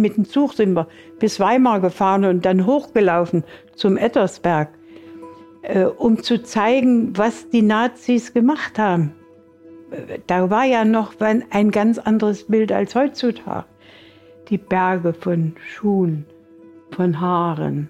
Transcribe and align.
Mit 0.00 0.16
dem 0.16 0.24
Zug 0.24 0.54
sind 0.54 0.74
wir 0.74 0.88
bis 1.18 1.40
Weimar 1.40 1.80
gefahren 1.80 2.24
und 2.24 2.44
dann 2.44 2.66
hochgelaufen 2.66 3.44
zum 3.74 3.96
Ettersberg, 3.96 4.68
äh, 5.62 5.84
um 5.84 6.22
zu 6.22 6.42
zeigen, 6.42 7.16
was 7.16 7.48
die 7.50 7.62
Nazis 7.62 8.32
gemacht 8.32 8.78
haben. 8.78 9.12
Da 10.26 10.50
war 10.50 10.64
ja 10.64 10.84
noch 10.84 11.14
ein 11.20 11.70
ganz 11.70 11.98
anderes 11.98 12.44
Bild 12.44 12.72
als 12.72 12.94
heutzutage. 12.94 13.64
Die 14.50 14.58
Berge 14.58 15.14
von 15.14 15.54
Schuhen, 15.66 16.26
von 16.90 17.20
Haaren 17.20 17.88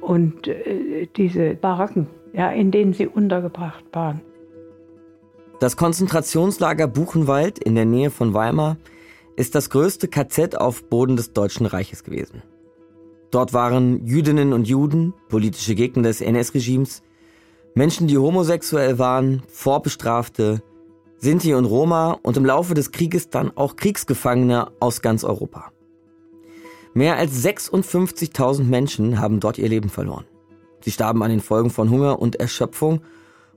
und 0.00 0.48
äh, 0.48 1.08
diese 1.16 1.54
Baracken, 1.54 2.08
ja, 2.32 2.50
in 2.50 2.70
denen 2.70 2.92
sie 2.92 3.06
untergebracht 3.06 3.84
waren. 3.92 4.20
Das 5.60 5.76
Konzentrationslager 5.76 6.86
Buchenwald 6.86 7.58
in 7.58 7.74
der 7.74 7.84
Nähe 7.84 8.10
von 8.10 8.34
Weimar 8.34 8.76
ist 9.40 9.54
das 9.54 9.70
größte 9.70 10.06
KZ 10.06 10.56
auf 10.56 10.84
Boden 10.84 11.16
des 11.16 11.32
Deutschen 11.32 11.64
Reiches 11.64 12.04
gewesen. 12.04 12.42
Dort 13.30 13.54
waren 13.54 14.06
Jüdinnen 14.06 14.52
und 14.52 14.68
Juden, 14.68 15.14
politische 15.30 15.74
Gegner 15.74 16.02
des 16.02 16.20
NS-Regimes, 16.20 17.02
Menschen, 17.74 18.06
die 18.06 18.18
homosexuell 18.18 18.98
waren, 18.98 19.42
Vorbestrafte, 19.48 20.62
Sinti 21.16 21.54
und 21.54 21.64
Roma 21.64 22.18
und 22.22 22.36
im 22.36 22.44
Laufe 22.44 22.74
des 22.74 22.92
Krieges 22.92 23.30
dann 23.30 23.50
auch 23.56 23.76
Kriegsgefangene 23.76 24.72
aus 24.78 25.00
ganz 25.00 25.24
Europa. 25.24 25.72
Mehr 26.92 27.16
als 27.16 27.42
56.000 27.42 28.64
Menschen 28.64 29.20
haben 29.20 29.40
dort 29.40 29.56
ihr 29.56 29.68
Leben 29.70 29.88
verloren. 29.88 30.26
Sie 30.82 30.90
starben 30.90 31.22
an 31.22 31.30
den 31.30 31.40
Folgen 31.40 31.70
von 31.70 31.88
Hunger 31.88 32.18
und 32.18 32.36
Erschöpfung 32.36 33.00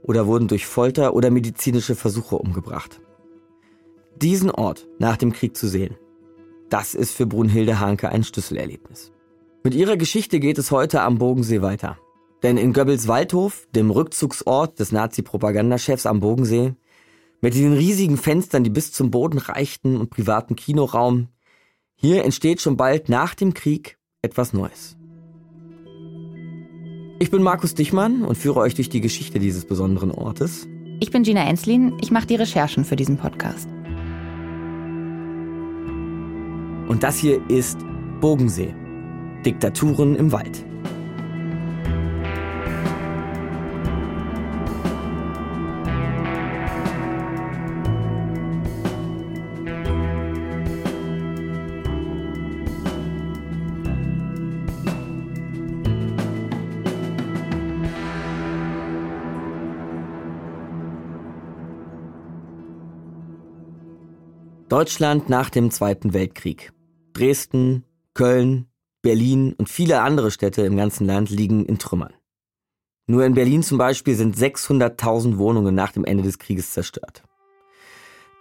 oder 0.02 0.28
wurden 0.28 0.48
durch 0.48 0.66
Folter 0.66 1.14
oder 1.14 1.30
medizinische 1.30 1.96
Versuche 1.96 2.38
umgebracht. 2.38 3.02
Diesen 4.22 4.52
Ort 4.52 4.88
nach 5.00 5.18
dem 5.18 5.34
Krieg 5.34 5.58
zu 5.58 5.68
sehen, 5.68 5.96
das 6.70 6.96
ist 6.96 7.14
für 7.14 7.26
Brunhilde 7.26 7.80
Hanke 7.80 8.10
ein 8.10 8.24
Schlüsselerlebnis. 8.24 9.12
Mit 9.64 9.76
ihrer 9.76 9.98
Geschichte 9.98 10.40
geht 10.40 10.58
es 10.58 10.72
heute 10.72 11.02
am 11.02 11.18
Bogensee 11.18 11.62
weiter. 11.62 11.98
Denn 12.42 12.58
in 12.58 12.74
Goebbels 12.74 13.08
Waldhof, 13.08 13.68
dem 13.74 13.90
Rückzugsort 13.90 14.80
des 14.80 14.92
Nazi-Propagandachefs 14.92 16.06
am 16.06 16.20
Bogensee, 16.20 16.74
mit 17.42 17.56
den 17.56 17.74
riesigen 17.74 18.18
Fenstern, 18.18 18.64
die 18.64 18.70
bis 18.70 18.92
zum 18.92 19.12
Boden 19.12 19.38
reichten 19.38 19.98
und 19.98 20.10
privaten 20.10 20.56
Kinoraum, 20.56 21.30
hier 21.96 22.26
entsteht 22.26 22.60
schon 22.60 22.76
bald 22.76 23.08
nach 23.08 23.36
dem 23.36 23.54
Krieg 23.54 23.98
etwas 24.22 24.52
Neues. 24.54 24.98
Ich 27.20 27.32
bin 27.32 27.42
Markus 27.42 27.74
Dichmann 27.74 28.24
und 28.24 28.38
führe 28.38 28.60
euch 28.60 28.76
durch 28.76 28.90
die 28.90 29.00
Geschichte 29.00 29.40
dieses 29.40 29.66
besonderen 29.66 30.12
Ortes. 30.12 30.68
Ich 31.00 31.12
bin 31.12 31.24
Gina 31.24 31.48
Enslin, 31.48 31.98
ich 32.02 32.12
mache 32.12 32.28
die 32.28 32.36
Recherchen 32.36 32.84
für 32.84 32.98
diesen 32.98 33.18
Podcast. 33.18 33.70
Und 36.88 37.04
das 37.04 37.18
hier 37.18 37.42
ist 37.50 37.80
Bogensee. 38.20 38.74
Diktaturen 39.46 40.16
im 40.16 40.32
Wald. 40.32 40.66
Deutschland 64.84 65.30
nach 65.30 65.50
dem 65.50 65.72
Zweiten 65.72 66.12
Weltkrieg. 66.12 66.74
Dresden, 67.14 67.86
Köln, 68.14 68.68
Berlin 69.02 69.54
und 69.54 69.70
viele 69.70 70.02
andere 70.02 70.30
Städte 70.30 70.64
im 70.64 70.76
ganzen 70.76 71.08
Land 71.08 71.30
liegen 71.30 71.66
in 71.66 71.80
Trümmern. 71.80 72.14
Nur 73.08 73.24
in 73.24 73.34
Berlin 73.34 73.64
zum 73.64 73.78
Beispiel 73.78 74.16
sind 74.16 74.36
600.000 74.36 75.38
Wohnungen 75.38 75.74
nach 75.74 75.94
dem 75.94 76.04
Ende 76.04 76.24
des 76.24 76.38
Krieges 76.38 76.74
zerstört. 76.74 77.24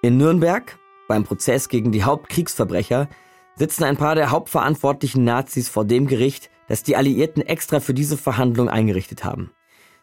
In 0.02 0.16
Nürnberg, 0.16 0.76
beim 1.06 1.22
Prozess 1.22 1.68
gegen 1.68 1.92
die 1.92 2.02
Hauptkriegsverbrecher, 2.02 3.08
sitzen 3.54 3.84
ein 3.84 3.96
paar 3.96 4.16
der 4.16 4.32
hauptverantwortlichen 4.32 5.22
Nazis 5.22 5.68
vor 5.68 5.84
dem 5.84 6.08
Gericht, 6.08 6.50
das 6.66 6.82
die 6.82 6.96
Alliierten 6.96 7.42
extra 7.42 7.78
für 7.78 7.94
diese 7.94 8.16
Verhandlung 8.16 8.68
eingerichtet 8.68 9.22
haben. 9.22 9.52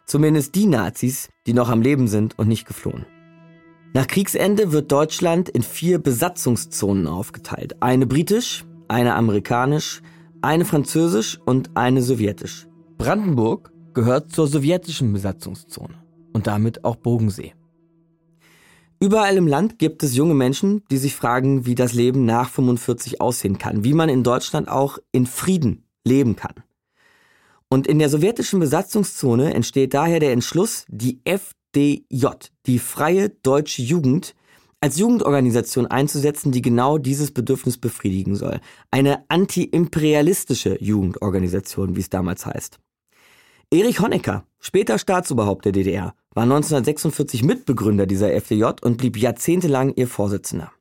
Zumindest 0.06 0.56
die 0.56 0.68
Nazis, 0.68 1.28
die 1.47 1.53
noch 1.53 1.68
am 1.68 1.81
Leben 1.81 2.08
sind 2.08 2.40
und 2.40 2.47
nicht 2.47 2.66
geflohen. 2.66 3.06
Nach 3.92 4.06
Kriegsende 4.06 4.72
wird 4.72 4.92
Deutschland 4.92 5.50
in 5.50 5.64
vier 5.64 5.98
Besatzungszonen 5.98 7.08
aufgeteilt. 7.08 7.82
Eine 7.82 8.06
britisch, 8.06 8.64
eine 8.88 9.16
amerikanisch, 9.16 10.04
eine 10.44 10.64
französisch 10.64 11.40
und 11.44 11.76
eine 11.76 12.04
sowjetisch. 12.04 12.68
Brandenburg 13.00 13.72
gehört 13.96 14.32
zur 14.32 14.48
sowjetischen 14.48 15.12
Besatzungszone 15.12 15.96
und 16.34 16.46
damit 16.46 16.86
auch 16.86 16.98
Bogensee. 16.98 17.56
Überall 19.00 19.38
im 19.38 19.48
Land 19.48 19.80
gibt 19.80 20.04
es 20.04 20.16
junge 20.16 20.36
Menschen, 20.36 20.84
die 20.92 20.98
sich 20.98 21.16
fragen, 21.16 21.66
wie 21.66 21.74
das 21.74 21.94
Leben 21.94 22.26
nach 22.26 22.50
45 22.50 23.22
aussehen 23.22 23.58
kann, 23.58 23.84
wie 23.84 23.94
man 23.94 24.10
in 24.10 24.24
Deutschland 24.24 24.68
auch 24.68 25.00
in 25.12 25.26
Frieden 25.26 25.86
leben 26.06 26.36
kann. 26.36 26.54
Und 27.70 27.88
in 27.88 27.98
der 27.98 28.10
sowjetischen 28.10 28.60
Besatzungszone 28.60 29.54
entsteht 29.54 29.96
daher 29.96 30.20
der 30.20 30.34
Entschluss, 30.34 30.86
die 30.90 31.22
F 31.24 31.54
FDJ, 31.72 32.25
die 32.66 32.80
Freie 32.80 33.30
Deutsche 33.30 33.81
Jugend, 33.81 34.35
als 34.81 34.97
Jugendorganisation 34.97 35.88
einzusetzen, 35.88 36.52
die 36.52 36.62
genau 36.62 36.97
dieses 36.97 37.31
Bedürfnis 37.31 37.78
befriedigen 37.78 38.35
soll. 38.35 38.59
Eine 38.91 39.25
anti-imperialistische 39.28 40.81
Jugendorganisation, 40.81 41.96
wie 41.96 42.00
es 42.00 42.09
damals 42.09 42.46
heißt. 42.46 42.79
Erich 43.72 44.00
Honecker, 44.00 44.46
später 44.59 44.97
Staatsoberhaupt 44.97 45.66
der 45.66 45.74
DDR, 45.74 46.16
war 46.34 46.44
1946 46.44 47.44
Mitbegründer 47.44 48.08
dieser 48.08 48.34
FDJ 48.34 48.63
und 48.81 48.97
blieb 48.97 49.18
jahrzehntelang 49.18 49.94
ihr 49.96 50.08
Vorsitzender. 50.08 50.72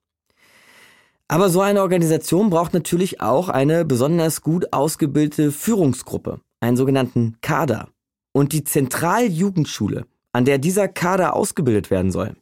Aber 1.26 1.50
so 1.50 1.60
eine 1.60 1.82
Organisation 1.82 2.48
braucht 2.48 2.72
natürlich 2.72 3.20
auch 3.20 3.50
eine 3.50 3.84
besonders 3.84 4.40
gut 4.40 4.72
ausgebildete 4.72 5.52
Führungsgruppe, 5.52 6.40
einen 6.60 6.78
sogenannten 6.78 7.36
Kader. 7.42 7.88
Und 8.32 8.52
die 8.52 8.64
Zentraljugendschule 8.64 10.06
an 10.38 10.44
der 10.44 10.58
dieser 10.58 10.86
Kader 10.86 11.34
ausgebildet 11.34 11.90
werden 11.90 12.12
soll, 12.12 12.36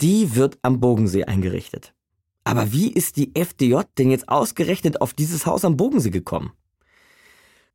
die 0.00 0.34
wird 0.34 0.58
am 0.62 0.80
Bogensee 0.80 1.26
eingerichtet. 1.26 1.94
Aber 2.42 2.72
wie 2.72 2.90
ist 2.92 3.16
die 3.18 3.30
FDJ 3.38 3.82
denn 3.98 4.10
jetzt 4.10 4.28
ausgerechnet 4.28 5.00
auf 5.00 5.12
dieses 5.12 5.46
Haus 5.46 5.64
am 5.64 5.76
Bogensee 5.76 6.10
gekommen? 6.10 6.50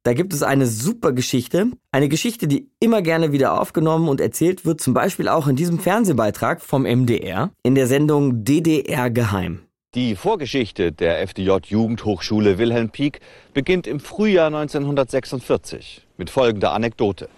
Da 0.04 0.12
gibt 0.12 0.34
es 0.34 0.44
eine 0.44 0.68
super 0.68 1.14
Geschichte, 1.14 1.72
eine 1.94 2.10
Geschichte, 2.10 2.50
die 2.50 2.70
immer 2.82 3.02
gerne 3.02 3.32
wieder 3.32 3.58
aufgenommen 3.62 4.10
und 4.10 4.20
erzählt 4.20 4.66
wird, 4.66 4.82
zum 4.82 4.94
Beispiel 4.94 5.30
auch 5.30 5.48
in 5.48 5.56
diesem 5.56 5.80
Fernsehbeitrag 5.80 6.60
vom 6.62 6.84
MDR 6.84 7.52
in 7.64 7.76
der 7.76 7.88
Sendung 7.88 8.44
DDR 8.44 9.10
Geheim. 9.10 9.62
Die 9.94 10.18
Vorgeschichte 10.18 10.92
der 10.92 11.26
FDJ 11.26 11.60
Jugendhochschule 11.68 12.58
Wilhelm 12.58 12.90
Pieck 12.90 13.22
beginnt 13.54 13.88
im 13.88 14.02
Frühjahr 14.02 14.48
1946 14.48 16.06
mit 16.18 16.30
folgender 16.30 16.74
Anekdote. 16.74 17.30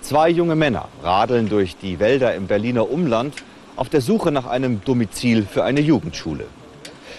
Zwei 0.00 0.28
junge 0.28 0.56
Männer 0.56 0.88
radeln 1.02 1.48
durch 1.48 1.76
die 1.76 2.00
Wälder 2.00 2.34
im 2.34 2.46
Berliner 2.46 2.90
Umland 2.90 3.34
auf 3.76 3.88
der 3.88 4.00
Suche 4.00 4.32
nach 4.32 4.46
einem 4.46 4.82
Domizil 4.84 5.46
für 5.46 5.64
eine 5.64 5.80
Jugendschule. 5.80 6.46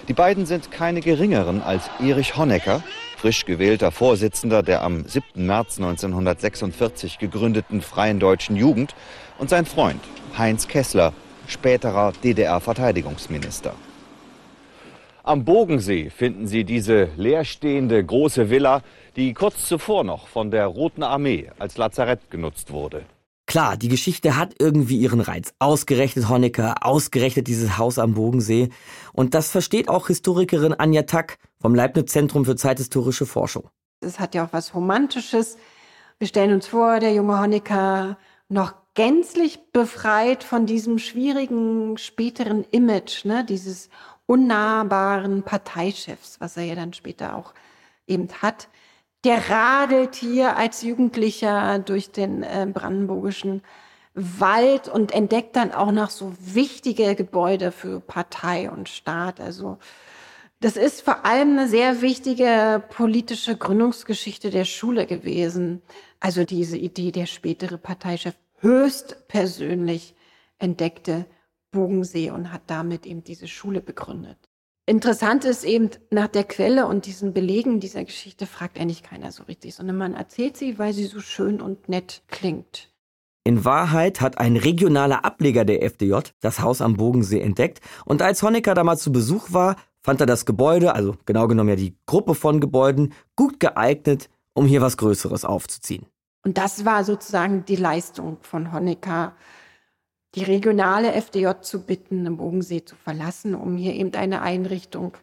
Die 0.07 0.13
beiden 0.13 0.45
sind 0.45 0.71
keine 0.71 1.01
geringeren 1.01 1.61
als 1.61 1.89
Erich 2.01 2.35
Honecker, 2.35 2.83
frisch 3.17 3.45
gewählter 3.45 3.91
Vorsitzender 3.91 4.61
der 4.63 4.83
am 4.83 5.05
7. 5.07 5.45
März 5.45 5.77
1946 5.77 7.19
gegründeten 7.19 7.81
Freien 7.81 8.19
Deutschen 8.19 8.55
Jugend, 8.55 8.95
und 9.39 9.49
sein 9.49 9.65
Freund 9.65 10.01
Heinz 10.37 10.67
Kessler, 10.67 11.13
späterer 11.47 12.13
DDR-Verteidigungsminister. 12.23 13.73
Am 15.23 15.45
Bogensee 15.45 16.09
finden 16.09 16.47
Sie 16.47 16.65
diese 16.65 17.07
leerstehende 17.15 18.03
große 18.03 18.49
Villa, 18.49 18.81
die 19.15 19.33
kurz 19.33 19.67
zuvor 19.67 20.03
noch 20.03 20.27
von 20.27 20.51
der 20.51 20.67
Roten 20.67 21.03
Armee 21.03 21.51
als 21.59 21.77
Lazarett 21.77 22.29
genutzt 22.29 22.71
wurde. 22.71 23.05
Klar, 23.45 23.77
die 23.77 23.89
Geschichte 23.89 24.37
hat 24.37 24.55
irgendwie 24.59 24.97
ihren 24.97 25.19
Reiz. 25.19 25.53
Ausgerechnet 25.59 26.29
Honecker, 26.29 26.85
ausgerechnet 26.85 27.47
dieses 27.47 27.77
Haus 27.77 27.99
am 27.99 28.13
Bogensee. 28.13 28.69
Und 29.11 29.33
das 29.33 29.51
versteht 29.51 29.89
auch 29.89 30.07
Historikerin 30.07 30.73
Anja 30.73 31.03
Tack 31.03 31.37
vom 31.59 31.75
Leibniz 31.75 32.11
Zentrum 32.11 32.45
für 32.45 32.55
zeithistorische 32.55 33.25
Forschung. 33.25 33.69
Es 33.99 34.19
hat 34.19 34.33
ja 34.33 34.45
auch 34.45 34.53
was 34.53 34.73
Romantisches. 34.73 35.57
Wir 36.19 36.27
stellen 36.27 36.53
uns 36.53 36.67
vor, 36.67 36.99
der 36.99 37.13
junge 37.13 37.39
Honecker 37.39 38.17
noch 38.47 38.73
gänzlich 38.93 39.59
befreit 39.71 40.43
von 40.43 40.65
diesem 40.65 40.99
schwierigen 40.99 41.97
späteren 41.97 42.63
Image, 42.71 43.25
ne? 43.25 43.43
dieses 43.43 43.89
unnahbaren 44.25 45.43
Parteichefs, 45.43 46.39
was 46.39 46.57
er 46.57 46.63
ja 46.63 46.75
dann 46.75 46.93
später 46.93 47.35
auch 47.35 47.53
eben 48.07 48.29
hat. 48.41 48.69
Der 49.23 49.49
radelt 49.49 50.15
hier 50.15 50.57
als 50.57 50.81
Jugendlicher 50.81 51.79
durch 51.79 52.11
den 52.11 52.43
äh, 52.43 52.67
brandenburgischen 52.71 53.61
Wald 54.13 54.89
und 54.89 55.11
entdeckt 55.13 55.55
dann 55.55 55.71
auch 55.71 55.91
noch 55.91 56.09
so 56.09 56.33
wichtige 56.39 57.15
Gebäude 57.15 57.71
für 57.71 57.99
Partei 57.99 58.69
und 58.69 58.89
Staat. 58.89 59.39
Also 59.39 59.79
Das 60.63 60.77
ist 60.77 61.01
vor 61.01 61.25
allem 61.25 61.57
eine 61.59 61.67
sehr 61.67 62.01
wichtige 62.01 62.81
politische 62.89 63.57
Gründungsgeschichte 63.57 64.49
der 64.49 64.65
Schule 64.65 65.05
gewesen. 65.05 65.81
Also 66.21 66.45
diese 66.45 66.77
Idee 66.77 67.11
der 67.11 67.25
spätere 67.25 67.77
Parteichef 67.77 68.35
höchstpersönlich 68.59 70.15
entdeckte 70.59 71.25
Bogensee 71.71 72.31
und 72.31 72.53
hat 72.53 72.61
damit 72.67 73.05
eben 73.05 73.25
diese 73.25 73.49
Schule 73.49 73.81
begründet. 73.81 74.37
Interessant 74.85 75.45
ist 75.45 75.63
eben, 75.63 75.91
nach 76.11 76.27
der 76.27 76.43
Quelle 76.43 76.87
und 76.87 77.05
diesen 77.05 77.33
Belegen 77.33 77.79
dieser 77.79 78.03
Geschichte 78.03 78.45
fragt 78.45 78.77
eigentlich 78.77 79.01
keiner 79.01 79.31
so 79.31 79.43
richtig, 79.43 79.75
sondern 79.75 79.95
man 79.95 80.13
erzählt 80.13 80.57
sie, 80.57 80.77
weil 80.77 80.91
sie 80.91 81.05
so 81.05 81.21
schön 81.21 81.61
und 81.61 81.87
nett 81.87 82.21
klingt. 82.27 82.89
In 83.45 83.63
Wahrheit 83.63 84.19
hat 84.19 84.39
ein 84.39 84.57
regionaler 84.57 85.23
Ableger 85.23 85.63
der 85.63 85.83
FDJ 85.83 86.19
das 86.41 86.59
Haus 86.59 86.81
am 86.81 86.95
Bogensee 86.95 87.39
entdeckt 87.39 87.79
und 88.05 88.21
als 88.21 88.43
Honecker 88.43 88.73
damals 88.73 89.03
zu 89.03 89.13
Besuch 89.13 89.53
war, 89.53 89.77
fand 90.01 90.19
er 90.19 90.27
das 90.27 90.45
Gebäude, 90.45 90.93
also 90.93 91.15
genau 91.25 91.47
genommen 91.47 91.69
ja 91.69 91.75
die 91.77 91.95
Gruppe 92.05 92.35
von 92.35 92.59
Gebäuden, 92.59 93.13
gut 93.37 93.61
geeignet, 93.61 94.29
um 94.53 94.65
hier 94.65 94.81
was 94.81 94.97
Größeres 94.97 95.45
aufzuziehen. 95.45 96.05
Und 96.45 96.57
das 96.57 96.83
war 96.83 97.05
sozusagen 97.05 97.63
die 97.63 97.77
Leistung 97.77 98.37
von 98.41 98.73
Honecker, 98.73 99.33
die 100.35 100.43
regionale 100.43 101.13
FDJ 101.13 101.61
zu 101.61 101.83
bitten, 101.83 102.23
den 102.23 102.37
Bogensee 102.37 102.83
zu 102.83 102.95
verlassen, 102.95 103.55
um 103.55 103.77
hier 103.77 103.93
eben 103.93 104.13
eine 104.15 104.41
Einrichtung 104.41 105.15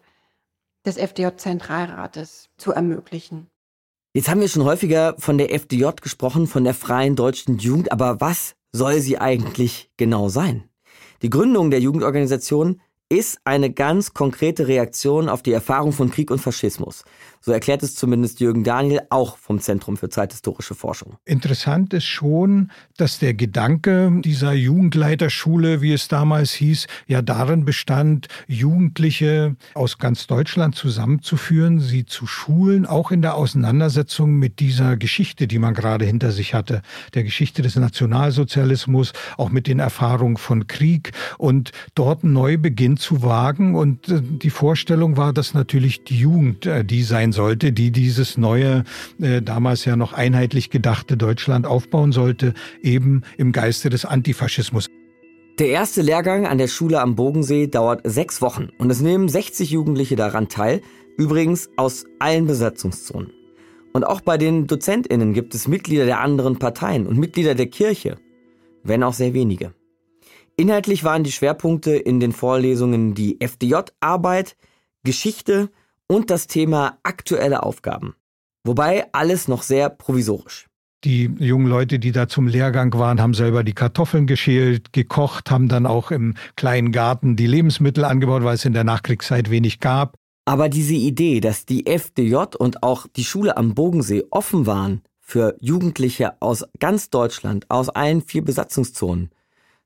des 0.87 0.97
FDJ-Zentralrates 0.97 2.49
zu 2.57 2.73
ermöglichen. 2.73 3.49
Jetzt 4.13 4.29
haben 4.29 4.41
wir 4.41 4.49
schon 4.49 4.65
häufiger 4.65 5.15
von 5.19 5.39
der 5.39 5.53
FDJ 5.53 5.87
gesprochen, 6.01 6.47
von 6.47 6.65
der 6.65 6.75
Freien 6.75 7.17
Deutschen 7.17 7.59
Jugend, 7.59 7.93
aber 7.93 8.21
was 8.21 8.55
soll 8.73 9.01
sie 9.01 9.19
eigentlich 9.19 9.91
genau 9.97 10.29
sein? 10.29 10.65
Die 11.23 11.31
Gründung 11.31 11.71
der 11.71 11.81
Jugendorganisation 11.81 12.81
ist 13.09 13.41
eine 13.45 13.73
ganz 13.73 14.15
konkrete 14.15 14.69
Reaktion 14.69 15.29
auf 15.29 15.43
die 15.43 15.53
Erfahrung 15.53 15.93
von 15.93 16.11
Krieg 16.11 16.31
und 16.31 16.39
Faschismus. 16.39 17.05
So 17.43 17.53
erklärt 17.53 17.83
es 17.83 17.95
zumindest 17.95 18.41
Jürgen 18.41 18.65
Daniel, 18.65 19.01
auch 19.09 19.39
vom 19.39 19.61
Zentrum 19.61 19.97
für 19.97 20.11
zeithistorische 20.11 20.75
Forschung. 20.75 21.17
Interessant 21.25 21.95
ist 21.95 22.05
schon, 22.05 22.71
dass 22.99 23.19
der 23.19 23.33
Gedanke 23.33 24.13
dieser 24.23 24.53
Jugendleiterschule, 24.53 25.81
wie 25.81 25.95
es 25.95 26.09
damals 26.09 26.53
hieß, 26.53 26.87
ja 27.07 27.23
darin 27.23 27.65
bestand, 27.65 28.29
Jugendliche 28.47 29.57
aus 29.73 29.97
ganz 29.97 30.27
Deutschland 30.27 30.75
zusammenzuführen, 30.75 31.81
sie 31.81 32.05
zu 32.05 32.27
schulen, 32.27 32.85
auch 32.85 33.11
in 33.11 33.23
der 33.23 33.37
Auseinandersetzung 33.37 34.35
mit 34.35 34.61
dieser 34.61 34.99
Geschichte, 34.99 35.47
die 35.47 35.59
man 35.59 35.73
gerade 35.73 36.05
hinter 36.05 36.33
sich 36.33 36.53
hatte, 36.53 36.83
der 37.15 37.25
Geschichte 37.25 37.63
des 37.63 37.75
Nationalsozialismus, 37.77 39.15
auch 39.39 39.49
mit 39.49 39.67
den 39.67 39.79
Erfahrungen 39.79 40.37
von 40.37 40.67
Krieg 40.67 41.13
und 41.39 41.73
dort 41.95 42.23
einen 42.23 42.35
Neubeginn 42.35 42.99
zu 42.99 43.23
wagen. 43.23 43.77
Und 43.77 44.11
äh, 44.11 44.21
die 44.21 44.51
Vorstellung 44.51 45.17
war, 45.17 45.33
dass 45.33 45.55
natürlich 45.55 46.05
die 46.05 46.19
Jugend 46.19 46.67
äh, 46.67 46.85
die 46.85 47.03
sein 47.03 47.30
sein 47.31 47.33
sollte, 47.33 47.73
die 47.73 47.91
dieses 47.91 48.37
neue, 48.37 48.85
äh, 49.21 49.43
damals 49.43 49.85
ja 49.85 49.97
noch 49.97 50.13
einheitlich 50.13 50.71
gedachte 50.71 51.17
Deutschland 51.17 51.67
aufbauen 51.67 52.13
sollte, 52.13 52.55
eben 52.83 53.23
im 53.39 53.53
Geiste 53.53 53.91
des 53.91 54.05
Antifaschismus. 54.05 54.87
Der 55.59 55.69
erste 55.69 56.03
Lehrgang 56.03 56.47
an 56.47 56.59
der 56.59 56.69
Schule 56.69 57.01
am 57.01 57.17
Bogensee 57.17 57.67
dauert 57.67 58.01
sechs 58.05 58.41
Wochen 58.41 58.69
und 58.79 58.91
es 58.91 59.01
nehmen 59.01 59.29
60 59.29 59.71
Jugendliche 59.71 60.17
daran 60.17 60.49
teil, 60.49 60.81
übrigens 61.17 61.69
aus 61.77 62.05
allen 62.19 62.47
Besatzungszonen. 62.47 63.33
Und 63.93 64.05
auch 64.05 64.21
bei 64.21 64.39
den 64.39 64.67
DozentInnen 64.67 65.35
gibt 65.35 65.55
es 65.55 65.69
Mitglieder 65.69 66.07
der 66.07 66.21
anderen 66.21 66.59
Parteien 66.59 67.07
und 67.07 67.19
Mitglieder 67.19 67.55
der 67.55 67.67
Kirche, 67.67 68.17
wenn 68.85 69.03
auch 69.03 69.15
sehr 69.15 69.35
wenige. 69.35 69.75
Inhaltlich 70.57 71.05
waren 71.05 71.25
die 71.25 71.33
Schwerpunkte 71.33 71.97
in 71.97 72.21
den 72.21 72.33
Vorlesungen 72.33 73.15
die 73.15 73.41
FDJ-Arbeit, 73.41 74.57
Geschichte 75.05 75.71
und 76.11 76.29
das 76.29 76.49
Thema 76.49 76.99
aktuelle 77.05 77.63
Aufgaben. 77.63 78.17
Wobei 78.65 79.07
alles 79.13 79.47
noch 79.47 79.63
sehr 79.63 79.89
provisorisch. 79.89 80.67
Die 81.05 81.33
jungen 81.39 81.69
Leute, 81.69 82.01
die 82.01 82.11
da 82.11 82.27
zum 82.27 82.49
Lehrgang 82.49 82.93
waren, 82.95 83.21
haben 83.21 83.33
selber 83.33 83.63
die 83.63 83.75
Kartoffeln 83.75 84.27
geschält, 84.27 84.93
gekocht, 84.93 85.53
haben 85.53 85.69
dann 85.69 85.87
auch 85.87 86.11
im 86.11 86.35
kleinen 86.57 86.91
Garten 86.91 87.37
die 87.37 87.47
Lebensmittel 87.47 88.05
angebaut, 88.05 88.43
weil 88.43 88.57
es 88.57 88.65
in 88.65 88.73
der 88.73 88.83
Nachkriegszeit 88.83 89.51
wenig 89.51 89.79
gab. 89.79 90.17
Aber 90.45 90.69
diese 90.69 90.95
Idee, 90.95 91.41
dass 91.41 91.65
die 91.65 91.87
FDJ 91.87 92.57
und 92.59 92.83
auch 92.83 93.07
die 93.07 93.25
Schule 93.25 93.57
am 93.57 93.75
Bogensee 93.75 94.25
offen 94.31 94.67
waren 94.67 95.03
für 95.21 95.57
Jugendliche 95.61 96.43
aus 96.43 96.65
ganz 96.81 97.11
Deutschland, 97.11 97.67
aus 97.71 97.89
allen 97.89 98.21
vier 98.21 98.45
Besatzungszonen, 98.45 99.31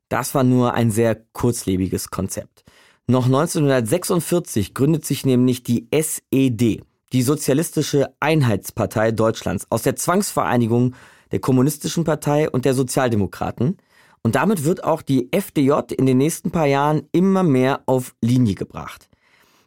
das 0.09 0.33
war 0.33 0.43
nur 0.43 0.73
ein 0.73 0.89
sehr 0.89 1.15
kurzlebiges 1.33 2.09
Konzept. 2.09 2.64
Noch 3.07 3.27
1946 3.27 4.73
gründet 4.73 5.05
sich 5.05 5.27
nämlich 5.27 5.61
die 5.61 5.87
SED, 5.91 6.81
die 7.13 7.21
Sozialistische 7.21 8.11
Einheitspartei 8.19 9.11
Deutschlands, 9.11 9.67
aus 9.69 9.83
der 9.83 9.95
Zwangsvereinigung 9.95 10.95
der 11.31 11.37
Kommunistischen 11.37 12.03
Partei 12.03 12.49
und 12.49 12.65
der 12.65 12.73
Sozialdemokraten. 12.73 13.77
Und 14.23 14.33
damit 14.33 14.63
wird 14.63 14.83
auch 14.83 15.03
die 15.03 15.29
FDJ 15.31 15.93
in 15.95 16.07
den 16.07 16.17
nächsten 16.17 16.49
paar 16.49 16.65
Jahren 16.65 17.03
immer 17.11 17.43
mehr 17.43 17.83
auf 17.85 18.15
Linie 18.21 18.55
gebracht. 18.55 19.07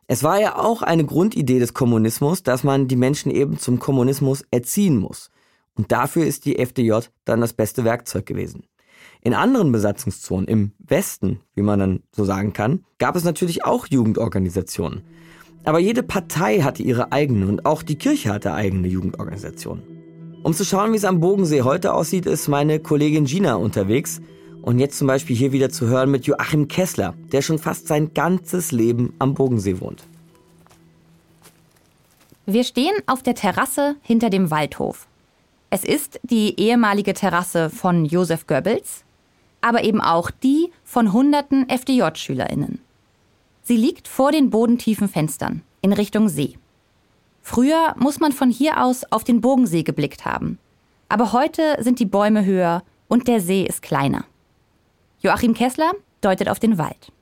Es 0.08 0.24
war 0.24 0.40
ja 0.40 0.58
auch 0.58 0.82
eine 0.82 1.04
Grundidee 1.04 1.60
des 1.60 1.74
Kommunismus, 1.74 2.42
dass 2.42 2.64
man 2.64 2.88
die 2.88 2.96
Menschen 2.96 3.30
eben 3.30 3.56
zum 3.56 3.78
Kommunismus 3.78 4.42
erziehen 4.50 4.96
muss. 4.96 5.30
Und 5.76 5.92
dafür 5.92 6.26
ist 6.26 6.44
die 6.44 6.58
FDJ 6.58 7.02
dann 7.24 7.40
das 7.40 7.52
beste 7.52 7.84
Werkzeug 7.84 8.26
gewesen. 8.26 8.64
In 9.28 9.34
anderen 9.34 9.72
Besatzungszonen, 9.72 10.48
im 10.48 10.72
Westen, 10.78 11.40
wie 11.54 11.60
man 11.60 11.78
dann 11.78 12.02
so 12.16 12.24
sagen 12.24 12.54
kann, 12.54 12.86
gab 12.96 13.14
es 13.14 13.24
natürlich 13.24 13.62
auch 13.62 13.86
Jugendorganisationen. 13.86 15.02
Aber 15.64 15.78
jede 15.78 16.02
Partei 16.02 16.60
hatte 16.60 16.82
ihre 16.82 17.12
eigene 17.12 17.46
und 17.46 17.66
auch 17.66 17.82
die 17.82 17.96
Kirche 17.96 18.32
hatte 18.32 18.54
eigene 18.54 18.88
Jugendorganisationen. 18.88 19.82
Um 20.42 20.54
zu 20.54 20.64
schauen, 20.64 20.94
wie 20.94 20.96
es 20.96 21.04
am 21.04 21.20
Bogensee 21.20 21.60
heute 21.60 21.92
aussieht, 21.92 22.24
ist 22.24 22.48
meine 22.48 22.80
Kollegin 22.80 23.26
Gina 23.26 23.56
unterwegs. 23.56 24.22
Und 24.62 24.78
jetzt 24.78 24.96
zum 24.96 25.06
Beispiel 25.06 25.36
hier 25.36 25.52
wieder 25.52 25.68
zu 25.68 25.88
hören 25.88 26.10
mit 26.10 26.24
Joachim 26.24 26.66
Kessler, 26.66 27.12
der 27.30 27.42
schon 27.42 27.58
fast 27.58 27.86
sein 27.86 28.14
ganzes 28.14 28.72
Leben 28.72 29.12
am 29.18 29.34
Bogensee 29.34 29.78
wohnt. 29.78 30.04
Wir 32.46 32.64
stehen 32.64 32.94
auf 33.04 33.22
der 33.22 33.34
Terrasse 33.34 33.96
hinter 34.00 34.30
dem 34.30 34.50
Waldhof. 34.50 35.06
Es 35.68 35.84
ist 35.84 36.18
die 36.22 36.58
ehemalige 36.58 37.12
Terrasse 37.12 37.68
von 37.68 38.06
Josef 38.06 38.46
Goebbels, 38.46 39.04
aber 39.60 39.84
eben 39.84 40.00
auch 40.00 40.30
die 40.30 40.70
von 40.84 41.12
hunderten 41.12 41.68
FDJ-SchülerInnen. 41.68 42.78
Sie 43.62 43.76
liegt 43.76 44.08
vor 44.08 44.32
den 44.32 44.50
bodentiefen 44.50 45.08
Fenstern 45.08 45.62
in 45.82 45.92
Richtung 45.92 46.28
See. 46.28 46.58
Früher 47.42 47.94
muss 47.98 48.20
man 48.20 48.32
von 48.32 48.50
hier 48.50 48.82
aus 48.82 49.04
auf 49.10 49.24
den 49.24 49.40
Bogensee 49.40 49.82
geblickt 49.82 50.24
haben. 50.24 50.58
Aber 51.08 51.32
heute 51.32 51.76
sind 51.80 51.98
die 51.98 52.06
Bäume 52.06 52.44
höher 52.44 52.82
und 53.08 53.28
der 53.28 53.40
See 53.40 53.62
ist 53.64 53.82
kleiner. 53.82 54.24
Joachim 55.20 55.54
Kessler 55.54 55.92
deutet 56.20 56.48
auf 56.48 56.58
den 56.58 56.78
Wald. 56.78 57.12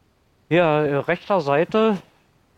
Ja, 0.48 0.84
äh, 0.84 0.96
rechter 0.96 1.40
Seite 1.40 1.98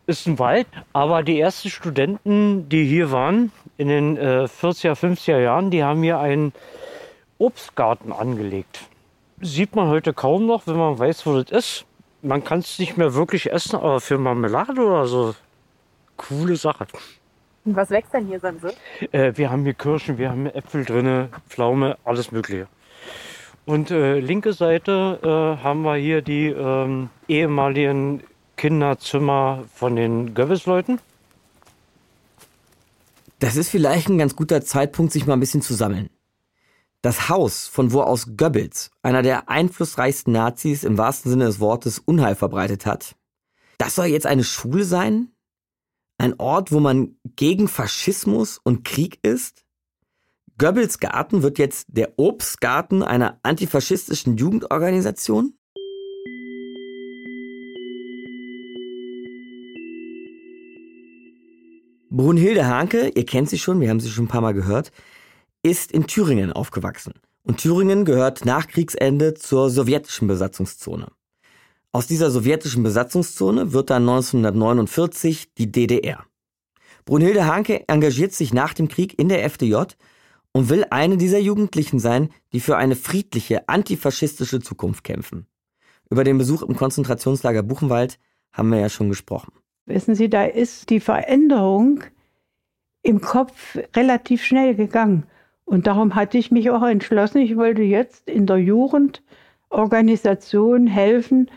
ist 0.06 0.26
ein 0.26 0.38
Wald, 0.38 0.66
aber 0.92 1.22
die 1.22 1.38
ersten 1.38 1.68
Studenten, 1.68 2.68
die 2.68 2.84
hier 2.84 3.10
waren 3.10 3.52
in 3.76 3.88
den 3.88 4.16
äh, 4.16 4.44
40er, 4.44 4.94
50er 4.94 5.38
Jahren, 5.38 5.70
die 5.70 5.84
haben 5.84 6.02
hier 6.02 6.18
einen 6.18 6.52
Obstgarten 7.38 8.12
angelegt 8.12 8.80
sieht 9.40 9.74
man 9.74 9.88
heute 9.88 10.12
kaum 10.12 10.46
noch, 10.46 10.66
wenn 10.66 10.76
man 10.76 10.98
weiß, 10.98 11.26
wo 11.26 11.40
das 11.40 11.50
ist. 11.50 11.84
Man 12.22 12.42
kann 12.44 12.60
es 12.60 12.78
nicht 12.78 12.96
mehr 12.96 13.14
wirklich 13.14 13.52
essen, 13.52 13.76
aber 13.76 14.00
für 14.00 14.18
Marmelade 14.18 14.80
oder 14.80 15.06
so, 15.06 15.34
coole 16.16 16.56
Sache. 16.56 16.86
Und 17.64 17.76
was 17.76 17.90
wächst 17.90 18.12
denn 18.14 18.26
hier 18.26 18.40
sonst? 18.40 18.64
Äh, 19.12 19.32
wir 19.36 19.50
haben 19.50 19.62
hier 19.64 19.74
Kirschen, 19.74 20.18
wir 20.18 20.30
haben 20.30 20.46
Äpfel 20.46 20.84
drin, 20.84 21.28
Pflaume, 21.48 21.96
alles 22.04 22.32
Mögliche. 22.32 22.66
Und 23.66 23.90
äh, 23.90 24.18
linke 24.18 24.54
Seite 24.54 25.18
äh, 25.22 25.62
haben 25.62 25.82
wir 25.82 25.96
hier 25.96 26.22
die 26.22 26.46
ähm, 26.46 27.10
ehemaligen 27.28 28.22
Kinderzimmer 28.56 29.64
von 29.74 29.94
den 29.94 30.34
Goebbels-Leuten. 30.34 31.00
Das 33.38 33.56
ist 33.56 33.68
vielleicht 33.68 34.08
ein 34.08 34.18
ganz 34.18 34.34
guter 34.34 34.62
Zeitpunkt, 34.62 35.12
sich 35.12 35.26
mal 35.26 35.34
ein 35.34 35.40
bisschen 35.40 35.62
zu 35.62 35.74
sammeln. 35.74 36.08
Das 37.00 37.28
Haus, 37.28 37.68
von 37.68 37.92
wo 37.92 38.00
aus 38.00 38.36
Goebbels, 38.36 38.90
einer 39.02 39.22
der 39.22 39.48
einflussreichsten 39.48 40.32
Nazis 40.32 40.82
im 40.82 40.98
wahrsten 40.98 41.30
Sinne 41.30 41.44
des 41.44 41.60
Wortes, 41.60 42.00
Unheil 42.00 42.34
verbreitet 42.34 42.86
hat, 42.86 43.14
das 43.78 43.94
soll 43.94 44.06
jetzt 44.06 44.26
eine 44.26 44.42
Schule 44.42 44.82
sein? 44.82 45.30
Ein 46.18 46.34
Ort, 46.40 46.72
wo 46.72 46.80
man 46.80 47.16
gegen 47.36 47.68
Faschismus 47.68 48.58
und 48.58 48.84
Krieg 48.84 49.20
ist? 49.22 49.64
Goebbels 50.58 50.98
Garten 50.98 51.44
wird 51.44 51.60
jetzt 51.60 51.86
der 51.88 52.18
Obstgarten 52.18 53.04
einer 53.04 53.38
antifaschistischen 53.44 54.36
Jugendorganisation? 54.36 55.56
Brunhilde 62.10 62.66
Hanke, 62.66 63.12
ihr 63.14 63.24
kennt 63.24 63.48
sie 63.48 63.58
schon, 63.58 63.80
wir 63.80 63.88
haben 63.88 64.00
sie 64.00 64.10
schon 64.10 64.24
ein 64.24 64.28
paar 64.28 64.40
Mal 64.40 64.54
gehört, 64.54 64.90
ist 65.62 65.92
in 65.92 66.06
Thüringen 66.06 66.52
aufgewachsen. 66.52 67.14
Und 67.42 67.58
Thüringen 67.58 68.04
gehört 68.04 68.44
nach 68.44 68.66
Kriegsende 68.66 69.34
zur 69.34 69.70
sowjetischen 69.70 70.28
Besatzungszone. 70.28 71.08
Aus 71.92 72.06
dieser 72.06 72.30
sowjetischen 72.30 72.82
Besatzungszone 72.82 73.72
wird 73.72 73.90
dann 73.90 74.02
1949 74.02 75.54
die 75.54 75.72
DDR. 75.72 76.24
Brunhilde 77.06 77.46
Hanke 77.46 77.88
engagiert 77.88 78.32
sich 78.32 78.52
nach 78.52 78.74
dem 78.74 78.88
Krieg 78.88 79.18
in 79.18 79.30
der 79.30 79.42
FDJ 79.44 79.76
und 80.52 80.68
will 80.68 80.84
eine 80.90 81.16
dieser 81.16 81.38
Jugendlichen 81.38 81.98
sein, 81.98 82.28
die 82.52 82.60
für 82.60 82.76
eine 82.76 82.96
friedliche, 82.96 83.68
antifaschistische 83.68 84.60
Zukunft 84.60 85.04
kämpfen. 85.04 85.46
Über 86.10 86.24
den 86.24 86.36
Besuch 86.36 86.62
im 86.62 86.76
Konzentrationslager 86.76 87.62
Buchenwald 87.62 88.18
haben 88.52 88.70
wir 88.70 88.80
ja 88.80 88.88
schon 88.88 89.08
gesprochen. 89.08 89.52
Wissen 89.86 90.14
Sie, 90.14 90.28
da 90.28 90.44
ist 90.44 90.90
die 90.90 91.00
Veränderung 91.00 92.02
im 93.02 93.20
Kopf 93.20 93.78
relativ 93.96 94.44
schnell 94.44 94.74
gegangen. 94.74 95.24
Und 95.68 95.86
darum 95.86 96.14
hatte 96.14 96.38
ich 96.38 96.50
mich 96.50 96.70
auch 96.70 96.82
entschlossen, 96.82 97.42
ich 97.42 97.54
wollte 97.54 97.82
jetzt 97.82 98.30
in 98.30 98.46
der 98.46 98.56
Jugendorganisation 98.56 100.86
helfen, 100.86 101.50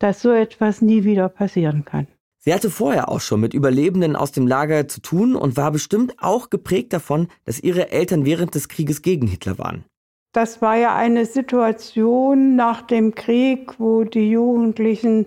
dass 0.00 0.22
so 0.22 0.32
etwas 0.32 0.82
nie 0.82 1.04
wieder 1.04 1.28
passieren 1.28 1.84
kann. 1.84 2.08
Sie 2.38 2.52
hatte 2.52 2.68
vorher 2.68 3.08
auch 3.08 3.20
schon 3.20 3.38
mit 3.40 3.54
Überlebenden 3.54 4.16
aus 4.16 4.32
dem 4.32 4.48
Lager 4.48 4.88
zu 4.88 5.00
tun 5.00 5.36
und 5.36 5.56
war 5.56 5.70
bestimmt 5.70 6.16
auch 6.18 6.50
geprägt 6.50 6.92
davon, 6.92 7.28
dass 7.44 7.60
ihre 7.60 7.92
Eltern 7.92 8.24
während 8.24 8.56
des 8.56 8.68
Krieges 8.68 9.02
gegen 9.02 9.28
Hitler 9.28 9.56
waren. 9.56 9.84
Das 10.32 10.60
war 10.60 10.76
ja 10.76 10.96
eine 10.96 11.24
Situation 11.24 12.56
nach 12.56 12.82
dem 12.82 13.14
Krieg, 13.14 13.78
wo 13.78 14.02
die 14.02 14.30
Jugendlichen 14.30 15.26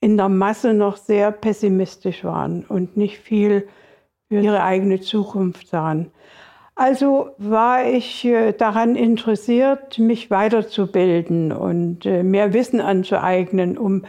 in 0.00 0.18
der 0.18 0.28
Masse 0.28 0.74
noch 0.74 0.98
sehr 0.98 1.32
pessimistisch 1.32 2.24
waren 2.24 2.66
und 2.68 2.98
nicht 2.98 3.16
viel 3.16 3.66
für 4.28 4.38
ihre 4.38 4.62
eigene 4.62 5.00
Zukunft 5.00 5.68
sahen. 5.68 6.10
Also 6.74 7.30
war 7.38 7.86
ich 7.86 8.24
äh, 8.24 8.52
daran 8.52 8.96
interessiert, 8.96 9.98
mich 9.98 10.30
weiterzubilden 10.30 11.52
und 11.52 12.06
äh, 12.06 12.22
mehr 12.22 12.54
Wissen 12.54 12.80
anzueignen, 12.80 13.76
um 13.76 14.04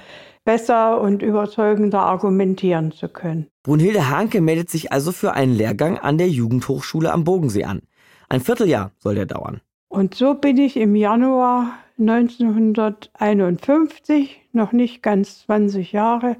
besser 0.45 1.01
und 1.01 1.21
überzeugender 1.21 2.01
argumentieren 2.01 2.91
zu 2.91 3.09
können. 3.09 3.47
Brunhilde 3.63 4.09
Hanke 4.09 4.41
meldet 4.41 4.69
sich 4.69 4.91
also 4.91 5.11
für 5.11 5.33
einen 5.33 5.53
Lehrgang 5.53 5.97
an 5.97 6.17
der 6.17 6.29
Jugendhochschule 6.29 7.11
am 7.11 7.23
Bodensee 7.23 7.63
an. 7.65 7.81
Ein 8.29 8.41
Vierteljahr 8.41 8.91
soll 8.97 9.15
der 9.15 9.25
dauern. 9.25 9.61
Und 9.87 10.15
so 10.15 10.33
bin 10.33 10.57
ich 10.57 10.75
im 10.77 10.95
Januar 10.95 11.73
1951, 11.99 14.41
noch 14.51 14.71
nicht 14.71 15.03
ganz 15.03 15.45
20 15.45 15.91
Jahre, 15.91 16.37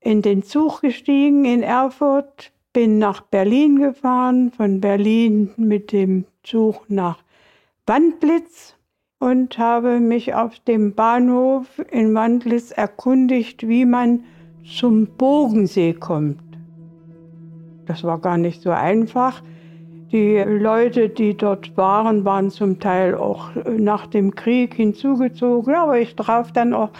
in 0.00 0.22
den 0.22 0.42
Zug 0.42 0.80
gestiegen 0.80 1.44
in 1.44 1.62
Erfurt, 1.62 2.50
bin 2.72 2.98
nach 2.98 3.22
Berlin 3.22 3.80
gefahren, 3.80 4.52
von 4.52 4.80
Berlin 4.80 5.50
mit 5.56 5.92
dem 5.92 6.24
Zug 6.42 6.88
nach 6.88 7.18
Wandlitz 7.86 8.76
und 9.18 9.58
habe 9.58 10.00
mich 10.00 10.34
auf 10.34 10.58
dem 10.60 10.94
Bahnhof 10.94 11.66
in 11.90 12.14
Wandlitz 12.14 12.70
erkundigt, 12.70 13.66
wie 13.66 13.84
man 13.84 14.24
zum 14.64 15.06
Bogensee 15.06 15.94
kommt. 15.94 16.38
Das 17.86 18.04
war 18.04 18.18
gar 18.18 18.38
nicht 18.38 18.62
so 18.62 18.70
einfach. 18.70 19.42
Die 20.12 20.38
Leute, 20.38 21.08
die 21.08 21.36
dort 21.36 21.76
waren, 21.76 22.24
waren 22.24 22.50
zum 22.50 22.78
Teil 22.78 23.14
auch 23.14 23.50
nach 23.76 24.06
dem 24.06 24.34
Krieg 24.34 24.74
hinzugezogen, 24.74 25.74
aber 25.74 25.98
ich 25.98 26.14
traf 26.14 26.52
dann 26.52 26.74
auch 26.74 26.90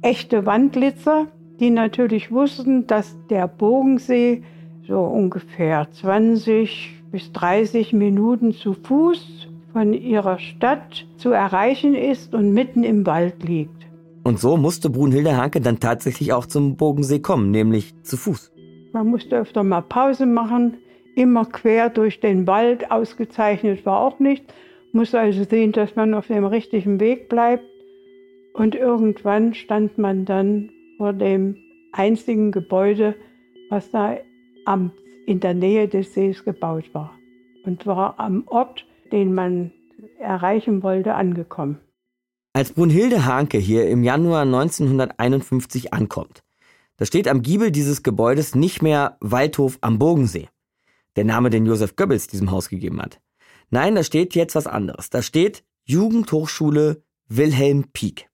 echte 0.00 0.46
Wandlitzer, 0.46 1.26
die 1.60 1.70
natürlich 1.70 2.30
wussten, 2.30 2.86
dass 2.86 3.16
der 3.28 3.46
Bogensee 3.46 4.42
so 4.86 5.00
ungefähr 5.00 5.88
20 5.90 7.02
bis 7.10 7.32
30 7.32 7.92
Minuten 7.92 8.52
zu 8.52 8.74
Fuß 8.74 9.48
von 9.72 9.92
ihrer 9.92 10.38
Stadt 10.38 11.06
zu 11.16 11.30
erreichen 11.30 11.94
ist 11.94 12.34
und 12.34 12.52
mitten 12.52 12.84
im 12.84 13.06
Wald 13.06 13.42
liegt. 13.42 13.70
Und 14.24 14.38
so 14.38 14.56
musste 14.56 14.90
Brunhilde 14.90 15.36
Hanke 15.36 15.60
dann 15.60 15.80
tatsächlich 15.80 16.32
auch 16.32 16.46
zum 16.46 16.76
Bogensee 16.76 17.20
kommen, 17.20 17.50
nämlich 17.50 17.94
zu 18.02 18.16
Fuß. 18.16 18.52
Man 18.92 19.08
musste 19.08 19.38
öfter 19.38 19.64
mal 19.64 19.80
Pause 19.80 20.26
machen, 20.26 20.76
immer 21.16 21.44
quer 21.46 21.90
durch 21.90 22.20
den 22.20 22.46
Wald, 22.46 22.90
ausgezeichnet 22.90 23.84
war 23.84 24.00
auch 24.00 24.18
nicht. 24.18 24.44
Muss 24.92 25.14
also 25.14 25.44
sehen, 25.44 25.72
dass 25.72 25.96
man 25.96 26.14
auf 26.14 26.26
dem 26.26 26.44
richtigen 26.44 27.00
Weg 27.00 27.28
bleibt. 27.28 27.64
Und 28.52 28.74
irgendwann 28.74 29.54
stand 29.54 29.96
man 29.96 30.24
dann 30.24 30.70
vor 30.98 31.14
dem 31.14 31.56
einzigen 31.92 32.52
Gebäude, 32.52 33.14
was 33.70 33.90
da 33.90 34.18
am, 34.64 34.92
in 35.26 35.40
der 35.40 35.54
Nähe 35.54 35.88
des 35.88 36.14
Sees 36.14 36.44
gebaut 36.44 36.92
war 36.92 37.12
und 37.64 37.86
war 37.86 38.18
am 38.18 38.44
Ort, 38.46 38.86
den 39.10 39.34
man 39.34 39.72
erreichen 40.18 40.82
wollte, 40.82 41.14
angekommen. 41.14 41.80
Als 42.54 42.72
Brunhilde 42.72 43.24
Hanke 43.24 43.58
hier 43.58 43.88
im 43.88 44.04
Januar 44.04 44.42
1951 44.42 45.92
ankommt, 45.94 46.42
da 46.96 47.06
steht 47.06 47.26
am 47.28 47.42
Giebel 47.42 47.70
dieses 47.70 48.02
Gebäudes 48.02 48.54
nicht 48.54 48.82
mehr 48.82 49.16
Waldhof 49.20 49.78
am 49.80 49.98
Bogensee, 49.98 50.48
der 51.16 51.24
Name, 51.24 51.50
den 51.50 51.66
Josef 51.66 51.96
Goebbels 51.96 52.26
diesem 52.26 52.50
Haus 52.50 52.68
gegeben 52.68 53.00
hat. 53.00 53.20
Nein, 53.70 53.94
da 53.94 54.04
steht 54.04 54.34
jetzt 54.34 54.54
was 54.54 54.66
anderes. 54.66 55.08
Da 55.08 55.22
steht 55.22 55.64
Jugendhochschule 55.84 57.02
Wilhelm 57.28 57.86
Pieck. 57.92 58.28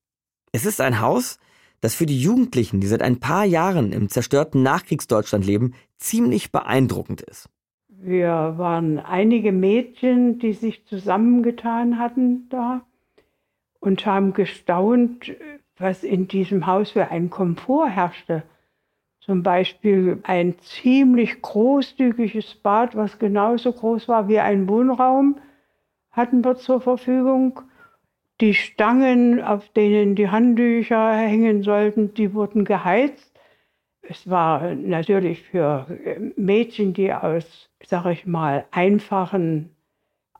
Es 0.51 0.67
ist 0.67 0.81
ein 0.81 1.01
Haus, 1.01 1.39
das 1.81 1.95
für 1.95 2.07
die 2.07 2.21
Jugendlichen, 2.21 2.81
die 2.81 2.87
seit 2.87 3.03
ein 3.03 3.21
paar 3.21 3.45
Jahren 3.45 3.93
im 3.93 4.09
zerstörten 4.09 4.63
Nachkriegsdeutschland 4.63 5.47
leben, 5.47 5.75
ziemlich 5.97 6.53
beeindruckend 6.53 7.21
ist. 7.23 7.49
Wir 7.89 8.55
waren 8.57 8.99
einige 8.99 9.53
Mädchen, 9.53 10.39
die 10.39 10.53
sich 10.53 10.85
zusammengetan 10.87 11.99
hatten 11.99 12.49
da 12.49 12.83
und 13.81 14.07
haben 14.07 14.33
gestaunt, 14.35 15.35
was 15.79 16.05
in 16.05 16.29
diesem 16.29 16.67
Haus 16.67 16.93
für 16.93 17.09
ein 17.09 17.31
Komfort 17.31 17.89
herrschte. 17.89 18.43
Zum 19.21 19.43
Beispiel 19.43 20.21
ein 20.23 20.59
ziemlich 20.61 21.43
großzügiges 21.43 22.55
Bad, 22.57 22.97
was 22.97 23.19
genauso 23.19 23.73
groß 23.73 24.09
war 24.09 24.29
wie 24.29 24.39
ein 24.39 24.69
Wohnraum, 24.69 25.37
hatten 26.11 26.45
wir 26.45 26.57
zur 26.57 26.81
Verfügung. 26.81 27.61
Die 28.41 28.55
Stangen, 28.55 29.43
auf 29.43 29.69
denen 29.71 30.15
die 30.15 30.29
Handtücher 30.29 31.13
hängen 31.17 31.63
sollten, 31.63 32.15
die 32.15 32.35
wurden 32.35 32.65
geheizt. 32.65 33.39
Es 34.03 34.31
war 34.31 34.75
natürlich 34.75 35.43
für 35.43 35.87
Mädchen, 36.37 36.95
die 36.95 37.13
aus, 37.13 37.69
sag 37.85 38.07
ich 38.07 38.27
mal, 38.27 38.65
einfachen 38.71 39.75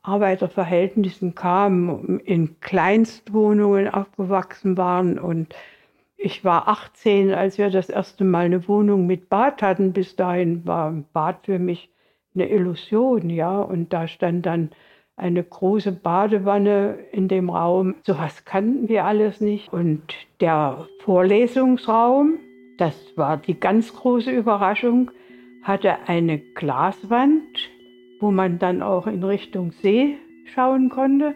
Arbeiterverhältnissen 0.03 1.35
kamen, 1.35 2.21
in 2.21 2.61
Kleinstwohnungen 2.61 3.89
aufgewachsen 3.89 4.77
waren. 4.77 5.19
Und 5.19 5.55
ich 6.17 6.45
war 6.45 6.69
18, 6.69 7.33
als 7.33 7.59
wir 7.59 7.69
das 7.69 7.91
erste 7.91 8.25
Mal 8.25 8.47
eine 8.47 8.69
Wohnung 8.69 9.07
mit 9.07 9.29
Bad 9.29 9.61
hatten. 9.61 9.93
Bis 9.93 10.15
dahin 10.15 10.65
war 10.67 10.93
Bad 11.13 11.47
für 11.47 11.59
mich 11.59 11.91
eine 12.35 12.49
Illusion, 12.49 13.29
ja. 13.29 13.61
Und 13.61 13.93
da 13.93 14.07
stand 14.07 14.47
dann 14.47 14.71
eine 15.19 15.43
große 15.43 15.93
Badewanne 15.93 16.99
in 17.13 17.29
dem 17.29 17.51
Raum. 17.51 17.97
So 18.07 18.19
was 18.19 18.45
kannten 18.45 18.89
wir 18.89 19.05
alles 19.05 19.41
nicht. 19.41 19.73
Und 19.73 20.03
der 20.41 20.87
Vorlesungsraum, 21.01 22.39
das 22.79 22.95
war 23.17 23.37
die 23.37 23.59
ganz 23.59 23.93
große 23.95 24.31
Überraschung, 24.31 25.11
hatte 25.63 25.97
eine 26.07 26.39
Glaswand, 26.39 27.43
wo 28.21 28.31
man 28.31 28.59
dann 28.59 28.83
auch 28.83 29.07
in 29.07 29.23
Richtung 29.23 29.73
See 29.83 30.17
schauen 30.55 30.89
konnte. 30.89 31.35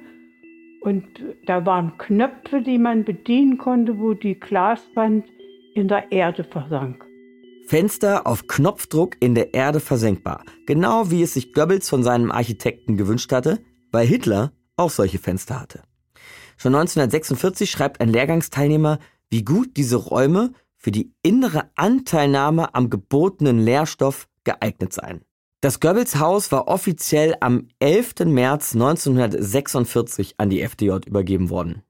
Und 0.80 1.04
da 1.46 1.64
waren 1.66 1.96
Knöpfe, 1.98 2.62
die 2.62 2.78
man 2.78 3.04
bedienen 3.04 3.58
konnte, 3.58 3.98
wo 3.98 4.14
die 4.14 4.38
Glaswand 4.38 5.26
in 5.74 5.88
der 5.88 6.10
Erde 6.10 6.44
versank. 6.44 7.04
Fenster 7.66 8.26
auf 8.26 8.48
Knopfdruck 8.48 9.16
in 9.20 9.34
der 9.34 9.54
Erde 9.54 9.80
versenkbar. 9.80 10.44
Genau 10.66 11.10
wie 11.10 11.22
es 11.22 11.34
sich 11.34 11.52
Goebbels 11.52 11.88
von 11.88 12.02
seinem 12.02 12.32
Architekten 12.32 12.96
gewünscht 12.96 13.32
hatte, 13.32 13.60
weil 13.92 14.06
Hitler 14.06 14.52
auch 14.76 14.90
solche 14.90 15.18
Fenster 15.18 15.60
hatte. 15.60 15.82
Schon 16.56 16.74
1946 16.74 17.70
schreibt 17.70 18.00
ein 18.00 18.08
Lehrgangsteilnehmer, 18.08 18.98
wie 19.30 19.44
gut 19.44 19.76
diese 19.76 19.96
Räume 19.96 20.52
für 20.76 20.90
die 20.90 21.12
innere 21.22 21.70
Anteilnahme 21.76 22.74
am 22.74 22.90
gebotenen 22.90 23.60
Lehrstoff 23.60 24.28
geeignet 24.44 24.92
seien. 24.92 25.22
Das 25.60 25.78
Goebbels 25.78 26.18
Haus 26.18 26.50
war 26.50 26.66
offiziell 26.66 27.36
am 27.40 27.68
11. 27.78 28.24
März 28.26 28.74
1946 28.74 30.34
an 30.38 30.50
die 30.50 30.60
FDJ 30.60 31.06
übergeben 31.06 31.50
worden. 31.50 31.82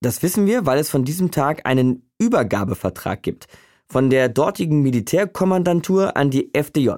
Das 0.00 0.22
wissen 0.22 0.46
wir, 0.46 0.64
weil 0.64 0.78
es 0.78 0.90
von 0.90 1.04
diesem 1.04 1.32
Tag 1.32 1.66
einen 1.66 2.08
Übergabevertrag 2.18 3.22
gibt 3.22 3.48
von 3.90 4.08
der 4.08 4.28
dortigen 4.28 4.82
Militärkommandantur 4.82 6.16
an 6.16 6.30
die 6.30 6.54
FDJ. 6.54 6.90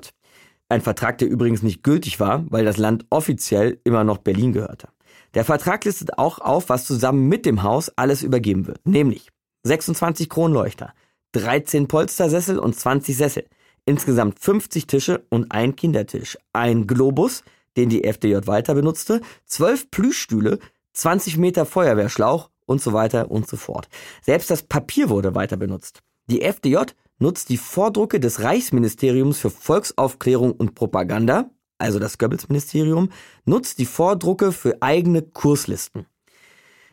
Ein 0.73 0.81
Vertrag, 0.81 1.19
der 1.19 1.29
übrigens 1.29 1.63
nicht 1.63 1.83
gültig 1.83 2.19
war, 2.19 2.47
weil 2.49 2.65
das 2.65 2.79
Land 2.79 3.05
offiziell 3.11 3.79
immer 3.85 4.05
noch 4.05 4.17
Berlin 4.17 4.55
gehörte. 4.55 4.89
Der 5.35 5.45
Vertrag 5.45 5.85
listet 5.85 6.17
auch 6.17 6.39
auf, 6.39 6.71
was 6.71 6.87
zusammen 6.87 7.29
mit 7.29 7.45
dem 7.45 7.63
Haus 7.63 7.93
alles 7.97 8.23
übergeben 8.23 8.67
wird. 8.67 8.81
Nämlich 8.87 9.29
26 9.65 10.31
Kronleuchter, 10.31 10.95
13 11.33 11.89
Polstersessel 11.89 12.59
und 12.59 12.75
20 12.75 13.15
Sessel. 13.15 13.45
Insgesamt 13.85 14.39
50 14.39 14.87
Tische 14.87 15.27
und 15.29 15.53
ein 15.53 15.77
Kindertisch. 15.77 16.39
Ein 16.55 16.87
Globus, 16.87 17.45
den 17.77 17.91
die 17.91 18.05
FDJ 18.05 18.47
weiter 18.47 18.73
benutzte, 18.73 19.21
12 19.45 19.91
Plüschstühle, 19.91 20.59
20 20.95 21.37
Meter 21.37 21.67
Feuerwehrschlauch 21.67 22.49
und 22.65 22.81
so 22.81 22.95
weiter 22.95 23.31
und 23.31 23.47
so 23.47 23.59
fort. 23.59 23.91
Selbst 24.23 24.51
das 24.51 24.63
Papier 24.63 25.11
wurde 25.11 25.35
weiter 25.35 25.59
benutzt. 25.59 26.01
Die 26.31 26.41
FDJ 26.41 26.77
nutzt 27.23 27.49
die 27.49 27.57
Vordrucke 27.57 28.21
des 28.21 28.43
Reichsministeriums 28.43 29.39
für 29.39 29.49
Volksaufklärung 29.49 30.53
und 30.53 30.75
Propaganda, 30.75 31.51
also 31.79 31.99
das 31.99 32.19
Goebbels-Ministerium, 32.19 33.11
nutzt 33.45 33.79
die 33.79 33.87
Vordrucke 33.87 34.53
für 34.53 34.83
eigene 34.83 35.23
Kurslisten. 35.23 36.07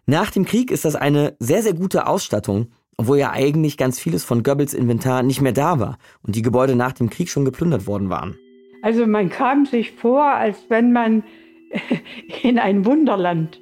Nach 0.05 0.31
dem 0.31 0.45
Krieg 0.45 0.71
ist 0.71 0.85
das 0.85 0.95
eine 0.95 1.35
sehr, 1.39 1.63
sehr 1.63 1.73
gute 1.73 2.07
Ausstattung, 2.07 2.71
obwohl 2.95 3.17
ja 3.17 3.31
eigentlich 3.31 3.75
ganz 3.75 3.99
vieles 3.99 4.23
von 4.23 4.43
Goebbels 4.43 4.73
Inventar 4.73 5.23
nicht 5.23 5.41
mehr 5.41 5.51
da 5.51 5.79
war 5.79 5.97
und 6.21 6.35
die 6.35 6.41
Gebäude 6.41 6.75
nach 6.75 6.93
dem 6.93 7.09
Krieg 7.09 7.29
schon 7.29 7.45
geplündert 7.45 7.87
worden 7.87 8.09
waren. 8.09 8.37
Also 8.81 9.07
man 9.07 9.29
kam 9.29 9.65
sich 9.65 9.91
vor, 9.91 10.23
als 10.23 10.57
wenn 10.69 10.93
man 10.93 11.23
in 12.43 12.59
ein 12.59 12.85
Wunderland 12.85 13.59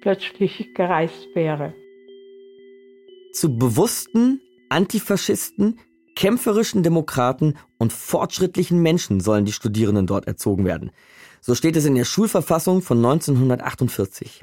plötzlich 0.00 0.74
gereist 0.74 1.26
wäre. 1.34 1.74
Zu 3.32 3.56
bewussten 3.56 4.40
Antifaschisten, 4.68 5.78
kämpferischen 6.14 6.82
Demokraten 6.82 7.56
und 7.78 7.92
fortschrittlichen 7.92 8.80
Menschen 8.80 9.20
sollen 9.20 9.44
die 9.44 9.52
Studierenden 9.52 10.06
dort 10.06 10.26
erzogen 10.26 10.64
werden. 10.64 10.90
So 11.40 11.54
steht 11.54 11.76
es 11.76 11.84
in 11.84 11.94
der 11.94 12.04
Schulverfassung 12.04 12.82
von 12.82 12.98
1948. 12.98 14.42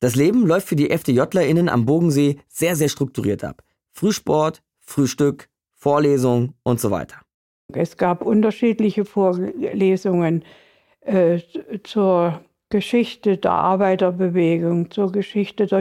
Das 0.00 0.16
Leben 0.16 0.46
läuft 0.46 0.68
für 0.68 0.76
die 0.76 0.90
FDJlerInnen 0.90 1.68
am 1.68 1.86
Bogensee 1.86 2.38
sehr, 2.48 2.76
sehr 2.76 2.88
strukturiert 2.88 3.42
ab. 3.42 3.62
Frühsport, 3.92 4.62
Frühstück, 4.80 5.48
Vorlesung 5.72 6.54
und 6.62 6.80
so 6.80 6.90
weiter. 6.90 7.16
Es 7.72 7.96
gab 7.96 8.22
unterschiedliche 8.22 9.04
Vorlesungen 9.04 10.44
äh, 11.00 11.40
zur 11.84 12.40
Geschichte 12.68 13.38
der 13.38 13.52
Arbeiterbewegung, 13.52 14.90
zur 14.90 15.12
Geschichte 15.12 15.66
der 15.66 15.80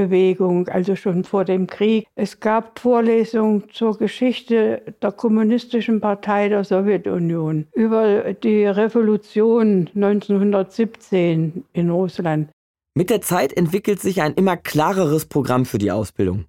Jugendbewegung, 0.00 0.68
also 0.68 0.96
schon 0.96 1.24
vor 1.24 1.44
dem 1.44 1.66
Krieg. 1.66 2.06
Es 2.14 2.40
gab 2.40 2.78
Vorlesungen 2.78 3.64
zur 3.72 3.98
Geschichte 3.98 4.82
der 5.02 5.12
Kommunistischen 5.12 6.00
Partei 6.00 6.48
der 6.48 6.64
Sowjetunion, 6.64 7.66
über 7.74 8.32
die 8.34 8.66
Revolution 8.66 9.88
1917 9.94 11.64
in 11.72 11.90
Russland. 11.90 12.50
Mit 12.94 13.10
der 13.10 13.20
Zeit 13.20 13.52
entwickelt 13.52 14.00
sich 14.00 14.20
ein 14.22 14.34
immer 14.34 14.56
klareres 14.56 15.26
Programm 15.26 15.64
für 15.64 15.78
die 15.78 15.92
Ausbildung. 15.92 16.46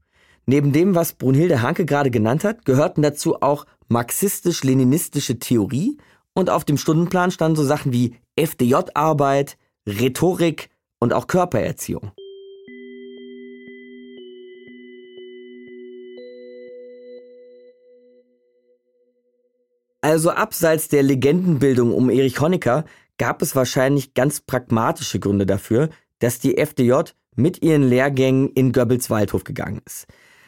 Neben 0.47 0.71
dem, 0.71 0.95
was 0.95 1.13
Brunhilde 1.13 1.61
Hanke 1.61 1.85
gerade 1.85 2.09
genannt 2.09 2.43
hat, 2.43 2.65
gehörten 2.65 3.01
dazu 3.03 3.41
auch 3.41 3.65
marxistisch-leninistische 3.89 5.37
Theorie 5.37 5.97
und 6.33 6.49
auf 6.49 6.65
dem 6.65 6.77
Stundenplan 6.77 7.31
standen 7.31 7.57
so 7.57 7.63
Sachen 7.63 7.93
wie 7.93 8.15
FDJ-Arbeit, 8.35 9.57
Rhetorik 9.87 10.69
und 10.99 11.13
auch 11.13 11.27
Körpererziehung. 11.27 12.11
Also 20.01 20.31
abseits 20.31 20.87
der 20.87 21.03
Legendenbildung 21.03 21.93
um 21.93 22.09
Erich 22.09 22.41
Honecker 22.41 22.85
gab 23.17 23.41
es 23.43 23.55
wahrscheinlich 23.55 24.15
ganz 24.15 24.41
pragmatische 24.41 25.19
Gründe 25.19 25.45
dafür, 25.45 25.89
dass 26.19 26.39
die 26.39 26.57
FDJ 26.57 27.11
mit 27.35 27.61
ihren 27.61 27.83
Lehrgängen 27.83 28.49
in 28.49 28.71
Goebbels 28.71 29.09
Waldhof 29.11 29.43
gegangen 29.43 29.81
ist. 29.85 30.07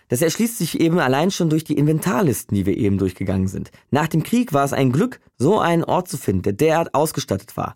Das 0.09 0.21
erschließt 0.21 0.57
sich 0.57 0.79
eben 0.79 0.99
allein 0.99 1.31
schon 1.31 1.49
durch 1.49 1.63
die 1.63 1.77
Inventarlisten, 1.77 2.55
die 2.55 2.65
wir 2.65 2.77
eben 2.77 2.97
durchgegangen 2.97 3.47
sind. 3.47 3.71
Nach 3.89 4.07
dem 4.07 4.23
Krieg 4.23 4.53
war 4.53 4.65
es 4.65 4.73
ein 4.73 4.91
Glück, 4.91 5.19
so 5.37 5.59
einen 5.59 5.83
Ort 5.83 6.07
zu 6.07 6.17
finden, 6.17 6.43
der 6.43 6.53
derart 6.53 6.93
ausgestattet 6.93 7.55
war. 7.55 7.73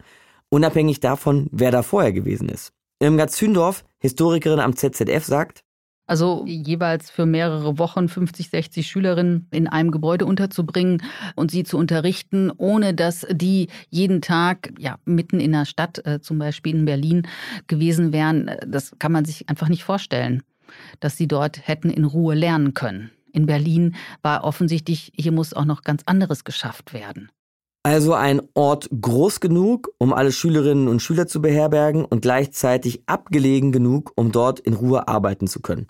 Unabhängig 0.49 0.99
davon, 0.99 1.47
wer 1.51 1.71
da 1.71 1.83
vorher 1.83 2.11
gewesen 2.11 2.49
ist. 2.49 2.73
Irmgard 2.99 3.31
Zündorf, 3.31 3.83
Historikerin 3.99 4.59
am 4.59 4.75
ZZF, 4.75 5.25
sagt, 5.25 5.63
also 6.07 6.45
jeweils 6.47 7.09
für 7.11 7.25
mehrere 7.25 7.77
Wochen 7.77 8.07
50, 8.07 8.49
60 8.49 8.87
Schülerinnen 8.87 9.47
in 9.51 9.67
einem 9.67 9.91
Gebäude 9.91 10.25
unterzubringen 10.25 11.03
und 11.35 11.51
sie 11.51 11.63
zu 11.63 11.77
unterrichten, 11.77 12.51
ohne 12.57 12.93
dass 12.93 13.27
die 13.29 13.67
jeden 13.89 14.21
Tag 14.21 14.73
ja 14.79 14.97
mitten 15.05 15.41
in 15.41 15.51
der 15.51 15.65
Stadt, 15.65 16.05
äh, 16.05 16.21
zum 16.21 16.39
Beispiel 16.39 16.75
in 16.75 16.85
Berlin, 16.85 17.27
gewesen 17.67 18.13
wären. 18.13 18.49
Das 18.65 18.93
kann 18.99 19.11
man 19.11 19.25
sich 19.25 19.49
einfach 19.49 19.67
nicht 19.67 19.83
vorstellen, 19.83 20.43
dass 21.01 21.17
sie 21.17 21.27
dort 21.27 21.67
hätten 21.67 21.89
in 21.89 22.05
Ruhe 22.05 22.35
lernen 22.35 22.73
können. 22.73 23.11
In 23.33 23.45
Berlin 23.45 23.95
war 24.21 24.45
offensichtlich, 24.45 25.11
hier 25.15 25.33
muss 25.33 25.53
auch 25.53 25.65
noch 25.65 25.83
ganz 25.83 26.03
anderes 26.05 26.45
geschafft 26.45 26.93
werden. 26.93 27.29
Also 27.83 28.13
ein 28.13 28.41
Ort 28.53 28.89
groß 28.89 29.39
genug, 29.39 29.89
um 29.97 30.11
alle 30.11 30.31
Schülerinnen 30.31 30.87
und 30.87 31.01
Schüler 31.01 31.27
zu 31.27 31.41
beherbergen 31.41 32.03
und 32.03 32.21
gleichzeitig 32.21 33.03
abgelegen 33.05 33.71
genug, 33.71 34.11
um 34.15 34.31
dort 34.31 34.59
in 34.59 34.73
Ruhe 34.73 35.07
arbeiten 35.07 35.47
zu 35.47 35.61
können 35.61 35.87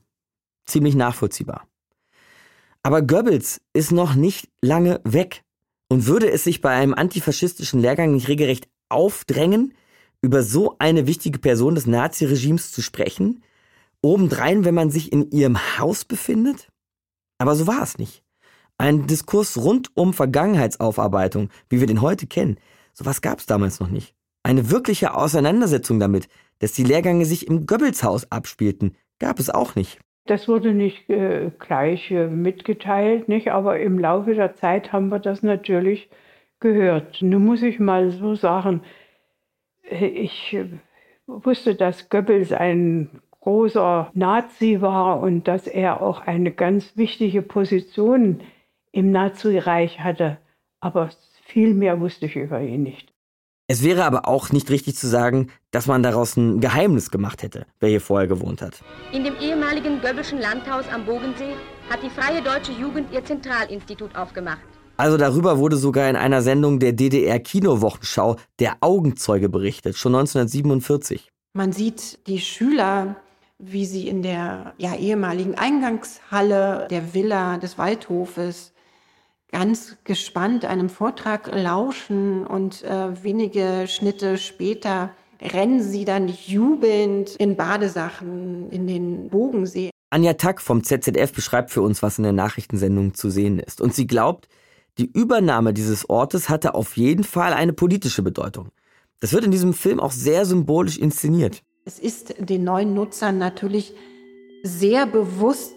ziemlich 0.68 0.96
nachvollziehbar. 0.96 1.68
Aber 2.84 3.02
Goebbels 3.02 3.60
ist 3.74 3.92
noch 3.92 4.16
nicht 4.16 4.50
lange 4.62 5.02
weg. 5.04 5.44
Und 5.90 6.06
würde 6.06 6.30
es 6.30 6.44
sich 6.44 6.62
bei 6.62 6.72
einem 6.72 6.94
antifaschistischen 6.94 7.80
Lehrgang 7.80 8.12
nicht 8.12 8.28
regelrecht 8.28 8.68
aufdrängen, 8.90 9.74
über 10.22 10.44
so 10.44 10.76
eine 10.80 11.08
wichtige 11.08 11.40
Person 11.40 11.76
des 11.76 11.86
Naziregimes 11.86 12.72
zu 12.72 12.82
sprechen? 12.82 13.44
Obendrein, 14.02 14.66
wenn 14.66 14.76
man 14.76 14.92
sich 14.92 15.12
in 15.12 15.32
ihrem 15.32 15.58
Haus 15.78 16.06
befindet? 16.06 16.70
Aber 17.38 17.56
so 17.56 17.68
war 17.68 17.84
es 17.84 17.98
nicht. 17.98 18.24
Ein 18.78 19.08
Diskurs 19.08 19.58
rund 19.58 19.90
um 19.96 20.14
Vergangenheitsaufarbeitung, 20.14 21.50
wie 21.70 21.80
wir 21.80 21.88
den 21.88 22.02
heute 22.02 22.28
kennen, 22.28 22.58
sowas 22.94 23.22
gab 23.22 23.40
es 23.40 23.48
damals 23.48 23.80
noch 23.80 23.90
nicht. 23.90 24.14
Eine 24.44 24.70
wirkliche 24.70 25.14
Auseinandersetzung 25.14 26.00
damit, 26.00 26.28
dass 26.60 26.74
die 26.74 26.84
Lehrgänge 26.84 27.26
sich 27.26 27.48
im 27.48 27.66
Goebbelshaus 27.66 28.32
abspielten, 28.32 28.96
gab 29.20 29.40
es 29.40 29.50
auch 29.50 29.76
nicht. 29.76 30.00
Das 30.28 30.48
wurde 30.48 30.74
nicht 30.74 31.10
äh, 31.10 31.52
gleich 31.58 32.12
äh, 32.12 32.28
mitgeteilt, 32.28 33.30
nicht? 33.30 33.50
aber 33.52 33.80
im 33.80 33.98
Laufe 33.98 34.36
der 34.36 34.54
Zeit 34.56 34.92
haben 34.94 35.10
wir 35.10 35.20
das 35.20 35.42
natürlich 35.42 36.10
gehört. 36.60 37.22
Nun 37.22 37.46
muss 37.46 37.64
ich 37.64 37.80
mal 37.80 38.12
so 38.12 38.36
sagen, 38.36 38.82
äh, 39.90 40.06
ich 40.06 40.54
äh, 40.54 40.66
wusste, 41.28 41.76
dass 41.76 42.10
Goebbels 42.10 42.52
ein 42.52 43.22
großer 43.42 44.12
Nazi 44.14 44.82
war 44.82 45.22
und 45.22 45.48
dass 45.48 45.68
er 45.68 46.02
auch 46.02 46.22
eine 46.22 46.52
ganz 46.52 46.98
wichtige 46.98 47.42
Position 47.42 48.42
im 48.92 49.12
Nazireich 49.12 50.02
hatte. 50.02 50.38
Aber 50.82 51.10
viel 51.46 51.74
mehr 51.74 52.02
wusste 52.02 52.26
ich 52.26 52.36
über 52.36 52.62
ihn 52.62 52.84
nicht. 52.84 53.14
Es 53.70 53.84
wäre 53.84 54.06
aber 54.06 54.30
auch 54.30 54.54
nicht 54.54 54.70
richtig 54.70 54.96
zu 54.96 55.08
sagen, 55.08 55.50
dass 55.72 55.88
man 55.88 56.02
daraus 56.02 56.38
ein 56.38 56.62
Geheimnis 56.62 57.12
gemacht 57.12 57.44
hätte, 57.44 57.66
wer 57.82 57.90
hier 57.90 58.00
vorher 58.00 58.26
gewohnt 58.26 58.62
hat. 58.62 58.82
In 59.12 59.26
dem 59.26 59.36
ehemaligen 59.42 60.00
Göbbelschen 60.00 60.40
Landhaus 60.40 60.86
am 60.94 61.06
Bogensee 61.06 61.54
hat 61.90 62.02
die 62.02 62.10
Freie 62.10 62.42
Deutsche 62.42 62.72
Jugend 62.72 63.12
ihr 63.12 63.26
Zentralinstitut 63.26 64.16
aufgemacht. 64.16 64.62
Also 64.96 65.18
darüber 65.18 65.58
wurde 65.58 65.76
sogar 65.76 66.10
in 66.10 66.16
einer 66.16 66.42
Sendung 66.42 66.80
der 66.80 66.94
DDR 66.94 67.40
Kinowochenschau 67.40 68.38
der 68.60 68.78
Augenzeuge 68.80 69.50
berichtet, 69.50 69.98
schon 69.98 70.16
1947. 70.16 71.30
Man 71.52 71.74
sieht 71.74 72.26
die 72.28 72.40
Schüler, 72.40 73.18
wie 73.60 73.86
sie 73.86 74.08
in 74.08 74.24
der 74.24 74.76
ja, 74.78 74.96
ehemaligen 74.96 75.56
Eingangshalle 75.56 76.88
der 76.90 77.14
Villa 77.14 77.58
des 77.58 77.78
Waldhofes 77.78 78.72
ganz 79.52 79.98
gespannt 80.04 80.66
einem 80.66 80.90
Vortrag 80.90 81.50
lauschen 81.54 82.46
und 82.46 82.84
äh, 82.84 83.24
wenige 83.24 83.86
Schnitte 83.88 84.38
später 84.38 85.12
rennen 85.42 85.82
sie 85.82 86.06
dann 86.06 86.28
jubelnd 86.28 87.36
in 87.38 87.56
Badesachen 87.56 88.70
in 88.72 88.88
den 88.88 89.30
Bogensee. 89.30 89.92
Anja 90.10 90.34
Tack 90.34 90.62
vom 90.62 90.84
ZZF 90.84 91.34
beschreibt 91.34 91.72
für 91.72 91.82
uns, 91.82 92.02
was 92.02 92.18
in 92.18 92.24
der 92.24 92.34
Nachrichtensendung 92.34 93.14
zu 93.14 93.30
sehen 93.30 93.60
ist. 93.60 93.82
Und 93.82 93.94
sie 93.94 94.08
glaubt, 94.08 94.48
die 94.98 95.12
Übernahme 95.12 95.74
dieses 95.74 96.10
Ortes 96.10 96.50
hatte 96.50 96.74
auf 96.74 96.98
jeden 96.98 97.24
Fall 97.24 97.54
eine 97.54 97.74
politische 97.74 98.24
Bedeutung. 98.24 98.70
Das 99.20 99.34
wird 99.34 99.44
in 99.44 99.52
diesem 99.52 99.74
Film 99.74 100.00
auch 100.00 100.12
sehr 100.12 100.46
symbolisch 100.46 100.98
inszeniert. 100.98 101.62
Es 101.86 102.00
ist 102.00 102.36
den 102.40 102.64
neuen 102.64 102.94
Nutzern 102.94 103.38
natürlich 103.38 103.94
sehr 104.64 105.06
bewusst 105.06 105.77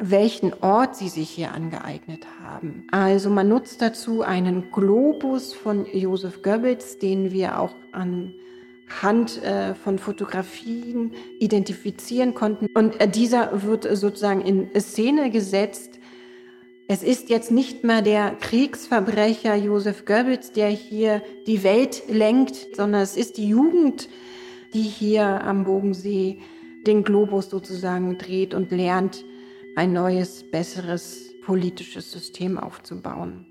welchen 0.00 0.54
Ort 0.62 0.96
sie 0.96 1.08
sich 1.08 1.28
hier 1.28 1.52
angeeignet 1.52 2.26
haben. 2.42 2.86
Also 2.90 3.28
man 3.28 3.48
nutzt 3.48 3.82
dazu 3.82 4.22
einen 4.22 4.70
Globus 4.72 5.52
von 5.52 5.86
Josef 5.92 6.42
Goebbels, 6.42 6.98
den 6.98 7.32
wir 7.32 7.60
auch 7.60 7.74
anhand 7.92 9.42
äh, 9.42 9.74
von 9.74 9.98
Fotografien 9.98 11.12
identifizieren 11.38 12.34
konnten. 12.34 12.66
Und 12.74 12.98
äh, 13.00 13.08
dieser 13.08 13.62
wird 13.62 13.84
sozusagen 13.96 14.40
in 14.40 14.68
Szene 14.80 15.30
gesetzt. 15.30 15.98
Es 16.88 17.02
ist 17.02 17.28
jetzt 17.28 17.50
nicht 17.50 17.84
mehr 17.84 18.00
der 18.00 18.30
Kriegsverbrecher 18.40 19.54
Josef 19.54 20.06
Goebbels, 20.06 20.52
der 20.52 20.70
hier 20.70 21.22
die 21.46 21.62
Welt 21.62 22.04
lenkt, 22.08 22.74
sondern 22.74 23.02
es 23.02 23.16
ist 23.16 23.36
die 23.36 23.48
Jugend, 23.48 24.08
die 24.72 24.82
hier 24.82 25.44
am 25.44 25.64
Bogensee 25.64 26.38
den 26.86 27.04
Globus 27.04 27.50
sozusagen 27.50 28.16
dreht 28.16 28.54
und 28.54 28.70
lernt, 28.72 29.24
ein 29.76 29.92
neues, 29.92 30.44
besseres 30.50 31.30
politisches 31.44 32.10
System 32.10 32.58
aufzubauen. 32.58 33.46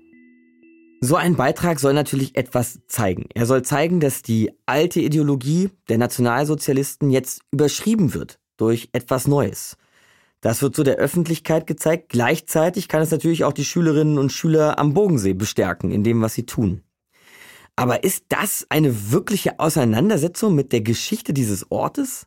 So 1.02 1.16
ein 1.16 1.34
Beitrag 1.34 1.80
soll 1.80 1.94
natürlich 1.94 2.36
etwas 2.36 2.80
zeigen. 2.86 3.26
Er 3.34 3.46
soll 3.46 3.62
zeigen, 3.62 4.00
dass 4.00 4.22
die 4.22 4.52
alte 4.66 5.00
Ideologie 5.00 5.70
der 5.88 5.96
Nationalsozialisten 5.96 7.10
jetzt 7.10 7.40
überschrieben 7.50 8.12
wird 8.12 8.38
durch 8.58 8.90
etwas 8.92 9.26
Neues. 9.26 9.78
Das 10.42 10.60
wird 10.60 10.76
so 10.76 10.82
der 10.82 10.96
Öffentlichkeit 10.96 11.66
gezeigt. 11.66 12.10
Gleichzeitig 12.10 12.88
kann 12.88 13.02
es 13.02 13.10
natürlich 13.10 13.44
auch 13.44 13.54
die 13.54 13.64
Schülerinnen 13.64 14.18
und 14.18 14.30
Schüler 14.30 14.78
am 14.78 14.92
Bogensee 14.92 15.32
bestärken 15.32 15.90
in 15.90 16.04
dem, 16.04 16.20
was 16.20 16.34
sie 16.34 16.44
tun. 16.44 16.82
Aber 17.76 18.04
ist 18.04 18.26
das 18.28 18.66
eine 18.68 19.10
wirkliche 19.10 19.58
Auseinandersetzung 19.58 20.54
mit 20.54 20.72
der 20.72 20.82
Geschichte 20.82 21.32
dieses 21.32 21.70
Ortes? 21.70 22.26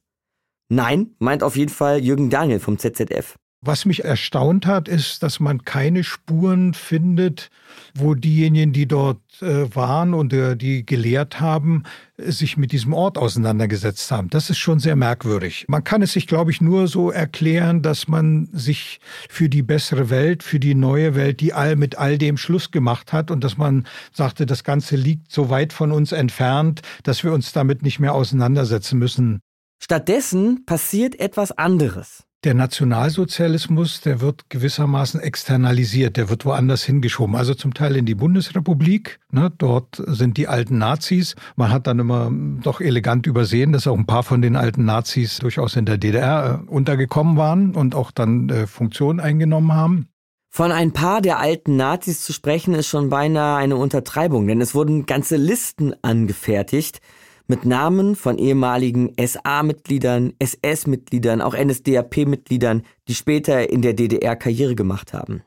Nein, 0.69 1.15
meint 1.19 1.43
auf 1.43 1.55
jeden 1.55 1.71
Fall 1.71 2.03
Jürgen 2.03 2.31
Daniel 2.31 2.59
vom 2.59 2.79
ZZF. 2.79 3.37
Was 3.65 3.85
mich 3.85 4.03
erstaunt 4.03 4.65
hat, 4.65 4.89
ist, 4.89 5.23
dass 5.23 5.39
man 5.39 5.63
keine 5.63 6.03
Spuren 6.03 6.73
findet, 6.73 7.49
wo 7.95 8.13
diejenigen, 8.13 8.73
die 8.73 8.87
dort 8.89 9.21
äh, 9.41 9.73
waren 9.73 10.13
und 10.13 10.33
äh, 10.33 10.57
die 10.57 10.85
gelehrt 10.85 11.39
haben, 11.39 11.83
sich 12.17 12.57
mit 12.57 12.73
diesem 12.73 12.91
Ort 12.91 13.17
auseinandergesetzt 13.17 14.11
haben. 14.11 14.29
Das 14.29 14.49
ist 14.49 14.57
schon 14.57 14.79
sehr 14.79 14.97
merkwürdig. 14.97 15.63
Man 15.69 15.85
kann 15.85 16.01
es 16.01 16.11
sich, 16.11 16.27
glaube 16.27 16.51
ich, 16.51 16.59
nur 16.59 16.89
so 16.89 17.09
erklären, 17.09 17.81
dass 17.81 18.09
man 18.09 18.49
sich 18.51 18.99
für 19.29 19.47
die 19.47 19.63
bessere 19.63 20.09
Welt, 20.09 20.43
für 20.43 20.59
die 20.59 20.75
neue 20.75 21.15
Welt, 21.15 21.39
die 21.39 21.53
all 21.53 21.77
mit 21.77 21.97
all 21.97 22.17
dem 22.17 22.35
Schluss 22.35 22.69
gemacht 22.69 23.13
hat 23.13 23.31
und 23.31 23.45
dass 23.45 23.57
man 23.57 23.87
sagte, 24.11 24.45
das 24.45 24.65
Ganze 24.65 24.97
liegt 24.97 25.31
so 25.31 25.49
weit 25.49 25.71
von 25.71 25.93
uns 25.93 26.11
entfernt, 26.11 26.81
dass 27.03 27.23
wir 27.23 27.31
uns 27.31 27.53
damit 27.53 27.81
nicht 27.81 28.01
mehr 28.01 28.13
auseinandersetzen 28.13 28.99
müssen. 28.99 29.39
Stattdessen 29.81 30.65
passiert 30.65 31.17
etwas 31.17 31.53
anderes. 31.53 32.25
Der 32.43 32.53
Nationalsozialismus, 32.53 34.01
der 34.01 34.19
wird 34.19 34.49
gewissermaßen 34.49 35.21
externalisiert, 35.21 36.17
der 36.17 36.29
wird 36.29 36.43
woanders 36.43 36.83
hingeschoben. 36.83 37.37
Also 37.37 37.53
zum 37.53 37.73
Teil 37.73 37.95
in 37.95 38.05
die 38.05 38.15
Bundesrepublik. 38.15 39.21
Ne, 39.31 39.49
dort 39.57 40.03
sind 40.07 40.35
die 40.35 40.49
alten 40.49 40.77
Nazis. 40.77 41.35
Man 41.55 41.71
hat 41.71 41.87
dann 41.87 41.99
immer 41.99 42.29
doch 42.61 42.81
elegant 42.81 43.27
übersehen, 43.27 43.71
dass 43.71 43.87
auch 43.87 43.97
ein 43.97 44.05
paar 44.05 44.23
von 44.23 44.41
den 44.41 44.57
alten 44.57 44.83
Nazis 44.83 45.37
durchaus 45.37 45.77
in 45.77 45.85
der 45.85 45.97
DDR 45.97 46.61
äh, 46.67 46.69
untergekommen 46.69 47.37
waren 47.37 47.75
und 47.75 47.95
auch 47.95 48.11
dann 48.11 48.49
äh, 48.49 48.67
Funktionen 48.67 49.21
eingenommen 49.21 49.71
haben. 49.71 50.09
Von 50.49 50.73
ein 50.73 50.91
paar 50.91 51.21
der 51.21 51.39
alten 51.39 51.77
Nazis 51.77 52.25
zu 52.25 52.33
sprechen, 52.33 52.73
ist 52.73 52.87
schon 52.87 53.09
beinahe 53.09 53.55
eine 53.55 53.77
Untertreibung, 53.77 54.47
denn 54.47 54.59
es 54.59 54.75
wurden 54.75 55.05
ganze 55.05 55.37
Listen 55.37 55.95
angefertigt 56.01 56.99
mit 57.47 57.65
Namen 57.65 58.15
von 58.15 58.37
ehemaligen 58.37 59.13
SA-Mitgliedern, 59.19 60.33
SS-Mitgliedern, 60.39 61.41
auch 61.41 61.55
NSDAP-Mitgliedern, 61.55 62.83
die 63.07 63.15
später 63.15 63.69
in 63.69 63.81
der 63.81 63.93
DDR 63.93 64.35
Karriere 64.35 64.75
gemacht 64.75 65.13
haben. 65.13 65.43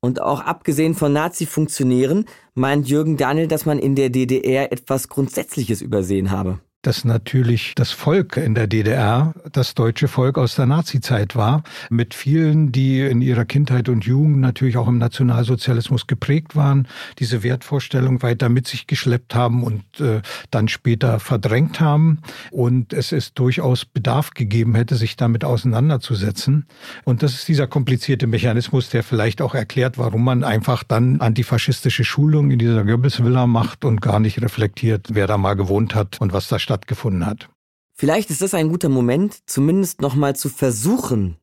Und 0.00 0.20
auch 0.20 0.40
abgesehen 0.40 0.94
von 0.94 1.12
Nazi-Funktionären 1.12 2.26
meint 2.54 2.88
Jürgen 2.88 3.16
Daniel, 3.16 3.48
dass 3.48 3.64
man 3.64 3.78
in 3.78 3.94
der 3.94 4.10
DDR 4.10 4.70
etwas 4.70 5.08
Grundsätzliches 5.08 5.80
übersehen 5.80 6.30
habe 6.30 6.60
dass 6.86 7.04
natürlich 7.04 7.72
das 7.74 7.92
Volk 7.92 8.36
in 8.36 8.54
der 8.54 8.66
DDR 8.66 9.34
das 9.52 9.74
deutsche 9.74 10.06
Volk 10.06 10.36
aus 10.36 10.54
der 10.54 10.66
Nazizeit 10.66 11.34
war, 11.34 11.62
mit 11.88 12.12
vielen, 12.14 12.72
die 12.72 13.00
in 13.00 13.22
ihrer 13.22 13.46
Kindheit 13.46 13.88
und 13.88 14.04
Jugend 14.04 14.40
natürlich 14.40 14.76
auch 14.76 14.86
im 14.86 14.98
Nationalsozialismus 14.98 16.06
geprägt 16.06 16.56
waren, 16.56 16.86
diese 17.18 17.42
Wertvorstellung 17.42 18.22
weiter 18.22 18.48
mit 18.48 18.66
sich 18.66 18.86
geschleppt 18.86 19.34
haben 19.34 19.62
und 19.62 19.82
äh, 20.00 20.20
dann 20.50 20.68
später 20.68 21.20
verdrängt 21.20 21.80
haben. 21.80 22.20
Und 22.50 22.92
es 22.92 23.12
ist 23.12 23.38
durchaus 23.38 23.86
Bedarf 23.86 24.30
gegeben 24.30 24.74
hätte, 24.74 24.96
sich 24.96 25.16
damit 25.16 25.44
auseinanderzusetzen. 25.44 26.66
Und 27.04 27.22
das 27.22 27.34
ist 27.34 27.48
dieser 27.48 27.66
komplizierte 27.66 28.26
Mechanismus, 28.26 28.90
der 28.90 29.02
vielleicht 29.02 29.40
auch 29.40 29.54
erklärt, 29.54 29.96
warum 29.96 30.22
man 30.22 30.44
einfach 30.44 30.84
dann 30.84 31.20
antifaschistische 31.20 32.04
Schulung 32.04 32.50
in 32.50 32.58
dieser 32.58 32.84
Goebbels-Villa 32.84 33.46
macht 33.46 33.84
und 33.84 34.02
gar 34.02 34.20
nicht 34.20 34.42
reflektiert, 34.42 35.08
wer 35.12 35.26
da 35.26 35.38
mal 35.38 35.54
gewohnt 35.54 35.94
hat 35.94 36.20
und 36.20 36.32
was 36.32 36.48
da 36.48 36.58
stattfindet 36.58 36.73
stattgefunden 36.74 37.24
hat. 37.24 37.50
Vielleicht 37.92 38.30
ist 38.30 38.42
das 38.42 38.54
ein 38.54 38.68
guter 38.68 38.88
Moment, 38.88 39.38
zumindest 39.46 40.00
nochmal 40.00 40.34
zu 40.34 40.48
versuchen, 40.48 41.36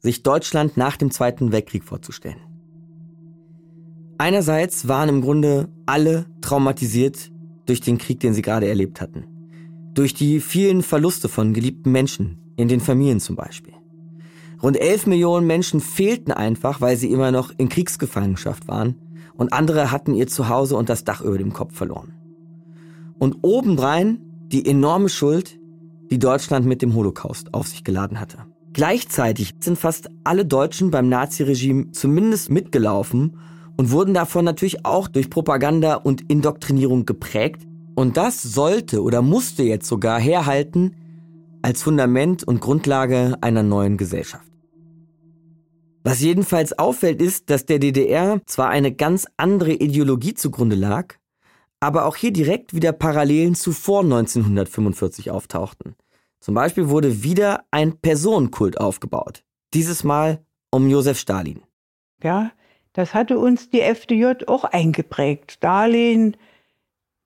sich 0.00 0.24
Deutschland 0.24 0.76
nach 0.76 0.96
dem 0.96 1.12
Zweiten 1.12 1.52
Weltkrieg 1.52 1.84
vorzustellen. 1.84 2.40
Einerseits 4.18 4.88
waren 4.88 5.08
im 5.08 5.22
Grunde 5.22 5.68
alle 5.86 6.26
traumatisiert 6.40 7.30
durch 7.66 7.80
den 7.80 7.98
Krieg, 7.98 8.18
den 8.20 8.34
sie 8.34 8.42
gerade 8.42 8.66
erlebt 8.66 9.00
hatten. 9.00 9.24
Durch 9.94 10.12
die 10.12 10.40
vielen 10.40 10.82
Verluste 10.82 11.28
von 11.28 11.54
geliebten 11.54 11.92
Menschen, 11.92 12.52
in 12.56 12.68
den 12.68 12.80
Familien 12.80 13.20
zum 13.20 13.36
Beispiel. 13.36 13.74
Rund 14.62 14.76
11 14.76 15.06
Millionen 15.06 15.46
Menschen 15.46 15.80
fehlten 15.80 16.32
einfach, 16.32 16.80
weil 16.80 16.96
sie 16.96 17.10
immer 17.10 17.30
noch 17.30 17.52
in 17.56 17.68
Kriegsgefangenschaft 17.68 18.66
waren 18.66 18.96
und 19.34 19.52
andere 19.52 19.92
hatten 19.92 20.14
ihr 20.14 20.26
Zuhause 20.26 20.76
und 20.76 20.88
das 20.88 21.04
Dach 21.04 21.20
über 21.20 21.38
dem 21.38 21.52
Kopf 21.52 21.74
verloren. 21.76 22.14
Und 23.18 23.38
obendrein 23.42 24.33
die 24.54 24.66
enorme 24.66 25.08
Schuld, 25.08 25.58
die 26.12 26.18
Deutschland 26.20 26.64
mit 26.64 26.80
dem 26.80 26.94
Holocaust 26.94 27.52
auf 27.52 27.66
sich 27.66 27.82
geladen 27.82 28.20
hatte. 28.20 28.38
Gleichzeitig 28.72 29.52
sind 29.58 29.76
fast 29.76 30.08
alle 30.22 30.46
Deutschen 30.46 30.92
beim 30.92 31.08
Naziregime 31.08 31.90
zumindest 31.90 32.50
mitgelaufen 32.50 33.36
und 33.76 33.90
wurden 33.90 34.14
davon 34.14 34.44
natürlich 34.44 34.86
auch 34.86 35.08
durch 35.08 35.28
Propaganda 35.28 35.96
und 35.96 36.30
Indoktrinierung 36.30 37.04
geprägt. 37.04 37.62
Und 37.96 38.16
das 38.16 38.42
sollte 38.44 39.02
oder 39.02 39.22
musste 39.22 39.64
jetzt 39.64 39.88
sogar 39.88 40.20
herhalten 40.20 40.94
als 41.62 41.82
Fundament 41.82 42.44
und 42.44 42.60
Grundlage 42.60 43.36
einer 43.40 43.64
neuen 43.64 43.96
Gesellschaft. 43.96 44.46
Was 46.04 46.20
jedenfalls 46.20 46.78
auffällt, 46.78 47.20
ist, 47.20 47.50
dass 47.50 47.66
der 47.66 47.80
DDR 47.80 48.40
zwar 48.46 48.68
eine 48.68 48.92
ganz 48.92 49.26
andere 49.36 49.72
Ideologie 49.72 50.34
zugrunde 50.34 50.76
lag, 50.76 51.16
aber 51.84 52.06
auch 52.06 52.16
hier 52.16 52.32
direkt 52.32 52.74
wieder 52.74 52.92
Parallelen 52.92 53.54
zu 53.54 53.72
vor 53.72 54.00
1945 54.02 55.30
auftauchten. 55.30 55.94
Zum 56.40 56.54
Beispiel 56.54 56.88
wurde 56.88 57.22
wieder 57.22 57.64
ein 57.70 57.98
Personenkult 57.98 58.80
aufgebaut. 58.80 59.44
Dieses 59.72 60.04
Mal 60.04 60.44
um 60.70 60.88
Josef 60.88 61.18
Stalin. 61.18 61.62
Ja, 62.22 62.50
das 62.94 63.14
hatte 63.14 63.38
uns 63.38 63.70
die 63.70 63.80
FDJ 63.80 64.44
auch 64.46 64.64
eingeprägt. 64.64 65.52
Stalin 65.52 66.36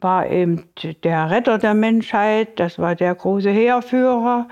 war 0.00 0.28
eben 0.28 0.68
der 1.02 1.30
Retter 1.30 1.58
der 1.58 1.74
Menschheit, 1.74 2.58
das 2.60 2.78
war 2.78 2.94
der 2.94 3.14
große 3.14 3.50
Heerführer 3.50 4.48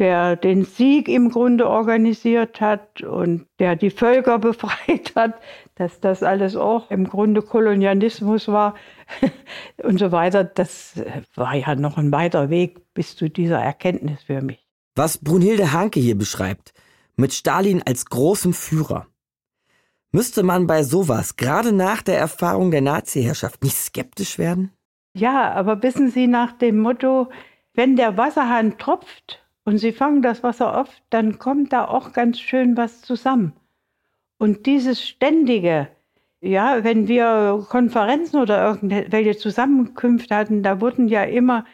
der 0.00 0.34
den 0.34 0.64
Sieg 0.64 1.08
im 1.08 1.30
Grunde 1.30 1.68
organisiert 1.68 2.60
hat 2.60 3.02
und 3.02 3.46
der 3.58 3.76
die 3.76 3.90
Völker 3.90 4.38
befreit 4.40 5.12
hat, 5.14 5.34
dass 5.76 6.00
das 6.00 6.22
alles 6.22 6.56
auch 6.56 6.90
im 6.90 7.06
Grunde 7.06 7.42
Kolonialismus 7.42 8.48
war 8.48 8.74
und 9.82 9.98
so 9.98 10.10
weiter. 10.10 10.42
Das 10.42 11.00
war 11.36 11.54
ja 11.54 11.74
noch 11.76 11.98
ein 11.98 12.10
weiter 12.10 12.50
Weg 12.50 12.92
bis 12.94 13.14
zu 13.14 13.28
dieser 13.28 13.60
Erkenntnis 13.60 14.22
für 14.22 14.40
mich. 14.40 14.66
Was 14.96 15.18
Brunhilde 15.18 15.72
Hanke 15.72 16.00
hier 16.00 16.16
beschreibt, 16.18 16.72
mit 17.16 17.34
Stalin 17.34 17.82
als 17.84 18.06
großem 18.06 18.54
Führer, 18.54 19.06
müsste 20.12 20.42
man 20.42 20.66
bei 20.66 20.82
sowas, 20.82 21.36
gerade 21.36 21.72
nach 21.72 22.02
der 22.02 22.18
Erfahrung 22.18 22.70
der 22.70 22.80
Nazi-Herrschaft, 22.80 23.62
nicht 23.62 23.76
skeptisch 23.76 24.38
werden? 24.38 24.72
Ja, 25.12 25.52
aber 25.52 25.82
wissen 25.82 26.10
Sie 26.10 26.26
nach 26.26 26.52
dem 26.52 26.78
Motto, 26.80 27.28
wenn 27.74 27.96
der 27.96 28.16
Wasserhahn 28.16 28.78
tropft, 28.78 29.44
und 29.70 29.78
sie 29.78 29.92
fangen 29.92 30.20
das 30.20 30.42
Wasser 30.42 30.76
auf, 30.76 30.88
dann 31.10 31.38
kommt 31.38 31.72
da 31.72 31.84
auch 31.84 32.12
ganz 32.12 32.40
schön 32.40 32.76
was 32.76 33.02
zusammen. 33.02 33.52
Und 34.36 34.66
dieses 34.66 35.00
ständige, 35.00 35.86
ja, 36.40 36.82
wenn 36.82 37.06
wir 37.06 37.64
Konferenzen 37.68 38.40
oder 38.40 38.66
irgendwelche 38.66 39.36
Zusammenkünfte 39.36 40.34
hatten, 40.34 40.64
da 40.64 40.80
wurden 40.80 41.06
ja 41.06 41.22
immer 41.22 41.66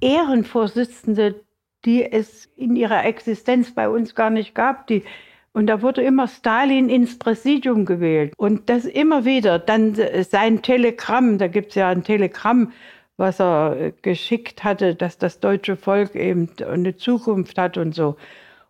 Ehrenvorsitzende, 0.00 1.44
die 1.84 2.10
es 2.10 2.46
in 2.56 2.74
ihrer 2.74 3.04
Existenz 3.04 3.72
bei 3.72 3.88
uns 3.88 4.16
gar 4.16 4.30
nicht 4.30 4.56
gab, 4.56 4.88
die 4.88 5.04
und 5.52 5.68
da 5.68 5.80
wurde 5.80 6.02
immer 6.02 6.26
Stalin 6.26 6.88
ins 6.88 7.20
Präsidium 7.20 7.84
gewählt. 7.84 8.32
Und 8.36 8.68
das 8.68 8.84
immer 8.84 9.24
wieder. 9.24 9.58
Dann 9.58 9.96
sein 10.28 10.62
Telegramm, 10.62 11.38
da 11.38 11.48
gibt 11.48 11.70
es 11.70 11.74
ja 11.76 11.88
ein 11.88 12.04
Telegramm 12.04 12.72
was 13.18 13.40
er 13.40 13.76
äh, 13.78 13.92
geschickt 14.00 14.64
hatte, 14.64 14.94
dass 14.94 15.18
das 15.18 15.40
deutsche 15.40 15.76
Volk 15.76 16.14
eben 16.14 16.48
eine 16.66 16.96
Zukunft 16.96 17.58
hat 17.58 17.76
und 17.76 17.94
so. 17.94 18.16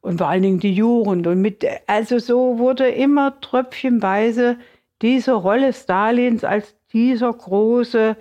Und 0.01 0.19
vor 0.19 0.29
allen 0.29 0.43
Dingen 0.43 0.59
die 0.59 0.75
Jugend. 0.75 1.27
Und 1.27 1.41
mit, 1.41 1.65
also 1.87 2.19
so 2.19 2.59
wurde 2.59 2.89
immer 2.89 3.41
tröpfchenweise 3.41 4.57
diese 5.03 5.35
Rolle 5.35 5.73
Stalins 5.73 6.43
als 6.45 6.75
dieser 6.93 7.33
große, 7.33 8.17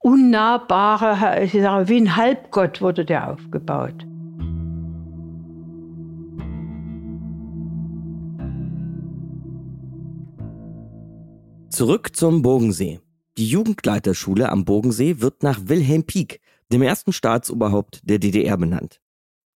unnahbare, 0.00 1.42
ich 1.42 1.52
sage, 1.52 1.88
wie 1.88 2.00
ein 2.00 2.16
Halbgott 2.16 2.82
wurde 2.82 3.04
der 3.04 3.32
aufgebaut. 3.32 4.04
Zurück 11.70 12.16
zum 12.16 12.42
Bogensee. 12.42 13.00
Die 13.38 13.46
Jugendleiterschule 13.46 14.50
am 14.50 14.64
Bodensee 14.64 15.20
wird 15.20 15.44
nach 15.44 15.60
Wilhelm 15.66 16.02
Pieck, 16.02 16.40
dem 16.72 16.82
ersten 16.82 17.12
Staatsoberhaupt 17.12 18.00
der 18.02 18.18
DDR, 18.18 18.56
benannt. 18.56 19.00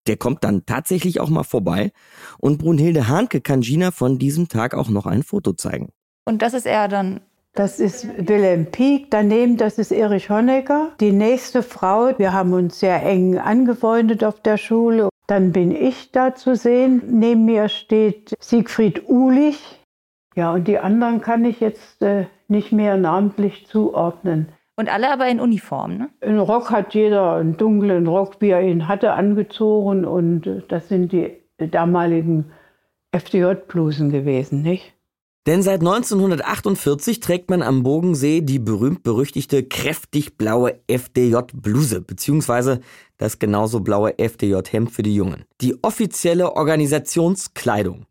Der 0.06 0.16
kommt 0.16 0.44
dann 0.44 0.64
tatsächlich 0.66 1.18
auch 1.18 1.28
mal 1.28 1.42
vorbei 1.42 1.90
und 2.38 2.58
Brunhilde 2.58 3.08
Hahnke 3.08 3.40
kann 3.40 3.62
Gina 3.62 3.90
von 3.90 4.20
diesem 4.20 4.48
Tag 4.48 4.74
auch 4.74 4.88
noch 4.88 5.04
ein 5.04 5.24
Foto 5.24 5.52
zeigen. 5.54 5.88
Und 6.24 6.42
das 6.42 6.54
ist 6.54 6.66
er 6.66 6.86
dann 6.86 7.22
das 7.54 7.80
ist 7.80 8.06
Wilhelm 8.16 8.66
Pieck, 8.66 9.10
daneben 9.10 9.56
das 9.56 9.78
ist 9.78 9.90
Erich 9.90 10.30
Honecker. 10.30 10.92
Die 11.00 11.12
nächste 11.12 11.64
Frau, 11.64 12.16
wir 12.16 12.32
haben 12.32 12.52
uns 12.52 12.78
sehr 12.78 13.04
eng 13.04 13.36
angefreundet 13.36 14.22
auf 14.22 14.40
der 14.40 14.58
Schule. 14.58 15.08
Dann 15.26 15.52
bin 15.52 15.72
ich 15.72 16.12
da 16.12 16.36
zu 16.36 16.54
sehen. 16.54 17.02
Neben 17.08 17.44
mir 17.44 17.68
steht 17.68 18.32
Siegfried 18.40 19.08
Uhlich. 19.08 19.58
Ja, 20.34 20.52
und 20.52 20.66
die 20.66 20.78
anderen 20.78 21.20
kann 21.20 21.44
ich 21.44 21.60
jetzt 21.60 22.00
äh, 22.00 22.26
nicht 22.52 22.70
mehr 22.70 22.96
namentlich 22.96 23.66
zuordnen. 23.66 24.50
Und 24.76 24.88
alle 24.88 25.12
aber 25.12 25.28
in 25.28 25.40
Uniform, 25.40 25.98
ne? 25.98 26.10
Einen 26.20 26.38
Rock 26.38 26.70
hat 26.70 26.94
jeder, 26.94 27.34
einen 27.34 27.56
dunklen 27.56 28.06
Rock, 28.06 28.36
wie 28.40 28.50
er 28.50 28.62
ihn 28.62 28.86
hatte, 28.88 29.12
angezogen. 29.12 30.04
Und 30.04 30.46
äh, 30.46 30.62
das 30.68 30.88
sind 30.88 31.12
die 31.12 31.36
damaligen 31.58 32.52
FDJ-Blusen 33.12 34.10
gewesen, 34.10 34.62
nicht? 34.62 34.94
Denn 35.46 35.62
seit 35.62 35.80
1948 35.80 37.18
trägt 37.18 37.50
man 37.50 37.62
am 37.62 37.82
Bogensee 37.82 38.42
die 38.42 38.60
berühmt-berüchtigte 38.60 39.64
kräftig 39.64 40.38
blaue 40.38 40.78
FDJ-Bluse, 40.86 42.00
beziehungsweise 42.00 42.80
das 43.18 43.40
genauso 43.40 43.80
blaue 43.80 44.14
FDJ-Hemd 44.18 44.92
für 44.92 45.02
die 45.02 45.16
Jungen. 45.16 45.44
Die 45.60 45.82
offizielle 45.82 46.54
Organisationskleidung. 46.54 48.06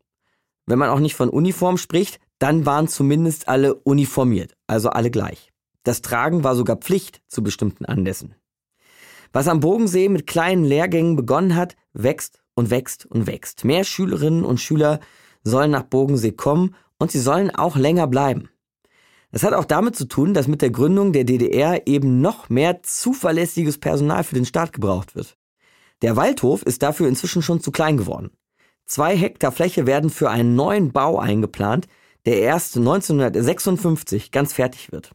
Wenn 0.66 0.78
man 0.78 0.90
auch 0.90 1.00
nicht 1.00 1.14
von 1.14 1.30
Uniform 1.30 1.78
spricht, 1.78 2.20
dann 2.42 2.66
waren 2.66 2.88
zumindest 2.88 3.48
alle 3.48 3.74
uniformiert, 3.74 4.56
also 4.66 4.90
alle 4.90 5.10
gleich. 5.10 5.52
Das 5.84 6.02
Tragen 6.02 6.42
war 6.42 6.56
sogar 6.56 6.76
Pflicht 6.76 7.22
zu 7.28 7.42
bestimmten 7.42 7.84
Anlässen. 7.84 8.34
Was 9.32 9.48
am 9.48 9.60
Bogensee 9.60 10.08
mit 10.08 10.26
kleinen 10.26 10.64
Lehrgängen 10.64 11.16
begonnen 11.16 11.54
hat, 11.54 11.76
wächst 11.92 12.42
und 12.54 12.70
wächst 12.70 13.06
und 13.06 13.26
wächst. 13.26 13.64
Mehr 13.64 13.84
Schülerinnen 13.84 14.44
und 14.44 14.60
Schüler 14.60 15.00
sollen 15.44 15.70
nach 15.70 15.84
Bogensee 15.84 16.32
kommen 16.32 16.74
und 16.98 17.10
sie 17.10 17.20
sollen 17.20 17.54
auch 17.54 17.76
länger 17.76 18.06
bleiben. 18.06 18.48
Das 19.30 19.44
hat 19.44 19.54
auch 19.54 19.64
damit 19.64 19.96
zu 19.96 20.06
tun, 20.06 20.34
dass 20.34 20.48
mit 20.48 20.62
der 20.62 20.70
Gründung 20.70 21.12
der 21.12 21.24
DDR 21.24 21.86
eben 21.86 22.20
noch 22.20 22.50
mehr 22.50 22.82
zuverlässiges 22.82 23.78
Personal 23.78 24.24
für 24.24 24.34
den 24.34 24.44
Staat 24.44 24.72
gebraucht 24.72 25.14
wird. 25.14 25.38
Der 26.02 26.16
Waldhof 26.16 26.62
ist 26.62 26.82
dafür 26.82 27.08
inzwischen 27.08 27.40
schon 27.40 27.60
zu 27.60 27.70
klein 27.70 27.96
geworden. 27.96 28.30
Zwei 28.84 29.16
Hektar 29.16 29.52
Fläche 29.52 29.86
werden 29.86 30.10
für 30.10 30.28
einen 30.28 30.54
neuen 30.54 30.92
Bau 30.92 31.18
eingeplant, 31.18 31.86
der 32.26 32.40
erst 32.40 32.76
1956 32.76 34.30
ganz 34.30 34.52
fertig 34.52 34.92
wird. 34.92 35.12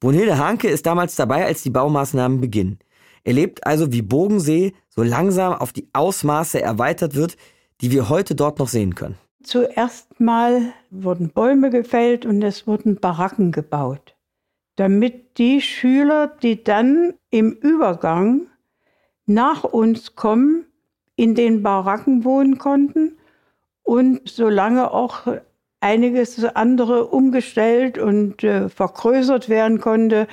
Brunhilde 0.00 0.38
Hanke 0.38 0.68
ist 0.68 0.86
damals 0.86 1.14
dabei, 1.16 1.44
als 1.46 1.62
die 1.62 1.70
Baumaßnahmen 1.70 2.40
beginnen. 2.40 2.78
Er 3.24 3.34
lebt 3.34 3.66
also, 3.66 3.92
wie 3.92 4.02
Bogensee 4.02 4.72
so 4.88 5.02
langsam 5.02 5.52
auf 5.54 5.72
die 5.72 5.88
Ausmaße 5.92 6.60
erweitert 6.60 7.14
wird, 7.14 7.36
die 7.80 7.90
wir 7.90 8.08
heute 8.08 8.34
dort 8.34 8.58
noch 8.58 8.68
sehen 8.68 8.94
können. 8.94 9.16
Zuerst 9.42 10.20
mal 10.20 10.72
wurden 10.90 11.30
Bäume 11.30 11.70
gefällt 11.70 12.26
und 12.26 12.42
es 12.42 12.66
wurden 12.66 12.96
Baracken 12.96 13.50
gebaut, 13.50 14.14
damit 14.76 15.38
die 15.38 15.60
Schüler, 15.60 16.28
die 16.28 16.62
dann 16.62 17.14
im 17.30 17.52
Übergang 17.52 18.48
nach 19.26 19.64
uns 19.64 20.14
kommen, 20.14 20.66
in 21.16 21.34
den 21.34 21.62
Baracken 21.62 22.24
wohnen 22.24 22.58
konnten 22.58 23.18
und 23.82 24.20
solange 24.28 24.92
auch 24.92 25.26
einiges 25.82 26.44
andere 26.44 27.06
umgestellt 27.06 27.98
und 27.98 28.44
äh, 28.44 28.68
vergrößert 28.68 29.48
werden 29.48 29.80
konnte, 29.80 30.26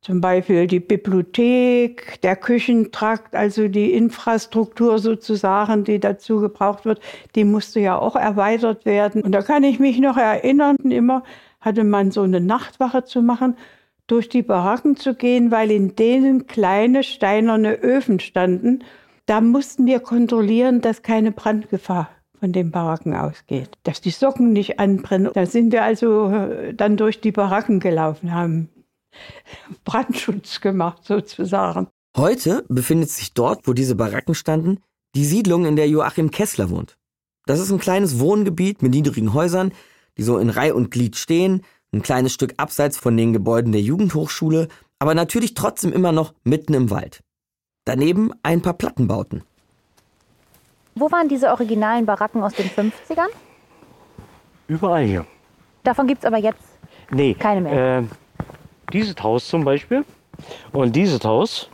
zum 0.00 0.20
Beispiel 0.20 0.66
die 0.66 0.80
Bibliothek, 0.80 2.20
der 2.22 2.36
Küchentrakt, 2.36 3.34
also 3.34 3.68
die 3.68 3.92
Infrastruktur 3.92 4.98
sozusagen, 4.98 5.84
die 5.84 5.98
dazu 5.98 6.40
gebraucht 6.40 6.84
wird, 6.84 7.00
die 7.34 7.44
musste 7.44 7.80
ja 7.80 7.98
auch 7.98 8.16
erweitert 8.16 8.86
werden. 8.86 9.22
Und 9.22 9.32
da 9.32 9.42
kann 9.42 9.64
ich 9.64 9.78
mich 9.80 9.98
noch 9.98 10.16
erinnern, 10.16 10.76
immer 10.88 11.24
hatte 11.60 11.84
man 11.84 12.12
so 12.12 12.22
eine 12.22 12.40
Nachtwache 12.40 13.04
zu 13.04 13.22
machen, 13.22 13.56
durch 14.06 14.28
die 14.28 14.42
Baracken 14.42 14.96
zu 14.96 15.14
gehen, 15.14 15.50
weil 15.50 15.70
in 15.70 15.96
denen 15.96 16.46
kleine 16.46 17.02
steinerne 17.02 17.74
Öfen 17.74 18.20
standen. 18.20 18.84
Da 19.26 19.40
mussten 19.40 19.84
wir 19.84 20.00
kontrollieren, 20.00 20.80
dass 20.80 21.02
keine 21.02 21.32
Brandgefahr 21.32 22.08
von 22.38 22.52
den 22.52 22.70
Baracken 22.70 23.14
ausgeht, 23.14 23.70
dass 23.82 24.00
die 24.00 24.10
Socken 24.10 24.52
nicht 24.52 24.78
anbrennen. 24.78 25.30
Da 25.34 25.46
sind 25.46 25.72
wir 25.72 25.82
also 25.82 26.30
äh, 26.30 26.74
dann 26.74 26.96
durch 26.96 27.20
die 27.20 27.32
Baracken 27.32 27.80
gelaufen, 27.80 28.32
haben 28.32 28.68
Brandschutz 29.84 30.60
gemacht 30.60 31.04
sozusagen. 31.04 31.88
Heute 32.16 32.64
befindet 32.68 33.10
sich 33.10 33.34
dort, 33.34 33.66
wo 33.66 33.72
diese 33.72 33.94
Baracken 33.94 34.34
standen, 34.34 34.78
die 35.14 35.24
Siedlung, 35.24 35.66
in 35.66 35.76
der 35.76 35.88
Joachim 35.88 36.30
Kessler 36.30 36.70
wohnt. 36.70 36.98
Das 37.46 37.60
ist 37.60 37.70
ein 37.70 37.78
kleines 37.78 38.18
Wohngebiet 38.18 38.82
mit 38.82 38.92
niedrigen 38.92 39.32
Häusern, 39.32 39.72
die 40.16 40.22
so 40.22 40.38
in 40.38 40.50
Reih 40.50 40.74
und 40.74 40.90
Glied 40.90 41.16
stehen, 41.16 41.62
ein 41.92 42.02
kleines 42.02 42.32
Stück 42.32 42.54
abseits 42.56 42.98
von 42.98 43.16
den 43.16 43.32
Gebäuden 43.32 43.72
der 43.72 43.80
Jugendhochschule, 43.80 44.68
aber 44.98 45.14
natürlich 45.14 45.54
trotzdem 45.54 45.92
immer 45.92 46.12
noch 46.12 46.34
mitten 46.44 46.74
im 46.74 46.90
Wald. 46.90 47.22
Daneben 47.84 48.32
ein 48.42 48.60
paar 48.60 48.74
Plattenbauten. 48.74 49.44
Wo 50.98 51.10
waren 51.12 51.28
diese 51.28 51.50
originalen 51.50 52.06
Baracken 52.06 52.42
aus 52.42 52.54
den 52.54 52.68
50ern? 52.68 53.28
Überall 54.66 55.04
hier. 55.04 55.24
Davon 55.84 56.06
gibt 56.08 56.22
es 56.22 56.26
aber 56.26 56.38
jetzt 56.38 56.60
nee, 57.10 57.34
keine 57.34 57.60
mehr. 57.60 57.98
Äh, 57.98 58.02
dieses 58.92 59.14
Haus 59.22 59.46
zum 59.46 59.64
Beispiel 59.64 60.04
und 60.72 60.96
dieses 60.96 61.24
Haus, 61.24 61.70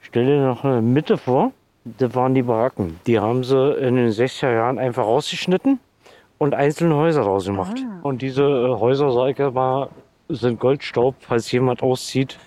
stell 0.00 0.24
dir 0.24 0.40
noch 0.40 0.64
eine 0.64 0.80
Mitte 0.80 1.18
vor, 1.18 1.52
das 1.84 2.14
waren 2.14 2.34
die 2.34 2.42
Baracken. 2.42 2.98
Die 3.06 3.18
haben 3.18 3.44
sie 3.44 3.74
in 3.74 3.96
den 3.96 4.10
60er 4.10 4.52
Jahren 4.52 4.78
einfach 4.78 5.04
rausgeschnitten 5.04 5.78
und 6.38 6.54
einzelne 6.54 6.94
Häuser 6.94 7.22
rausgemacht. 7.22 7.78
Ah. 7.78 8.00
Und 8.02 8.22
diese 8.22 8.42
äh, 8.42 8.80
Häuser, 8.80 9.12
sag 9.12 9.38
ich 9.38 9.52
mal, 9.52 9.90
sind 10.28 10.58
Goldstaub, 10.60 11.14
falls 11.20 11.52
jemand 11.52 11.82
auszieht. 11.82 12.38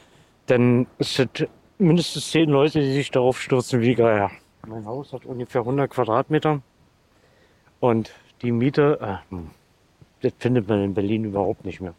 Dann 0.48 0.88
sind 1.00 1.48
mindestens 1.78 2.32
zehn 2.32 2.50
Leute, 2.50 2.80
die 2.80 2.94
sich 2.94 3.12
darauf 3.12 3.40
stürzen 3.40 3.82
wie 3.82 3.94
Geier. 3.94 4.32
Mein 4.68 4.86
Haus 4.86 5.12
hat 5.12 5.26
ungefähr 5.26 5.62
100 5.62 5.90
Quadratmeter. 5.90 6.62
Und 7.80 8.12
die 8.44 8.52
Miete, 8.52 9.00
äh, 9.02 9.32
hm, 9.32 9.50
das 10.22 10.34
findet 10.38 10.68
man 10.68 10.84
in 10.84 10.94
Berlin 10.94 11.26
überhaupt 11.26 11.66
nicht 11.66 11.82
mehr. 11.82 11.96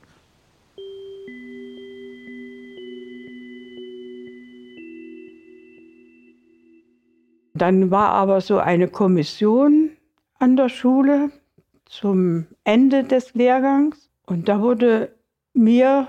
Dann 7.55 7.90
war 7.90 8.11
aber 8.11 8.40
so 8.40 8.59
eine 8.59 8.88
Kommission 8.88 9.90
an 10.38 10.57
der 10.57 10.68
Schule 10.68 11.31
zum 11.85 12.46
Ende 12.64 13.05
des 13.05 13.35
Lehrgangs. 13.35 14.09
Und 14.25 14.48
da 14.48 14.61
wurde 14.61 15.14
mir 15.53 16.07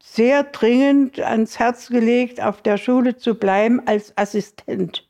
sehr 0.00 0.44
dringend 0.44 1.18
ans 1.18 1.58
Herz 1.58 1.88
gelegt, 1.88 2.42
auf 2.42 2.62
der 2.62 2.76
Schule 2.76 3.16
zu 3.16 3.34
bleiben 3.34 3.80
als 3.86 4.16
Assistent 4.16 5.07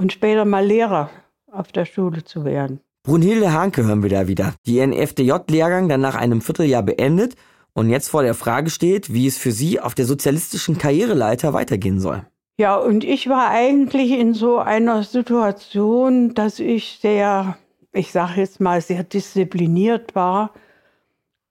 und 0.00 0.12
später 0.12 0.44
mal 0.44 0.64
Lehrer 0.64 1.10
auf 1.52 1.72
der 1.72 1.84
Schule 1.84 2.24
zu 2.24 2.44
werden. 2.44 2.80
Brunhilde 3.02 3.52
Hanke 3.52 3.84
hören 3.84 4.02
wir 4.02 4.10
da 4.10 4.28
wieder, 4.28 4.54
die 4.66 4.76
ihren 4.76 4.92
FDJ-Lehrgang 4.92 5.88
dann 5.88 6.00
nach 6.00 6.14
einem 6.14 6.40
Vierteljahr 6.40 6.82
beendet 6.82 7.34
und 7.72 7.90
jetzt 7.90 8.08
vor 8.08 8.22
der 8.22 8.34
Frage 8.34 8.70
steht, 8.70 9.12
wie 9.12 9.26
es 9.26 9.38
für 9.38 9.52
sie 9.52 9.80
auf 9.80 9.94
der 9.94 10.06
sozialistischen 10.06 10.78
Karriereleiter 10.78 11.52
weitergehen 11.52 12.00
soll. 12.00 12.26
Ja, 12.58 12.76
und 12.76 13.04
ich 13.04 13.28
war 13.28 13.50
eigentlich 13.50 14.10
in 14.10 14.34
so 14.34 14.58
einer 14.58 15.02
Situation, 15.02 16.34
dass 16.34 16.58
ich 16.58 16.98
sehr, 17.00 17.56
ich 17.92 18.12
sage 18.12 18.40
jetzt 18.40 18.60
mal, 18.60 18.80
sehr 18.82 19.02
diszipliniert 19.02 20.14
war 20.14 20.52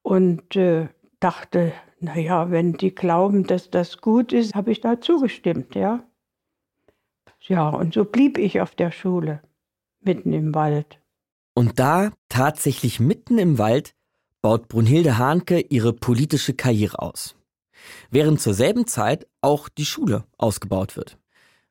und 0.03 0.55
äh, 0.55 0.87
dachte, 1.19 1.73
naja, 1.99 2.51
wenn 2.51 2.73
die 2.73 2.93
glauben, 2.93 3.45
dass 3.45 3.71
das 3.71 3.97
gut 3.97 4.33
ist, 4.33 4.53
habe 4.53 4.71
ich 4.71 4.81
da 4.81 5.01
zugestimmt, 5.01 5.75
ja. 5.75 6.03
Ja, 7.49 7.67
und 7.67 7.93
so 7.93 8.05
blieb 8.05 8.37
ich 8.37 8.61
auf 8.61 8.73
der 8.75 8.91
Schule, 8.91 9.41
mitten 9.99 10.31
im 10.31 10.55
Wald. 10.55 11.01
Und 11.53 11.79
da, 11.79 12.11
tatsächlich 12.29 13.01
mitten 13.01 13.37
im 13.37 13.57
Wald, 13.57 13.93
baut 14.41 14.69
Brunhilde 14.69 15.17
Hahnke 15.17 15.59
ihre 15.59 15.91
politische 15.91 16.53
Karriere 16.53 16.99
aus 16.99 17.35
während 18.11 18.41
zur 18.41 18.53
selben 18.53 18.87
Zeit 18.87 19.27
auch 19.41 19.69
die 19.69 19.85
Schule 19.85 20.25
ausgebaut 20.37 20.97
wird. 20.97 21.17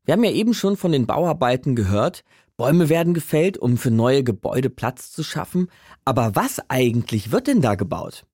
Wir 0.04 0.12
haben 0.12 0.24
ja 0.24 0.30
eben 0.30 0.54
schon 0.54 0.76
von 0.76 0.92
den 0.92 1.06
Bauarbeiten 1.06 1.76
gehört, 1.76 2.24
Bäume 2.56 2.88
werden 2.88 3.14
gefällt, 3.14 3.56
um 3.58 3.76
für 3.76 3.90
neue 3.90 4.24
Gebäude 4.24 4.70
Platz 4.70 5.12
zu 5.12 5.22
schaffen, 5.22 5.70
aber 6.04 6.34
was 6.34 6.60
eigentlich 6.68 7.30
wird 7.30 7.46
denn 7.46 7.60
da 7.60 7.74
gebaut? 7.76 8.24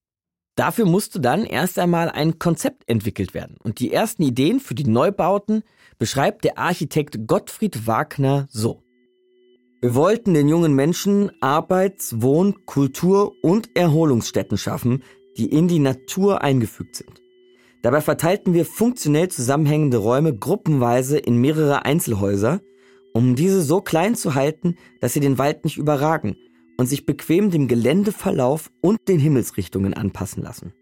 Dafür 0.57 0.87
musste 0.87 1.21
dann 1.21 1.45
erst 1.45 1.79
einmal 1.79 2.09
ein 2.09 2.39
Konzept 2.39 2.89
entwickelt 2.89 3.35
werden 3.35 3.57
und 3.63 3.81
die 3.81 3.93
ersten 3.93 4.23
Ideen 4.23 4.61
für 4.61 4.75
die 4.75 4.89
Neubauten 4.89 5.63
beschreibt 5.99 6.45
der 6.45 6.59
Architekt 6.59 7.27
Gottfried 7.27 7.87
Wagner 7.87 8.47
so. 8.51 8.83
Wir 9.81 9.95
wollten 9.95 10.33
den 10.35 10.49
jungen 10.49 10.75
Menschen 10.75 11.31
Arbeits-, 11.43 12.23
Wohn-, 12.23 12.65
Kultur- 12.65 13.33
und 13.43 13.77
Erholungsstätten 13.77 14.57
schaffen, 14.57 15.03
die 15.37 15.47
in 15.47 15.69
die 15.69 15.79
Natur 15.79 16.43
eingefügt 16.43 16.97
sind. 16.97 17.21
Dabei 17.83 18.01
verteilten 18.01 18.55
wir 18.55 18.65
funktionell 18.65 19.29
zusammenhängende 19.29 19.99
Räume 19.99 20.35
gruppenweise 20.35 21.19
in 21.19 21.37
mehrere 21.37 21.85
Einzelhäuser, 21.85 22.61
um 23.13 23.37
diese 23.37 23.61
so 23.61 23.83
klein 23.83 24.15
zu 24.15 24.35
halten, 24.35 24.77
dass 25.01 25.13
sie 25.13 25.21
den 25.21 25.37
Wald 25.37 25.65
nicht 25.65 25.77
überragen 25.77 26.37
und 26.79 26.87
sich 26.87 27.05
bequem 27.05 27.51
dem 27.51 27.69
Geländeverlauf 27.69 28.71
und 28.81 29.07
den 29.07 29.21
Himmelsrichtungen 29.21 29.93
anpassen 29.93 30.43
lassen. 30.43 30.73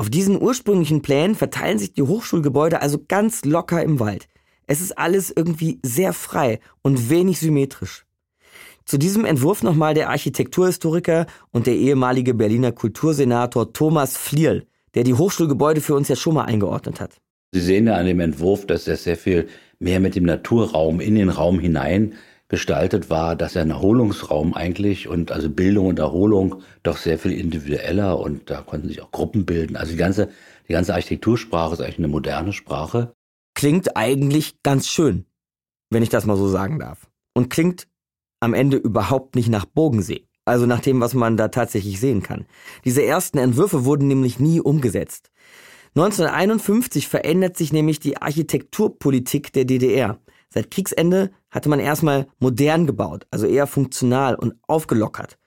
Auf 0.00 0.08
diesen 0.08 0.40
ursprünglichen 0.40 1.02
Plänen 1.02 1.34
verteilen 1.34 1.78
sich 1.78 1.92
die 1.92 2.00
Hochschulgebäude 2.00 2.80
also 2.80 3.04
ganz 3.06 3.44
locker 3.44 3.82
im 3.84 4.00
Wald. 4.00 4.28
Es 4.66 4.80
ist 4.80 4.96
alles 4.96 5.30
irgendwie 5.30 5.78
sehr 5.82 6.14
frei 6.14 6.58
und 6.80 7.10
wenig 7.10 7.38
symmetrisch. 7.38 8.06
Zu 8.86 8.96
diesem 8.96 9.26
Entwurf 9.26 9.62
nochmal 9.62 9.92
der 9.92 10.08
Architekturhistoriker 10.08 11.26
und 11.50 11.66
der 11.66 11.74
ehemalige 11.74 12.32
Berliner 12.32 12.72
Kultursenator 12.72 13.74
Thomas 13.74 14.16
Flierl, 14.16 14.64
der 14.94 15.04
die 15.04 15.12
Hochschulgebäude 15.12 15.82
für 15.82 15.96
uns 15.96 16.08
ja 16.08 16.16
schon 16.16 16.32
mal 16.32 16.46
eingeordnet 16.46 16.98
hat. 16.98 17.20
Sie 17.52 17.60
sehen 17.60 17.86
ja 17.86 17.96
an 17.96 18.06
dem 18.06 18.20
Entwurf, 18.20 18.66
dass 18.66 18.88
er 18.88 18.96
sehr 18.96 19.18
viel 19.18 19.48
mehr 19.80 20.00
mit 20.00 20.14
dem 20.14 20.24
Naturraum 20.24 21.00
in 21.00 21.14
den 21.14 21.28
Raum 21.28 21.60
hinein 21.60 22.14
gestaltet 22.50 23.08
war, 23.08 23.34
dass 23.36 23.56
er 23.56 23.62
ein 23.62 23.70
Erholungsraum 23.70 24.54
eigentlich 24.54 25.08
und 25.08 25.32
also 25.32 25.48
Bildung 25.48 25.86
und 25.86 25.98
Erholung 25.98 26.56
doch 26.82 26.98
sehr 26.98 27.18
viel 27.18 27.32
individueller 27.32 28.18
und 28.18 28.50
da 28.50 28.60
konnten 28.60 28.88
sich 28.88 29.00
auch 29.00 29.10
Gruppen 29.10 29.46
bilden. 29.46 29.76
Also 29.76 29.92
die 29.92 29.98
ganze, 29.98 30.28
die 30.68 30.72
ganze 30.74 30.92
Architektursprache 30.92 31.72
ist 31.72 31.80
eigentlich 31.80 31.98
eine 31.98 32.08
moderne 32.08 32.52
Sprache 32.52 33.14
klingt 33.60 33.94
eigentlich 33.94 34.62
ganz 34.62 34.88
schön, 34.88 35.26
wenn 35.90 36.02
ich 36.02 36.08
das 36.08 36.24
mal 36.24 36.38
so 36.38 36.48
sagen 36.48 36.78
darf. 36.78 37.10
Und 37.34 37.50
klingt 37.50 37.88
am 38.40 38.54
Ende 38.54 38.78
überhaupt 38.78 39.36
nicht 39.36 39.50
nach 39.50 39.66
Bogensee. 39.66 40.26
Also 40.46 40.64
nach 40.64 40.80
dem, 40.80 41.00
was 41.00 41.12
man 41.12 41.36
da 41.36 41.48
tatsächlich 41.48 42.00
sehen 42.00 42.22
kann. 42.22 42.46
Diese 42.86 43.04
ersten 43.04 43.36
Entwürfe 43.36 43.84
wurden 43.84 44.08
nämlich 44.08 44.40
nie 44.40 44.60
umgesetzt. 44.60 45.30
1951 45.94 47.06
verändert 47.06 47.58
sich 47.58 47.72
nämlich 47.72 48.00
die 48.00 48.16
Architekturpolitik 48.16 49.52
der 49.52 49.66
DDR. 49.66 50.18
Seit 50.48 50.70
Kriegsende 50.70 51.30
hatte 51.50 51.68
man 51.68 51.80
erstmal 51.80 52.26
modern 52.38 52.86
gebaut, 52.86 53.26
also 53.30 53.46
eher 53.46 53.66
funktional 53.66 54.34
und 54.34 54.54
aufgelockert. 54.66 55.38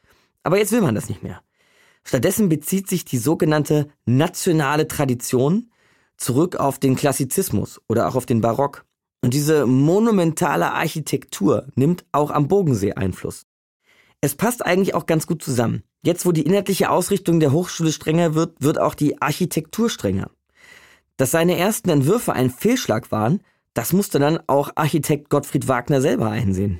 Aber 0.43 0.57
jetzt 0.57 0.71
will 0.71 0.81
man 0.81 0.95
das 0.95 1.09
nicht 1.09 1.23
mehr. 1.23 1.41
Stattdessen 2.03 2.49
bezieht 2.49 2.89
sich 2.89 3.05
die 3.05 3.17
sogenannte 3.17 3.87
nationale 4.05 4.87
Tradition 4.87 5.71
zurück 6.17 6.57
auf 6.57 6.79
den 6.79 6.95
Klassizismus 6.95 7.81
oder 7.87 8.07
auch 8.07 8.15
auf 8.15 8.25
den 8.25 8.41
Barock. 8.41 8.85
Und 9.21 9.33
diese 9.33 9.65
monumentale 9.65 10.73
Architektur 10.73 11.67
nimmt 11.75 12.05
auch 12.11 12.29
am 12.29 12.49
Bodensee 12.49 12.93
Einfluss. 12.93 13.45
Es 14.19 14.35
passt 14.35 14.65
eigentlich 14.65 14.95
auch 14.95 15.05
ganz 15.05 15.27
gut 15.27 15.41
zusammen. 15.41 15.83
Jetzt, 16.01 16.25
wo 16.25 16.33
die 16.33 16.43
inhaltliche 16.43 16.89
Ausrichtung 16.89 17.39
der 17.39 17.53
Hochschule 17.53 17.93
strenger 17.93 18.35
wird, 18.35 18.61
wird 18.61 18.79
auch 18.79 18.95
die 18.95 19.21
Architektur 19.21 19.89
strenger. 19.89 20.29
Dass 21.15 21.31
seine 21.31 21.57
ersten 21.57 21.89
Entwürfe 21.89 22.33
ein 22.33 22.49
Fehlschlag 22.49 23.11
waren, 23.11 23.41
das 23.73 23.93
musste 23.93 24.19
dann 24.19 24.39
auch 24.47 24.71
Architekt 24.75 25.29
Gottfried 25.29 25.67
Wagner 25.67 26.01
selber 26.01 26.29
einsehen. 26.29 26.79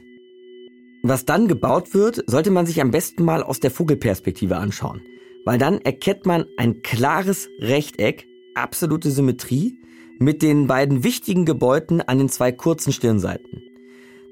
Was 1.01 1.25
dann 1.25 1.47
gebaut 1.47 1.93
wird, 1.93 2.23
sollte 2.27 2.51
man 2.51 2.65
sich 2.65 2.79
am 2.79 2.91
besten 2.91 3.25
mal 3.25 3.43
aus 3.43 3.59
der 3.59 3.71
Vogelperspektive 3.71 4.55
anschauen, 4.57 5.01
weil 5.43 5.57
dann 5.57 5.81
erkennt 5.81 6.25
man 6.25 6.45
ein 6.57 6.81
klares 6.81 7.49
Rechteck 7.59 8.25
absolute 8.55 9.11
Symmetrie 9.11 9.77
mit 10.19 10.41
den 10.41 10.67
beiden 10.67 11.03
wichtigen 11.03 11.45
Gebäuden 11.45 12.01
an 12.01 12.19
den 12.19 12.29
zwei 12.29 12.51
kurzen 12.51 12.93
Stirnseiten. 12.93 13.63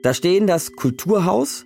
Da 0.03 0.13
stehen 0.13 0.47
das 0.47 0.73
Kulturhaus 0.73 1.65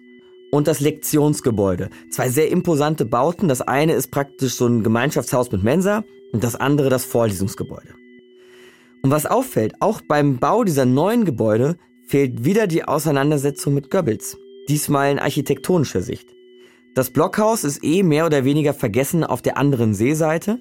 und 0.51 0.67
das 0.67 0.79
Lektionsgebäude. 0.79 1.89
Zwei 2.09 2.29
sehr 2.29 2.49
imposante 2.49 3.05
Bauten. 3.05 3.47
Das 3.47 3.61
eine 3.61 3.93
ist 3.93 4.09
praktisch 4.09 4.55
so 4.55 4.67
ein 4.67 4.83
Gemeinschaftshaus 4.83 5.51
mit 5.51 5.63
Mensa 5.63 6.03
und 6.31 6.43
das 6.43 6.55
andere 6.55 6.89
das 6.89 7.05
Vorlesungsgebäude. 7.05 7.93
Und 9.05 9.11
was 9.11 9.27
auffällt, 9.27 9.75
auch 9.81 10.01
beim 10.01 10.39
Bau 10.39 10.63
dieser 10.63 10.85
neuen 10.85 11.25
Gebäude 11.25 11.77
fehlt 12.07 12.43
wieder 12.43 12.65
die 12.65 12.85
Auseinandersetzung 12.85 13.75
mit 13.75 13.91
Goebbels. 13.91 14.35
Diesmal 14.67 15.11
in 15.11 15.19
architektonischer 15.19 16.01
Sicht. 16.01 16.27
Das 16.95 17.11
Blockhaus 17.11 17.63
ist 17.63 17.83
eh 17.83 18.01
mehr 18.01 18.25
oder 18.25 18.45
weniger 18.45 18.73
vergessen 18.73 19.23
auf 19.23 19.43
der 19.43 19.57
anderen 19.57 19.93
Seeseite 19.93 20.57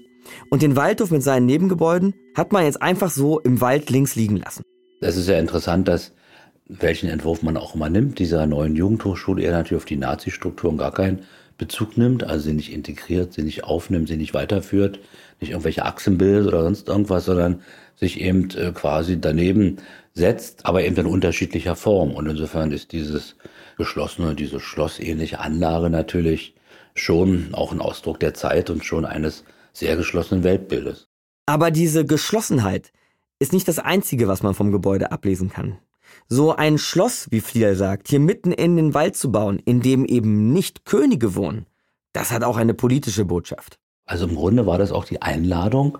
und 0.50 0.60
den 0.60 0.76
Waldhof 0.76 1.10
mit 1.10 1.22
seinen 1.22 1.46
Nebengebäuden 1.46 2.12
hat 2.36 2.52
man 2.52 2.64
jetzt 2.64 2.82
einfach 2.82 3.10
so 3.10 3.40
im 3.40 3.62
Wald 3.62 3.88
links 3.88 4.14
liegen 4.14 4.36
lassen. 4.36 4.62
Es 5.00 5.16
ist 5.16 5.30
ja 5.30 5.38
interessant, 5.38 5.88
dass 5.88 6.12
welchen 6.68 7.08
Entwurf 7.08 7.42
man 7.42 7.56
auch 7.56 7.74
immer 7.74 7.88
nimmt, 7.88 8.18
dieser 8.18 8.46
neuen 8.46 8.76
Jugendhochschule 8.76 9.42
er 9.42 9.52
natürlich 9.52 9.80
auf 9.80 9.86
die 9.86 9.96
Nazi-Strukturen 9.96 10.76
gar 10.76 10.92
keinen 10.92 11.20
Bezug 11.56 11.96
nimmt, 11.96 12.24
also 12.24 12.44
sie 12.44 12.52
nicht 12.52 12.72
integriert, 12.72 13.32
sie 13.32 13.42
nicht 13.42 13.64
aufnimmt, 13.64 14.08
sie 14.08 14.16
nicht 14.16 14.34
weiterführt, 14.34 14.98
nicht 15.40 15.50
irgendwelche 15.50 15.84
Achsen 15.84 16.18
bildet 16.18 16.48
oder 16.48 16.62
sonst 16.64 16.88
irgendwas, 16.88 17.24
sondern 17.24 17.62
sich 17.96 18.20
eben 18.20 18.50
äh, 18.50 18.72
quasi 18.72 19.20
daneben 19.20 19.78
setzt, 20.14 20.66
aber 20.66 20.84
eben 20.84 20.96
in 20.96 21.06
unterschiedlicher 21.06 21.76
Form. 21.76 22.12
Und 22.12 22.26
insofern 22.26 22.72
ist 22.72 22.92
dieses 22.92 23.36
geschlossene, 23.76 24.34
diese 24.34 24.60
schlossähnliche 24.60 25.40
Anlage 25.40 25.90
natürlich 25.90 26.54
schon 26.94 27.48
auch 27.52 27.72
ein 27.72 27.80
Ausdruck 27.80 28.20
der 28.20 28.34
Zeit 28.34 28.70
und 28.70 28.84
schon 28.84 29.04
eines 29.04 29.44
sehr 29.72 29.96
geschlossenen 29.96 30.44
Weltbildes. 30.44 31.08
Aber 31.46 31.70
diese 31.70 32.04
Geschlossenheit 32.04 32.92
ist 33.38 33.52
nicht 33.52 33.68
das 33.68 33.78
Einzige, 33.78 34.28
was 34.28 34.42
man 34.42 34.54
vom 34.54 34.70
Gebäude 34.70 35.12
ablesen 35.12 35.50
kann. 35.50 35.78
So 36.28 36.54
ein 36.56 36.78
Schloss, 36.78 37.30
wie 37.30 37.40
Fliel 37.40 37.74
sagt, 37.74 38.08
hier 38.08 38.20
mitten 38.20 38.50
in 38.50 38.76
den 38.76 38.94
Wald 38.94 39.16
zu 39.16 39.30
bauen, 39.30 39.58
in 39.58 39.82
dem 39.82 40.04
eben 40.04 40.52
nicht 40.52 40.84
Könige 40.84 41.34
wohnen, 41.34 41.66
das 42.12 42.30
hat 42.30 42.44
auch 42.44 42.56
eine 42.56 42.74
politische 42.74 43.24
Botschaft. 43.24 43.78
Also 44.06 44.26
im 44.26 44.34
Grunde 44.34 44.66
war 44.66 44.78
das 44.78 44.92
auch 44.92 45.04
die 45.04 45.20
Einladung, 45.20 45.98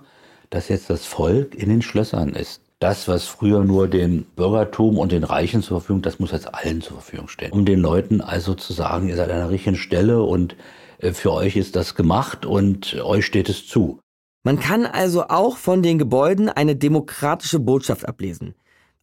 dass 0.49 0.69
jetzt 0.69 0.89
das 0.89 1.05
Volk 1.05 1.55
in 1.55 1.69
den 1.69 1.81
Schlössern 1.81 2.29
ist. 2.29 2.61
Das, 2.79 3.07
was 3.07 3.25
früher 3.25 3.63
nur 3.63 3.87
den 3.87 4.23
Bürgertum 4.35 4.97
und 4.97 5.11
den 5.11 5.23
Reichen 5.23 5.61
zur 5.61 5.79
Verfügung, 5.79 6.01
das 6.01 6.19
muss 6.19 6.31
jetzt 6.31 6.53
allen 6.53 6.81
zur 6.81 6.97
Verfügung 6.97 7.27
stehen. 7.27 7.51
Um 7.51 7.65
den 7.65 7.79
Leuten 7.79 8.21
also 8.21 8.53
zu 8.53 8.73
sagen, 8.73 9.07
ihr 9.07 9.15
seid 9.15 9.29
an 9.29 9.37
der 9.37 9.49
richtigen 9.49 9.75
Stelle 9.75 10.23
und 10.23 10.55
äh, 10.99 11.13
für 11.13 11.31
euch 11.31 11.55
ist 11.55 11.75
das 11.75 11.95
gemacht 11.95 12.45
und 12.45 12.95
euch 13.01 13.25
steht 13.25 13.49
es 13.49 13.67
zu. 13.67 13.99
Man 14.43 14.59
kann 14.59 14.85
also 14.85 15.27
auch 15.29 15.57
von 15.57 15.81
den 15.81 15.97
Gebäuden 15.97 16.49
eine 16.49 16.75
demokratische 16.75 17.59
Botschaft 17.59 18.07
ablesen. 18.07 18.55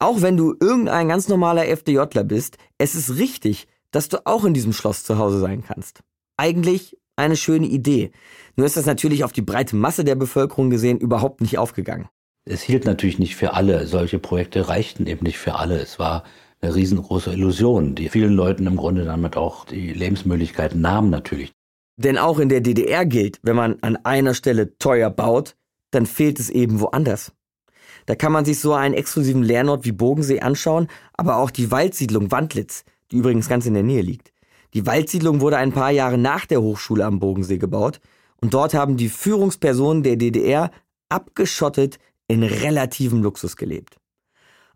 Auch 0.03 0.21
wenn 0.21 0.37
du 0.37 0.57
irgendein 0.61 1.07
ganz 1.07 1.29
normaler 1.29 1.69
FDJler 1.69 2.25
bist, 2.25 2.59
es 2.77 2.97
ist 2.97 3.19
richtig, 3.19 3.69
dass 3.93 4.09
du 4.09 4.27
auch 4.27 4.45
in 4.45 4.53
diesem 4.53 4.73
Schloss 4.73 5.05
zu 5.05 5.17
Hause 5.17 5.39
sein 5.39 5.63
kannst. 5.63 6.01
Eigentlich 6.37 6.99
eine 7.15 7.37
schöne 7.37 7.67
Idee. 7.67 8.11
Nur 8.57 8.67
ist 8.67 8.77
das 8.77 8.87
natürlich 8.87 9.23
auf 9.23 9.31
die 9.33 9.43
breite 9.43 9.77
Masse 9.77 10.03
der 10.03 10.17
Bevölkerung 10.17 10.71
gesehen 10.71 10.99
überhaupt 10.99 11.41
nicht 11.41 11.57
aufgegangen. 11.57 12.09
Es 12.45 12.63
hielt 12.63 12.85
natürlich 12.85 13.21
nicht 13.21 13.37
für 13.37 13.55
alle. 13.55 13.87
Solche 13.87 14.19
Projekte 14.19 14.67
reichten 14.67 15.07
eben 15.07 15.25
nicht 15.25 15.39
für 15.39 15.55
alle. 15.55 15.79
Es 15.79 16.01
war 16.01 16.25
eine 16.61 16.75
riesengroße 16.75 17.33
Illusion, 17.33 17.95
die 17.95 18.09
vielen 18.09 18.33
Leuten 18.33 18.67
im 18.67 18.75
Grunde 18.75 19.05
damit 19.05 19.37
auch 19.37 19.67
die 19.67 19.93
Lebensmöglichkeiten 19.93 20.81
nahmen 20.81 21.11
natürlich. 21.11 21.53
Denn 21.97 22.19
auch 22.19 22.41
in 22.41 22.49
der 22.49 22.61
DDR 22.61 23.07
gilt, 23.07 23.39
wenn 23.45 23.55
man 23.55 23.77
an 23.83 23.95
einer 24.03 24.35
Stelle 24.35 24.77
teuer 24.79 25.11
baut, 25.11 25.55
dann 25.93 26.07
fehlt 26.07 26.41
es 26.41 26.51
eben 26.51 26.81
woanders. 26.81 27.31
Da 28.07 28.15
kann 28.15 28.33
man 28.33 28.45
sich 28.45 28.59
so 28.59 28.73
einen 28.75 28.95
exklusiven 28.95 29.43
Lehrort 29.43 29.85
wie 29.85 29.93
Bogensee 29.93 30.41
anschauen, 30.41 30.89
aber 31.15 31.37
auch 31.37 31.51
die 31.51 31.71
Waldsiedlung 31.71 32.31
Wandlitz, 32.31 32.85
die 33.11 33.17
übrigens 33.17 33.49
ganz 33.49 33.67
in 33.67 33.75
der 33.75 33.83
Nähe 33.83 34.03
liegt. 34.03 34.33
Die 34.75 34.87
Waldsiedlung 34.87 35.41
wurde 35.41 35.59
ein 35.59 35.73
paar 35.73 35.91
Jahre 35.91 36.19
nach 36.19 36.47
der 36.47 36.63
Hochschule 36.63 37.05
am 37.05 37.21
Bogensee 37.21 37.59
gebaut 37.59 38.01
und 38.41 38.55
dort 38.55 38.75
haben 38.75 38.97
die 38.97 39.09
Führungspersonen 39.09 40.03
der 40.03 40.17
DDR 40.17 40.71
abgeschottet 41.09 41.99
in 42.27 42.43
relativem 42.43 43.23
Luxus 43.23 43.57
gelebt. 43.57 43.99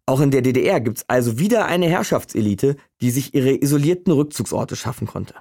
Auch 0.05 0.21
in 0.21 0.31
der 0.31 0.43
DDR 0.43 0.81
gibt's 0.81 1.05
also 1.09 1.39
wieder 1.39 1.67
eine 1.67 1.89
Herrschaftselite, 1.89 2.77
die 3.01 3.11
sich 3.11 3.35
ihre 3.35 3.61
isolierten 3.61 4.13
Rückzugsorte 4.13 4.77
schaffen 4.77 5.07
konnte. 5.07 5.35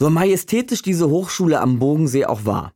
So 0.00 0.08
majestätisch 0.08 0.80
diese 0.80 1.10
Hochschule 1.10 1.60
am 1.60 1.78
Bogensee 1.78 2.24
auch 2.24 2.46
war. 2.46 2.72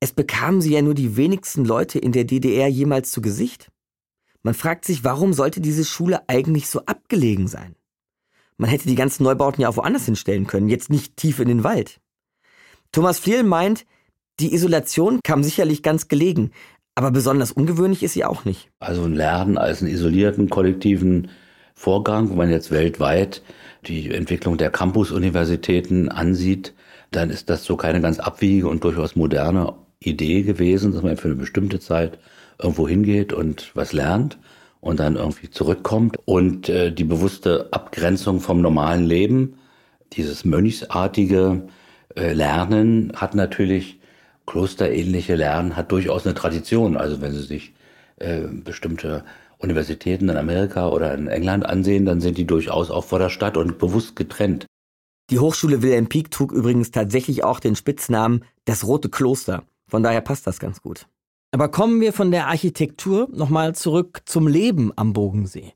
Es 0.00 0.12
bekamen 0.12 0.60
sie 0.60 0.72
ja 0.72 0.82
nur 0.82 0.94
die 0.94 1.16
wenigsten 1.16 1.64
Leute 1.64 2.00
in 2.00 2.10
der 2.10 2.24
DDR 2.24 2.66
jemals 2.66 3.12
zu 3.12 3.22
Gesicht. 3.22 3.70
Man 4.42 4.54
fragt 4.54 4.84
sich, 4.84 5.04
warum 5.04 5.32
sollte 5.32 5.60
diese 5.60 5.84
Schule 5.84 6.28
eigentlich 6.28 6.68
so 6.68 6.80
abgelegen 6.86 7.46
sein? 7.46 7.76
Man 8.56 8.68
hätte 8.68 8.88
die 8.88 8.96
ganzen 8.96 9.22
Neubauten 9.22 9.62
ja 9.62 9.68
auch 9.68 9.76
woanders 9.76 10.06
hinstellen 10.06 10.48
können, 10.48 10.68
jetzt 10.68 10.90
nicht 10.90 11.16
tief 11.16 11.38
in 11.38 11.46
den 11.46 11.62
Wald. 11.62 12.00
Thomas 12.90 13.20
Fliel 13.20 13.44
meint, 13.44 13.86
die 14.40 14.52
Isolation 14.52 15.20
kam 15.22 15.44
sicherlich 15.44 15.84
ganz 15.84 16.08
gelegen, 16.08 16.50
aber 16.96 17.12
besonders 17.12 17.52
ungewöhnlich 17.52 18.02
ist 18.02 18.14
sie 18.14 18.24
auch 18.24 18.44
nicht. 18.44 18.72
Also 18.80 19.04
ein 19.04 19.14
Lernen 19.14 19.56
als 19.56 19.82
einen 19.82 19.92
isolierten, 19.92 20.50
kollektiven 20.50 21.28
Vorgang, 21.74 22.30
wo 22.30 22.34
man 22.34 22.50
jetzt 22.50 22.70
weltweit 22.70 23.42
die 23.86 24.10
Entwicklung 24.10 24.56
der 24.56 24.70
Campus-Universitäten 24.70 26.08
ansieht, 26.08 26.72
dann 27.10 27.30
ist 27.30 27.50
das 27.50 27.64
so 27.64 27.76
keine 27.76 28.00
ganz 28.00 28.18
abwiegige 28.18 28.68
und 28.68 28.84
durchaus 28.84 29.16
moderne 29.16 29.74
Idee 30.00 30.42
gewesen, 30.42 30.92
dass 30.92 31.02
man 31.02 31.16
für 31.16 31.28
eine 31.28 31.36
bestimmte 31.36 31.80
Zeit 31.80 32.18
irgendwo 32.60 32.88
hingeht 32.88 33.32
und 33.32 33.70
was 33.74 33.92
lernt 33.92 34.38
und 34.80 35.00
dann 35.00 35.16
irgendwie 35.16 35.50
zurückkommt. 35.50 36.18
Und 36.24 36.68
äh, 36.68 36.92
die 36.92 37.04
bewusste 37.04 37.68
Abgrenzung 37.72 38.40
vom 38.40 38.60
normalen 38.60 39.04
Leben, 39.04 39.58
dieses 40.12 40.44
mönchsartige 40.44 41.62
äh, 42.16 42.32
Lernen 42.32 43.12
hat 43.16 43.34
natürlich, 43.34 43.98
klosterähnliche 44.46 45.36
Lernen 45.36 45.74
hat 45.74 45.90
durchaus 45.90 46.26
eine 46.26 46.34
Tradition. 46.34 46.96
Also 46.96 47.20
wenn 47.22 47.32
Sie 47.32 47.42
sich 47.42 47.72
äh, 48.16 48.40
bestimmte 48.40 49.24
Universitäten 49.58 50.28
in 50.28 50.36
Amerika 50.36 50.88
oder 50.88 51.14
in 51.14 51.28
England 51.28 51.66
ansehen, 51.66 52.04
dann 52.04 52.20
sind 52.20 52.38
die 52.38 52.46
durchaus 52.46 52.90
auch 52.90 53.04
vor 53.04 53.18
der 53.18 53.30
Stadt 53.30 53.56
und 53.56 53.78
bewusst 53.78 54.16
getrennt. 54.16 54.66
Die 55.30 55.38
Hochschule 55.38 55.82
Wilhelm 55.82 56.08
Pieck 56.08 56.30
trug 56.30 56.52
übrigens 56.52 56.90
tatsächlich 56.90 57.44
auch 57.44 57.60
den 57.60 57.76
Spitznamen 57.76 58.44
das 58.66 58.86
Rote 58.86 59.08
Kloster. 59.08 59.64
Von 59.88 60.02
daher 60.02 60.20
passt 60.20 60.46
das 60.46 60.58
ganz 60.58 60.82
gut. 60.82 61.06
Aber 61.50 61.68
kommen 61.68 62.00
wir 62.00 62.12
von 62.12 62.30
der 62.30 62.48
Architektur 62.48 63.28
nochmal 63.32 63.74
zurück 63.74 64.22
zum 64.26 64.48
Leben 64.48 64.92
am 64.96 65.12
Bogensee. 65.12 65.72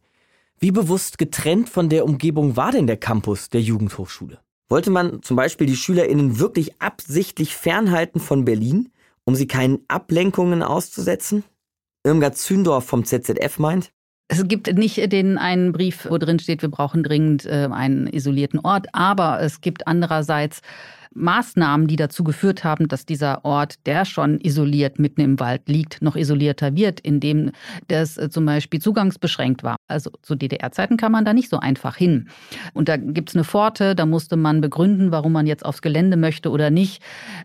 Wie 0.59 0.73
bewusst 0.73 1.19
getrennt 1.19 1.69
von 1.69 1.89
der 1.89 2.05
Umgebung 2.05 2.57
war 2.57 2.73
denn 2.73 2.89
der 2.89 2.97
Campus 2.97 3.49
der 3.49 3.61
Jugendhochschule? 3.61 4.41
Wollte 4.69 4.91
man 4.91 5.23
zum 5.23 5.37
Beispiel 5.37 5.67
die 5.67 5.77
SchülerInnen 5.77 6.41
wirklich 6.41 6.83
absichtlich 6.83 7.55
fernhalten 7.55 8.21
von 8.21 8.45
Berlin, 8.45 8.91
um 9.25 9.35
sie 9.35 9.47
keinen 9.47 9.79
Ablenkungen 9.89 10.63
auszusetzen? 10.63 11.45
Irmgard 12.09 12.39
Zündorf 12.39 12.87
vom 12.87 13.05
ZZF 13.05 13.59
meint, 13.59 13.91
es 14.29 14.49
gibt 14.49 14.73
nicht 14.75 15.13
den 15.13 15.37
einen 15.37 15.73
Brief, 15.73 16.07
wo 16.09 16.17
drin 16.17 16.39
steht, 16.39 16.63
wir 16.63 16.71
brauchen 16.71 17.03
dringend 17.03 17.45
äh, 17.45 17.69
einen 17.71 18.07
isolierten 18.07 18.61
Ort, 18.61 18.87
aber 18.93 19.43
es 19.43 19.61
gibt 19.61 19.87
andererseits 19.87 20.63
Maßnahmen, 21.13 21.87
die 21.87 21.97
dazu 21.97 22.25
geführt 22.25 22.65
haben, 22.65 22.89
dass 22.89 23.05
dieser 23.05 23.45
Ort, 23.45 23.87
der 23.87 24.07
schon 24.07 24.41
isoliert 24.41 24.99
mitten 24.99 25.21
im 25.21 25.39
Wald 25.39 25.69
liegt, 25.69 26.01
noch 26.01 26.17
isolierter 26.17 26.75
wird, 26.77 27.01
indem 27.01 27.51
das 27.89 28.17
äh, 28.17 28.31
zum 28.31 28.47
Beispiel 28.47 28.81
zugangsbeschränkt 28.81 29.63
war. 29.63 29.77
Also 29.87 30.11
zu 30.23 30.35
DDR-Zeiten 30.35 30.97
kam 30.97 31.13
man 31.13 31.27
da 31.27 31.35
nicht 31.35 31.51
so 31.51 31.59
einfach 31.59 31.97
hin. 31.97 32.31
Und 32.73 32.89
da 32.89 32.97
gibt 32.97 33.29
es 33.29 33.37
eine 33.37 33.45
Pforte, 33.45 33.95
da 33.95 34.07
musste 34.07 34.37
man 34.37 34.63
begründen, 34.63 35.13
warum 35.13 35.33
man 35.33 35.47
jetzt 35.47 35.65
aufs 35.65 35.83
Gelände 35.83 36.17
möchte 36.17 36.51
oder 36.51 36.71
nicht. 36.71 37.03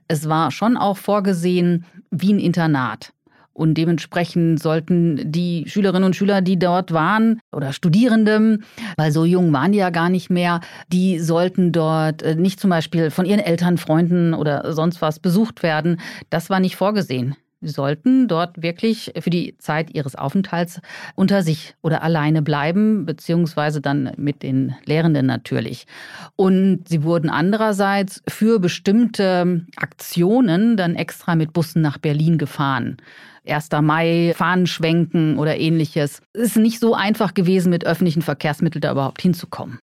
Es 0.08 0.30
war 0.30 0.52
schon 0.52 0.78
auch 0.78 0.96
vorgesehen 0.96 1.84
wie 2.12 2.32
ein 2.32 2.40
Internat. 2.40 3.12
Und 3.54 3.76
dementsprechend 3.76 4.62
sollten 4.62 5.32
die 5.32 5.66
Schülerinnen 5.68 6.06
und 6.06 6.16
Schüler, 6.16 6.42
die 6.42 6.58
dort 6.58 6.92
waren, 6.92 7.40
oder 7.52 7.72
Studierende, 7.72 8.58
weil 8.98 9.12
so 9.12 9.26
jung 9.26 9.54
waren 9.54 9.72
die 9.72 9.78
ja 9.78 9.92
gar 9.92 10.10
nicht 10.10 10.30
mehr, 10.32 10.60
die 10.92 11.20
sollten 11.20 11.72
dort 11.72 12.24
äh, 12.24 12.36
nicht 12.36 12.60
zum 12.60 12.72
Beispiel 12.72 13.12
von 13.12 13.26
ihren 13.26 13.40
Eltern, 13.40 13.78
Freunden 13.78 14.34
oder 14.34 14.74
sonst 14.74 15.02
was 15.02 15.20
besucht 15.20 15.62
werden. 15.62 16.00
Das 16.32 16.50
war 16.50 16.60
nicht 16.60 16.76
vorgesehen. 16.76 17.36
Sie 17.64 17.72
sollten 17.72 18.28
dort 18.28 18.62
wirklich 18.62 19.14
für 19.20 19.30
die 19.30 19.58
Zeit 19.58 19.94
ihres 19.96 20.16
Aufenthalts 20.16 20.82
unter 21.16 21.44
sich 21.44 21.76
oder 21.82 22.04
alleine 22.04 22.42
bleiben, 22.42 23.06
beziehungsweise 23.06 23.80
dann 23.80 24.12
mit 24.18 24.44
den 24.44 24.76
Lehrenden 24.86 25.26
natürlich. 25.26 25.88
Und 26.36 26.88
sie 26.88 27.04
wurden 27.04 27.30
andererseits 27.30 28.22
für 28.28 28.60
bestimmte 28.60 29.66
Aktionen 29.78 30.78
dann 30.78 30.96
extra 30.96 31.36
mit 31.36 31.54
Bussen 31.54 31.82
nach 31.82 31.98
Berlin 31.98 32.38
gefahren. 32.38 32.98
1. 33.46 33.70
Mai, 33.82 34.34
Fahnenschwenken 34.36 35.38
oder 35.38 35.58
ähnliches. 35.58 36.22
Es 36.34 36.44
ist 36.44 36.58
nicht 36.58 36.80
so 36.80 36.94
einfach 36.94 37.34
gewesen, 37.34 37.70
mit 37.70 37.86
öffentlichen 37.86 38.22
Verkehrsmitteln 38.22 38.82
da 38.82 38.92
überhaupt 38.92 39.22
hinzukommen. 39.22 39.80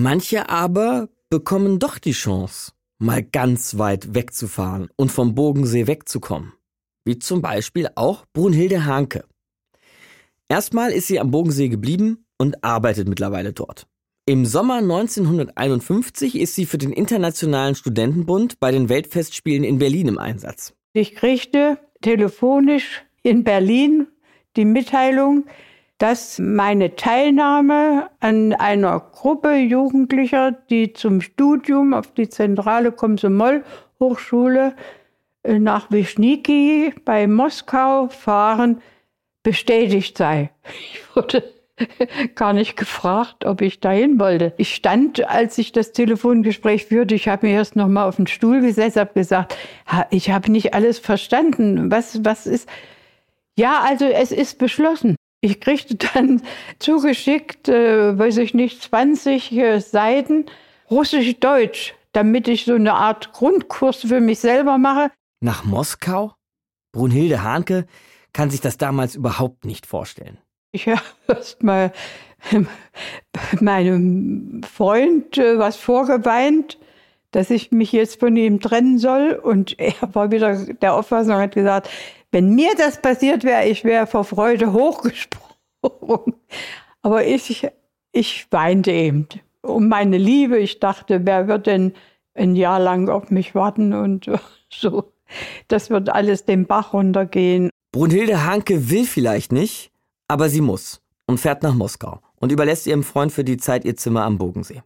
Manche 0.00 0.48
aber 0.48 1.08
bekommen 1.28 1.80
doch 1.80 1.98
die 1.98 2.12
Chance, 2.12 2.70
mal 2.98 3.20
ganz 3.20 3.78
weit 3.78 4.14
wegzufahren 4.14 4.90
und 4.94 5.10
vom 5.10 5.34
Bogensee 5.34 5.88
wegzukommen. 5.88 6.52
Wie 7.04 7.18
zum 7.18 7.42
Beispiel 7.42 7.88
auch 7.96 8.24
Brunhilde 8.32 8.84
Hanke. 8.84 9.24
Erstmal 10.48 10.92
ist 10.92 11.08
sie 11.08 11.18
am 11.18 11.32
Bogensee 11.32 11.68
geblieben 11.68 12.24
und 12.38 12.62
arbeitet 12.62 13.08
mittlerweile 13.08 13.52
dort. 13.52 13.88
Im 14.24 14.46
Sommer 14.46 14.76
1951 14.76 16.36
ist 16.36 16.54
sie 16.54 16.66
für 16.66 16.78
den 16.78 16.92
Internationalen 16.92 17.74
Studentenbund 17.74 18.60
bei 18.60 18.70
den 18.70 18.88
Weltfestspielen 18.88 19.64
in 19.64 19.78
Berlin 19.80 20.06
im 20.06 20.18
Einsatz. 20.18 20.74
Ich 20.92 21.16
kriegte 21.16 21.76
telefonisch 22.02 23.04
in 23.24 23.42
Berlin 23.42 24.06
die 24.54 24.64
Mitteilung, 24.64 25.46
dass 25.98 26.38
meine 26.38 26.94
Teilnahme 26.94 28.08
an 28.20 28.52
einer 28.52 29.00
Gruppe 29.00 29.56
Jugendlicher, 29.56 30.52
die 30.52 30.92
zum 30.92 31.20
Studium 31.20 31.92
auf 31.92 32.12
die 32.14 32.28
zentrale 32.28 32.92
Komsomol-Hochschule 32.92 34.74
äh, 35.42 35.58
nach 35.58 35.90
Wischniki 35.90 36.94
bei 37.04 37.26
Moskau 37.26 38.08
fahren, 38.08 38.80
bestätigt 39.42 40.16
sei. 40.16 40.50
Ich 40.92 41.16
wurde 41.16 41.42
gar 42.36 42.52
nicht 42.52 42.76
gefragt, 42.76 43.44
ob 43.44 43.60
ich 43.60 43.80
dahin 43.80 44.20
wollte. 44.20 44.52
Ich 44.56 44.76
stand, 44.76 45.28
als 45.28 45.58
ich 45.58 45.72
das 45.72 45.90
Telefongespräch 45.92 46.86
führte, 46.86 47.16
ich 47.16 47.26
habe 47.26 47.46
mir 47.46 47.54
erst 47.54 47.74
noch 47.74 47.88
mal 47.88 48.06
auf 48.06 48.16
den 48.16 48.28
Stuhl 48.28 48.60
gesetzt, 48.60 48.96
habe 48.96 49.14
gesagt, 49.14 49.56
ich 50.10 50.30
habe 50.30 50.50
nicht 50.52 50.74
alles 50.74 51.00
verstanden. 51.00 51.90
Was, 51.90 52.24
was 52.24 52.46
ist? 52.46 52.68
Ja, 53.56 53.82
also 53.84 54.04
es 54.04 54.30
ist 54.30 54.58
beschlossen. 54.58 55.17
Ich 55.40 55.60
kriegte 55.60 55.94
dann 55.94 56.42
zugeschickt, 56.78 57.68
äh, 57.68 58.18
weiß 58.18 58.38
ich 58.38 58.54
nicht, 58.54 58.82
20 58.82 59.52
äh, 59.52 59.80
Seiten 59.80 60.46
Russisch-Deutsch, 60.90 61.94
damit 62.12 62.48
ich 62.48 62.64
so 62.64 62.74
eine 62.74 62.94
Art 62.94 63.32
Grundkurs 63.32 63.98
für 63.98 64.20
mich 64.20 64.40
selber 64.40 64.78
mache. 64.78 65.10
Nach 65.40 65.64
Moskau? 65.64 66.34
Brunhilde 66.92 67.42
Hahnke 67.42 67.86
kann 68.32 68.50
sich 68.50 68.60
das 68.60 68.78
damals 68.78 69.14
überhaupt 69.14 69.64
nicht 69.64 69.86
vorstellen. 69.86 70.38
Ich 70.72 70.88
habe 70.88 71.02
erst 71.28 71.62
mal 71.62 71.92
meinem 73.60 74.62
Freund 74.62 75.38
äh, 75.38 75.58
was 75.58 75.76
vorgeweint, 75.76 76.78
dass 77.30 77.50
ich 77.50 77.70
mich 77.72 77.92
jetzt 77.92 78.20
von 78.20 78.36
ihm 78.36 78.60
trennen 78.60 78.98
soll. 78.98 79.32
Und 79.32 79.78
er 79.78 79.94
war 80.14 80.30
wieder 80.30 80.56
der 80.56 80.94
Auffassung 80.94 81.34
und 81.34 81.42
hat 81.42 81.54
gesagt, 81.54 81.90
wenn 82.30 82.54
mir 82.54 82.74
das 82.76 83.00
passiert 83.00 83.44
wäre, 83.44 83.66
ich 83.66 83.84
wäre 83.84 84.06
vor 84.06 84.24
Freude 84.24 84.72
hochgesprungen. 84.72 86.34
Aber 87.02 87.24
ich, 87.26 87.66
ich 88.12 88.46
weinte 88.50 88.90
eben 88.90 89.28
um 89.62 89.88
meine 89.88 90.18
Liebe. 90.18 90.58
Ich 90.58 90.80
dachte, 90.80 91.24
wer 91.24 91.48
wird 91.48 91.66
denn 91.66 91.94
ein 92.34 92.56
Jahr 92.56 92.78
lang 92.78 93.08
auf 93.08 93.30
mich 93.30 93.54
warten 93.54 93.92
und 93.92 94.30
so. 94.72 95.12
Das 95.68 95.90
wird 95.90 96.08
alles 96.08 96.44
den 96.44 96.66
Bach 96.66 96.94
runtergehen. 96.94 97.70
Brunhilde 97.92 98.44
Hanke 98.44 98.90
will 98.90 99.04
vielleicht 99.04 99.52
nicht, 99.52 99.90
aber 100.26 100.48
sie 100.48 100.60
muss 100.60 101.02
und 101.26 101.38
fährt 101.38 101.62
nach 101.62 101.74
Moskau 101.74 102.20
und 102.36 102.52
überlässt 102.52 102.86
ihrem 102.86 103.02
Freund 103.02 103.32
für 103.32 103.44
die 103.44 103.56
Zeit 103.56 103.84
ihr 103.84 103.96
Zimmer 103.96 104.24
am 104.24 104.38
Bogensee. 104.38 104.82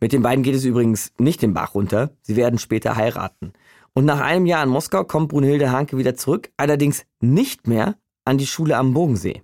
Mit 0.00 0.12
den 0.12 0.22
beiden 0.22 0.42
geht 0.42 0.56
es 0.56 0.64
übrigens 0.64 1.12
nicht 1.18 1.42
den 1.42 1.54
Bach 1.54 1.74
runter, 1.74 2.10
sie 2.22 2.34
werden 2.34 2.58
später 2.58 2.96
heiraten. 2.96 3.52
Und 3.94 4.04
nach 4.06 4.20
einem 4.20 4.46
Jahr 4.46 4.62
in 4.62 4.70
Moskau 4.70 5.04
kommt 5.04 5.28
Brunhilde 5.28 5.70
Hanke 5.70 5.98
wieder 5.98 6.14
zurück, 6.14 6.50
allerdings 6.56 7.04
nicht 7.20 7.66
mehr 7.66 7.98
an 8.24 8.38
die 8.38 8.46
Schule 8.46 8.76
am 8.76 8.94
Bogensee. 8.94 9.42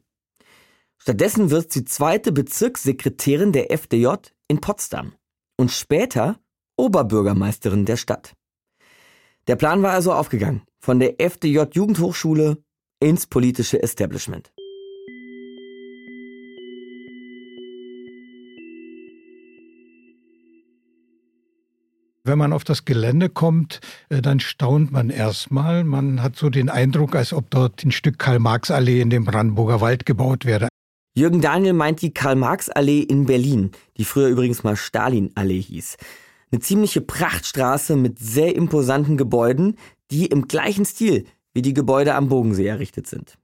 Stattdessen 0.99 1.51
wird 1.51 1.72
sie 1.72 1.84
zweite 1.84 2.32
Bezirkssekretärin 2.32 3.53
der 3.53 3.70
FDJ 3.70 4.09
in 4.49 4.61
Potsdam 4.61 5.12
und 5.57 5.70
später 5.70 6.38
Oberbürgermeisterin 6.76 7.84
der 7.84 7.96
Stadt. 7.96 8.34
Der 9.46 9.57
Plan 9.57 9.82
war 9.82 9.92
also 9.92 10.12
aufgegangen, 10.12 10.62
von 10.78 10.99
der 10.99 11.20
FDJ 11.20 11.62
Jugendhochschule 11.72 12.62
ins 13.01 13.26
politische 13.26 13.82
Establishment. 13.82 14.53
Wenn 22.29 22.39
man 22.39 22.53
auf 22.53 22.62
das 22.62 22.85
Gelände 22.85 23.31
kommt, 23.31 23.81
äh, 24.11 24.20
dann 24.20 24.39
staunt 24.39 24.93
man 24.93 25.09
erstmal. 25.09 25.83
Man 25.83 26.22
hat 26.22 26.37
so 26.37 26.51
den 26.51 26.68
Eindruck, 26.68 27.16
als 27.16 27.33
ob 27.33 27.49
dort 27.49 27.83
ein 27.83 27.91
Stück 27.91 28.18
Karl-Marx-Allee 28.18 29.01
in 29.01 29.09
dem 29.09 29.24
Brandenburger 29.24 29.81
Wald 29.81 30.05
gebaut 30.05 30.45
wäre. 30.45 30.68
Jürgen 31.14 31.41
Daniel 31.41 31.72
meint 31.72 32.03
die 32.03 32.12
Karl-Marx-Allee 32.12 33.01
in 33.01 33.24
Berlin, 33.24 33.70
die 33.97 34.05
früher 34.05 34.29
übrigens 34.29 34.62
mal 34.62 34.76
Stalin-Allee 34.76 35.62
hieß. 35.62 35.97
Eine 36.53 36.61
ziemliche 36.61 37.01
Prachtstraße 37.01 37.97
mit 37.97 38.18
sehr 38.18 38.55
imposanten 38.55 39.16
Gebäuden, 39.16 39.76
die 40.11 40.26
im 40.26 40.49
gleichen 40.49 40.85
Stil 40.85 41.24
wie 41.55 41.62
die 41.62 41.74
Gebäude 41.74 42.14
am 42.14 42.29
Bogensee 42.29 42.66
errichtet 42.66 43.07
sind. 43.07 43.39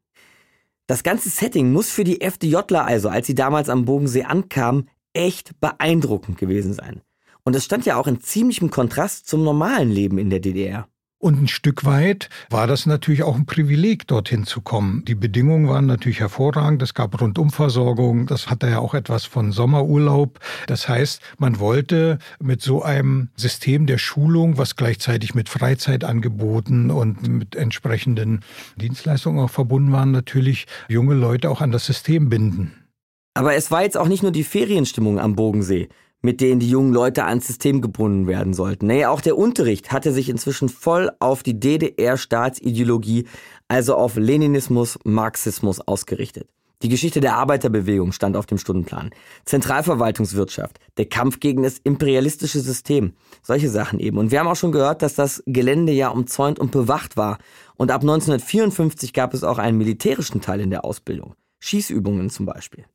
Das 0.87 1.03
ganze 1.03 1.31
Setting 1.31 1.73
muss 1.73 1.89
für 1.89 2.05
die 2.05 2.21
FDJler 2.21 2.85
also, 2.85 3.09
als 3.09 3.27
sie 3.27 3.35
damals 3.35 3.71
am 3.71 3.87
Bogensee 3.87 4.25
ankamen, 4.25 4.91
echt 5.15 5.59
beeindruckend 5.59 6.37
gewesen 6.37 6.75
sein. 6.75 7.01
Und 7.45 7.55
es 7.55 7.67
stand 7.67 7.85
ja 7.85 7.97
auch 7.97 8.07
in 8.07 8.21
ziemlichem 8.21 8.71
Kontrast 8.71 9.29
zum 9.29 9.45
normalen 9.45 9.91
Leben 9.91 10.17
in 10.17 10.31
der 10.31 10.41
DDR. 10.41 10.89
Und 11.19 11.43
ein 11.43 11.49
Stück 11.49 11.87
weit 11.87 12.29
war 12.51 12.67
das 12.67 12.85
natürlich 12.85 13.23
auch 13.23 13.35
ein 13.35 13.47
Privileg, 13.47 14.07
dorthin 14.07 14.45
zu 14.45 14.61
kommen. 14.61 15.05
Die 15.07 15.15
Bedingungen 15.15 15.69
waren 15.69 15.87
natürlich 15.87 16.21
hervorragend. 16.21 16.83
Es 16.83 16.93
gab 16.93 17.19
Rundumversorgung. 17.19 18.27
Das 18.27 18.51
hatte 18.51 18.69
ja 18.69 18.79
auch 18.79 18.93
etwas 18.93 19.25
von 19.25 19.51
Sommerurlaub. 19.51 20.39
Das 20.67 20.87
heißt, 20.87 21.23
man 21.39 21.61
wollte 21.61 22.19
mit 22.41 22.61
so 22.61 22.83
einem 22.83 23.29
System 23.37 23.87
der 23.87 23.97
Schulung, 23.97 24.59
was 24.59 24.77
gleichzeitig 24.77 25.35
mit 25.35 25.49
Freizeitangeboten 25.49 26.91
und 26.91 27.27
mit 27.27 27.57
entsprechenden 27.57 28.41
Dienstleistungen 28.77 29.43
auch 29.43 29.51
verbunden 29.51 29.93
waren, 29.93 30.11
natürlich 30.11 30.67
junge 30.89 31.15
Leute 31.15 31.49
auch 31.49 31.63
an 31.63 31.73
das 31.73 31.87
System 31.87 32.29
binden. 32.29 32.85
Aber 33.33 33.55
es 33.55 33.71
war 33.71 33.83
jetzt 33.83 33.97
auch 33.97 34.09
nicht 34.09 34.23
nur 34.23 34.33
die 34.33 34.45
Ferienstimmung 34.45 35.19
am 35.19 35.37
Bogensee 35.37 35.89
mit 36.25 36.41
denen 36.41 36.59
die 36.59 36.71
jungen 36.71 36.95
Leute 36.95 37.25
ans 37.27 37.47
System 37.47 37.83
gebunden 37.83 38.27
werden 38.27 38.55
sollten. 38.55 38.87
Nee, 38.87 39.05
auch 39.05 39.21
der 39.21 39.37
Unterricht 39.37 39.93
hatte 39.93 40.11
sich 40.11 40.31
inzwischen 40.31 40.71
voll 40.71 41.11
auf 41.21 41.43
die 41.43 41.61
DDR-Staatsideologie, 41.61 43.27
also 43.69 43.95
auf 43.95 44.17
Leninismus, 44.17 44.99
Marxismus 45.05 45.81
ausgerichtet. 45.81 46.49
Die 46.83 46.89
Geschichte 46.89 47.21
der 47.21 47.37
Arbeiterbewegung 47.37 48.13
stand 48.13 48.39
auf 48.39 48.47
dem 48.47 48.57
Stundenplan. 48.57 49.11
Zentralverwaltungswirtschaft, 49.45 50.79
der 50.97 51.07
Kampf 51.11 51.41
gegen 51.41 51.63
das 51.63 51.77
imperialistische 51.79 52.61
System, 52.61 53.13
solche 53.43 53.69
Sachen 53.69 54.01
eben. 54.01 54.17
Und 54.17 54.31
wir 54.31 54.41
haben 54.41 54.49
auch 54.49 54.57
schon 54.57 54.73
gehört, 54.73 55.03
dass 55.03 55.15
das 55.15 55.43
Gelände 55.45 55.93
ja 55.93 56.09
umzäunt 56.09 56.59
und 56.59 56.71
bewacht 56.71 57.19
war. 57.19 57.37
Und 57.77 57.91
ab 57.91 58.01
1954 58.01 59.13
gab 59.13 59.35
es 59.35 59.45
auch 59.45 59.59
einen 59.59 59.77
militärischen 59.77 60.41
Teil 60.41 60.61
in 60.61 60.71
der 60.71 60.87
Ausbildung. 60.87 61.35
Schießübungen 61.61 62.31
zum 62.31 62.47
Beispiel. 62.47 62.87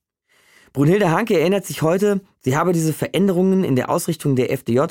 Brunhilde 0.73 1.11
Hanke 1.11 1.39
erinnert 1.39 1.65
sich 1.65 1.81
heute, 1.81 2.21
sie 2.41 2.55
habe 2.55 2.73
diese 2.73 2.93
Veränderungen 2.93 3.63
in 3.63 3.75
der 3.75 3.89
Ausrichtung 3.89 4.35
der 4.35 4.51
FDJ 4.51 4.81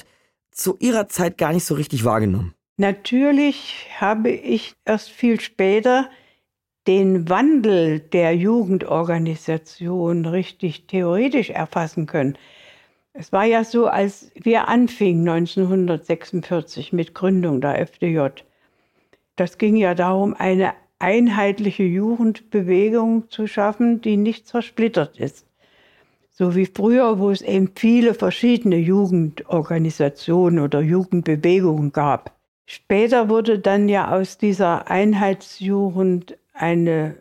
zu 0.50 0.76
ihrer 0.80 1.08
Zeit 1.08 1.38
gar 1.38 1.52
nicht 1.52 1.64
so 1.64 1.74
richtig 1.74 2.04
wahrgenommen. 2.04 2.54
Natürlich 2.78 3.86
habe 3.98 4.30
ich 4.30 4.74
erst 4.84 5.10
viel 5.10 5.40
später 5.40 6.08
den 6.86 7.28
Wandel 7.28 8.00
der 8.00 8.34
Jugendorganisation 8.34 10.24
richtig 10.24 10.86
theoretisch 10.86 11.50
erfassen 11.50 12.06
können. 12.06 12.38
Es 13.12 13.32
war 13.32 13.44
ja 13.44 13.64
so, 13.64 13.88
als 13.88 14.30
wir 14.36 14.68
anfingen 14.68 15.28
1946 15.28 16.92
mit 16.92 17.14
Gründung 17.14 17.60
der 17.60 17.80
FDJ. 17.80 18.28
Das 19.34 19.58
ging 19.58 19.76
ja 19.76 19.94
darum, 19.94 20.34
eine 20.34 20.72
einheitliche 21.00 21.82
Jugendbewegung 21.82 23.28
zu 23.28 23.46
schaffen, 23.46 24.00
die 24.00 24.16
nicht 24.16 24.46
zersplittert 24.46 25.18
ist. 25.18 25.47
So 26.40 26.54
wie 26.54 26.66
früher, 26.66 27.18
wo 27.18 27.32
es 27.32 27.42
eben 27.42 27.72
viele 27.74 28.14
verschiedene 28.14 28.76
Jugendorganisationen 28.76 30.60
oder 30.60 30.80
Jugendbewegungen 30.80 31.90
gab. 31.90 32.32
Später 32.64 33.28
wurde 33.28 33.58
dann 33.58 33.88
ja 33.88 34.12
aus 34.12 34.38
dieser 34.38 34.88
Einheitsjugend 34.88 36.38
eine, 36.52 37.16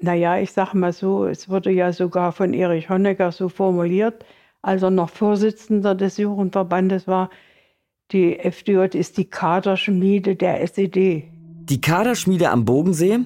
naja, 0.00 0.38
ich 0.38 0.52
sag 0.52 0.72
mal 0.72 0.94
so, 0.94 1.26
es 1.26 1.50
wurde 1.50 1.70
ja 1.70 1.92
sogar 1.92 2.32
von 2.32 2.54
Erich 2.54 2.88
Honecker 2.88 3.30
so 3.30 3.50
formuliert, 3.50 4.24
als 4.62 4.82
er 4.82 4.90
noch 4.90 5.10
Vorsitzender 5.10 5.94
des 5.94 6.16
Jugendverbandes 6.16 7.06
war, 7.06 7.28
die 8.10 8.38
FDJ 8.38 8.96
ist 8.96 9.18
die 9.18 9.26
Kaderschmiede 9.26 10.34
der 10.34 10.62
SED. 10.62 11.24
Die 11.64 11.80
Kaderschmiede 11.82 12.48
am 12.48 12.64
Bodensee 12.64 13.18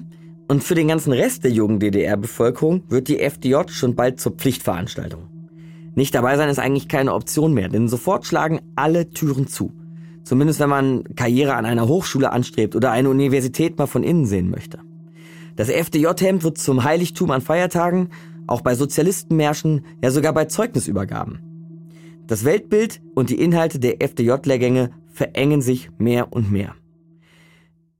und 0.49 0.61
für 0.61 0.75
den 0.75 0.89
ganzen 0.89 1.13
Rest 1.13 1.45
der 1.45 1.51
jungen 1.51 1.79
DDR-Bevölkerung 1.79 2.83
wird 2.89 3.07
die 3.07 3.21
FDJ 3.21 3.69
schon 3.69 3.95
bald 3.95 4.19
zur 4.19 4.33
Pflichtveranstaltung. 4.33 5.36
Nicht 5.97 6.13
dabei 6.13 6.37
sein 6.37 6.47
ist 6.47 6.59
eigentlich 6.59 6.87
keine 6.87 7.15
Option 7.15 7.55
mehr, 7.55 7.69
denn 7.69 7.87
sofort 7.87 8.23
schlagen 8.23 8.61
alle 8.75 9.09
Türen 9.09 9.47
zu. 9.47 9.73
Zumindest 10.23 10.59
wenn 10.59 10.69
man 10.69 11.03
Karriere 11.15 11.55
an 11.55 11.65
einer 11.65 11.87
Hochschule 11.87 12.31
anstrebt 12.31 12.75
oder 12.75 12.91
eine 12.91 13.09
Universität 13.09 13.79
mal 13.79 13.87
von 13.87 14.03
innen 14.03 14.27
sehen 14.27 14.51
möchte. 14.51 14.77
Das 15.55 15.69
FDJ-Hemd 15.69 16.43
wird 16.43 16.59
zum 16.59 16.83
Heiligtum 16.83 17.31
an 17.31 17.41
Feiertagen, 17.41 18.09
auch 18.45 18.61
bei 18.61 18.75
Sozialistenmärschen, 18.75 19.87
ja 20.03 20.11
sogar 20.11 20.33
bei 20.33 20.45
Zeugnisübergaben. 20.45 21.39
Das 22.27 22.45
Weltbild 22.45 23.01
und 23.15 23.31
die 23.31 23.41
Inhalte 23.41 23.79
der 23.79 23.99
FDJ-Lehrgänge 23.99 24.91
verengen 25.07 25.63
sich 25.63 25.89
mehr 25.97 26.31
und 26.31 26.51
mehr. 26.51 26.75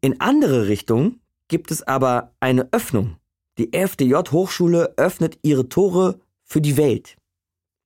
In 0.01 0.21
andere 0.21 0.67
Richtungen 0.67 1.19
gibt 1.47 1.71
es 1.71 1.81
aber 1.81 2.31
eine 2.41 2.71
Öffnung. 2.71 3.15
Die 3.57 3.73
FDJ-Hochschule 3.73 4.93
öffnet 4.97 5.39
ihre 5.41 5.67
Tore 5.67 6.19
für 6.43 6.61
die 6.61 6.77
Welt. 6.77 7.17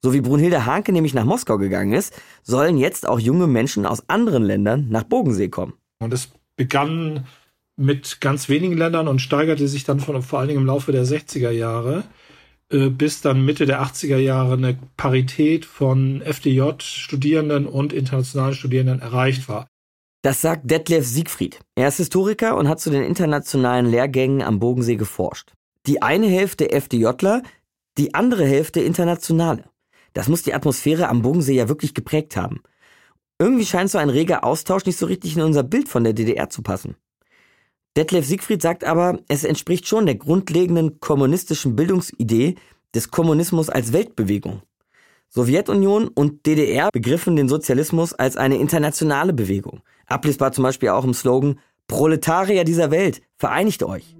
So 0.04 0.14
wie 0.14 0.22
Brunhilde 0.22 0.66
Hanke 0.66 0.92
nämlich 0.92 1.14
nach 1.14 1.26
Moskau 1.26 1.58
gegangen 1.58 1.94
ist, 1.94 2.14
sollen 2.44 2.78
jetzt 2.78 3.08
auch 3.08 3.20
junge 3.20 3.48
Menschen 3.48 3.86
aus 3.86 4.10
anderen 4.10 4.44
Ländern 4.44 4.88
nach 4.90 5.04
Bogensee 5.04 5.50
kommen. 5.50 5.74
Und 6.00 6.14
es 6.14 6.32
begann 6.56 7.28
mit 7.78 8.20
ganz 8.20 8.50
wenigen 8.50 8.78
Ländern 8.78 9.08
und 9.08 9.20
steigerte 9.20 9.68
sich 9.68 9.84
dann 9.84 10.00
von, 10.00 10.22
vor 10.22 10.40
allen 10.40 10.48
Dingen 10.48 10.62
im 10.62 10.68
Laufe 10.68 10.92
der 10.92 11.06
60er 11.06 11.52
Jahre 11.52 12.04
äh, 12.72 12.90
bis 12.90 13.22
dann 13.22 13.44
Mitte 13.44 13.66
der 13.66 13.82
80er 13.84 14.18
Jahre 14.18 14.54
eine 14.54 14.78
Parität 14.96 15.66
von 15.66 16.22
FDJ-Studierenden 16.22 17.68
und 17.68 17.92
internationalen 17.92 18.56
Studierenden 18.56 19.02
erreicht 19.02 19.50
war. 19.50 19.68
Das 20.24 20.42
sagt 20.42 20.70
Detlef 20.70 21.06
Siegfried. 21.06 21.60
Er 21.76 21.90
ist 21.90 21.98
Historiker 21.98 22.56
und 22.56 22.70
hat 22.70 22.80
zu 22.80 22.90
den 22.90 23.04
internationalen 23.04 23.88
Lehrgängen 23.88 24.42
am 24.42 24.60
Bodensee 24.60 24.96
geforscht. 24.96 25.54
Die 25.88 26.02
eine 26.02 26.28
Hälfte 26.28 26.72
FDJler, 26.72 27.42
die 27.98 28.14
andere 28.14 28.46
Hälfte 28.46 28.80
Internationale. 28.82 29.64
Das 30.14 30.28
muss 30.28 30.44
die 30.44 30.54
Atmosphäre 30.54 31.10
am 31.10 31.22
Bodensee 31.22 31.56
ja 31.56 31.70
wirklich 31.70 31.94
geprägt 31.94 32.36
haben. 32.36 32.62
Irgendwie 33.40 33.66
scheint 33.66 33.90
so 33.90 33.98
ein 33.98 34.10
reger 34.10 34.44
Austausch 34.44 34.86
nicht 34.86 34.98
so 34.98 35.06
richtig 35.06 35.36
in 35.36 35.42
unser 35.42 35.64
Bild 35.64 35.88
von 35.90 36.04
der 36.04 36.14
DDR 36.14 36.50
zu 36.50 36.62
passen. 36.62 36.96
Detlef 37.98 38.26
Siegfried 38.26 38.62
sagt 38.62 38.84
aber, 38.84 39.20
es 39.28 39.44
entspricht 39.44 39.88
schon 39.88 40.06
der 40.06 40.16
grundlegenden 40.16 41.00
kommunistischen 41.00 41.76
Bildungsidee 41.76 42.56
des 42.94 43.12
Kommunismus 43.12 43.70
als 43.70 43.94
Weltbewegung. 43.94 44.62
Sowjetunion 45.30 46.08
und 46.10 46.46
DDR 46.46 46.90
begriffen 46.92 47.36
den 47.36 47.50
Sozialismus 47.50 48.14
als 48.14 48.38
eine 48.38 48.58
internationale 48.58 49.34
Bewegung. 49.34 49.82
Ablesbar 50.06 50.52
zum 50.52 50.64
Beispiel 50.64 50.90
auch 50.90 51.06
im 51.06 51.14
Slogan 51.14 51.60
Proletarier 51.88 52.64
dieser 52.64 52.92
Welt, 52.92 53.22
vereinigt 53.38 53.84
euch. 53.84 54.16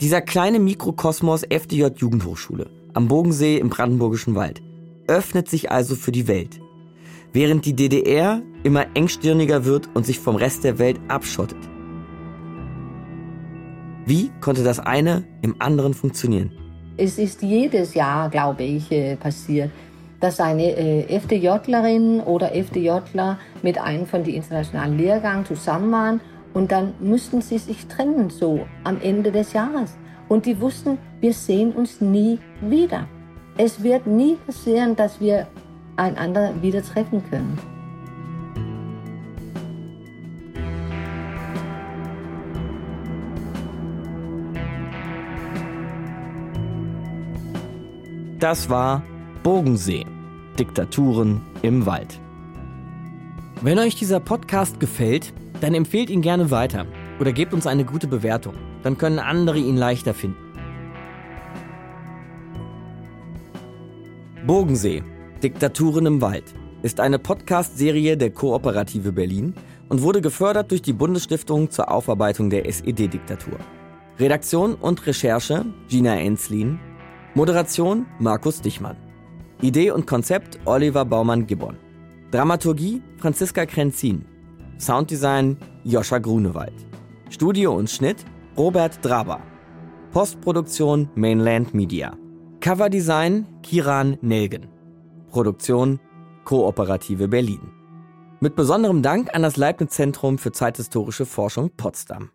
Dieser 0.00 0.20
kleine 0.20 0.58
Mikrokosmos 0.58 1.42
FDJ 1.42 1.86
Jugendhochschule 1.96 2.68
am 2.96 3.08
Bogensee 3.08 3.58
im 3.58 3.68
Brandenburgischen 3.68 4.34
Wald 4.34 4.62
öffnet 5.06 5.48
sich 5.48 5.70
also 5.70 5.94
für 5.94 6.12
die 6.12 6.26
Welt 6.26 6.60
während 7.36 7.66
die 7.66 7.74
DDR 7.74 8.40
immer 8.62 8.86
engstirniger 8.94 9.66
wird 9.66 9.90
und 9.92 10.06
sich 10.06 10.18
vom 10.18 10.36
Rest 10.36 10.64
der 10.64 10.78
Welt 10.78 10.98
abschottet. 11.08 11.58
Wie 14.06 14.30
konnte 14.40 14.64
das 14.64 14.80
eine 14.80 15.24
im 15.42 15.54
anderen 15.58 15.92
funktionieren? 15.92 16.50
Es 16.96 17.18
ist 17.18 17.42
jedes 17.42 17.92
Jahr, 17.92 18.30
glaube 18.30 18.62
ich, 18.62 18.90
äh, 18.90 19.16
passiert, 19.16 19.70
dass 20.18 20.40
eine 20.40 20.64
äh, 20.64 21.14
FDJlerin 21.14 22.20
oder 22.20 22.54
FDJler 22.54 23.38
mit 23.62 23.78
einem 23.78 24.06
von 24.06 24.24
den 24.24 24.36
internationalen 24.36 24.96
Lehrgängen 24.96 25.44
zusammen 25.44 25.92
waren 25.92 26.20
und 26.54 26.72
dann 26.72 26.94
mussten 27.00 27.42
sie 27.42 27.58
sich 27.58 27.86
trennen, 27.86 28.30
so 28.30 28.66
am 28.82 28.98
Ende 29.02 29.30
des 29.30 29.52
Jahres. 29.52 29.94
Und 30.28 30.46
die 30.46 30.60
wussten, 30.60 30.98
wir 31.20 31.32
sehen 31.32 31.72
uns 31.72 32.00
nie 32.00 32.38
wieder. 32.60 33.06
Es 33.56 33.82
wird 33.82 34.06
nie 34.06 34.36
passieren, 34.46 34.96
dass 34.96 35.20
wir 35.20 35.46
einander 35.96 36.52
wieder 36.60 36.82
treffen 36.82 37.22
können. 37.30 37.58
Das 48.38 48.68
war 48.68 49.02
Bogensee. 49.42 50.04
Diktaturen 50.58 51.40
im 51.62 51.86
Wald. 51.86 52.20
Wenn 53.62 53.78
euch 53.78 53.94
dieser 53.94 54.20
Podcast 54.20 54.78
gefällt, 54.78 55.32
dann 55.60 55.74
empfehlt 55.74 56.10
ihn 56.10 56.20
gerne 56.20 56.50
weiter 56.50 56.86
oder 57.18 57.32
gebt 57.32 57.54
uns 57.54 57.66
eine 57.66 57.84
gute 57.84 58.06
Bewertung. 58.06 58.54
Dann 58.86 58.98
können 58.98 59.18
andere 59.18 59.58
ihn 59.58 59.76
leichter 59.76 60.14
finden. 60.14 60.38
Bogensee 64.46 65.02
Diktaturen 65.42 66.06
im 66.06 66.20
Wald 66.20 66.54
ist 66.82 67.00
eine 67.00 67.18
Podcast-Serie 67.18 68.16
der 68.16 68.30
Kooperative 68.30 69.10
Berlin 69.10 69.54
und 69.88 70.02
wurde 70.02 70.20
gefördert 70.20 70.70
durch 70.70 70.82
die 70.82 70.92
Bundesstiftung 70.92 71.68
zur 71.68 71.90
Aufarbeitung 71.90 72.48
der 72.48 72.64
SED-Diktatur. 72.64 73.58
Redaktion 74.20 74.76
und 74.76 75.04
Recherche 75.04 75.64
Gina 75.88 76.20
Enslin, 76.20 76.78
Moderation 77.34 78.06
Markus 78.20 78.60
Dichmann. 78.60 78.96
Idee 79.62 79.90
und 79.90 80.06
Konzept 80.06 80.60
Oliver 80.64 81.04
Baumann-Gibbon. 81.04 81.76
Dramaturgie 82.30 83.02
Franziska 83.18 83.66
Krenzin. 83.66 84.24
Sounddesign 84.78 85.56
Joscha 85.82 86.18
Grunewald. 86.18 86.86
Studio 87.30 87.74
und 87.74 87.90
Schnitt 87.90 88.24
Robert 88.58 89.04
Draber. 89.04 89.42
Postproduktion 90.12 91.10
Mainland 91.14 91.74
Media. 91.74 92.16
Coverdesign 92.60 93.46
Kiran 93.62 94.16
Nelgen. 94.22 94.68
Produktion 95.30 96.00
Kooperative 96.44 97.28
Berlin. 97.28 97.60
Mit 98.40 98.56
besonderem 98.56 99.02
Dank 99.02 99.34
an 99.34 99.42
das 99.42 99.58
Leibniz 99.58 99.90
Zentrum 99.90 100.38
für 100.38 100.52
zeithistorische 100.52 101.26
Forschung 101.26 101.70
Potsdam. 101.76 102.30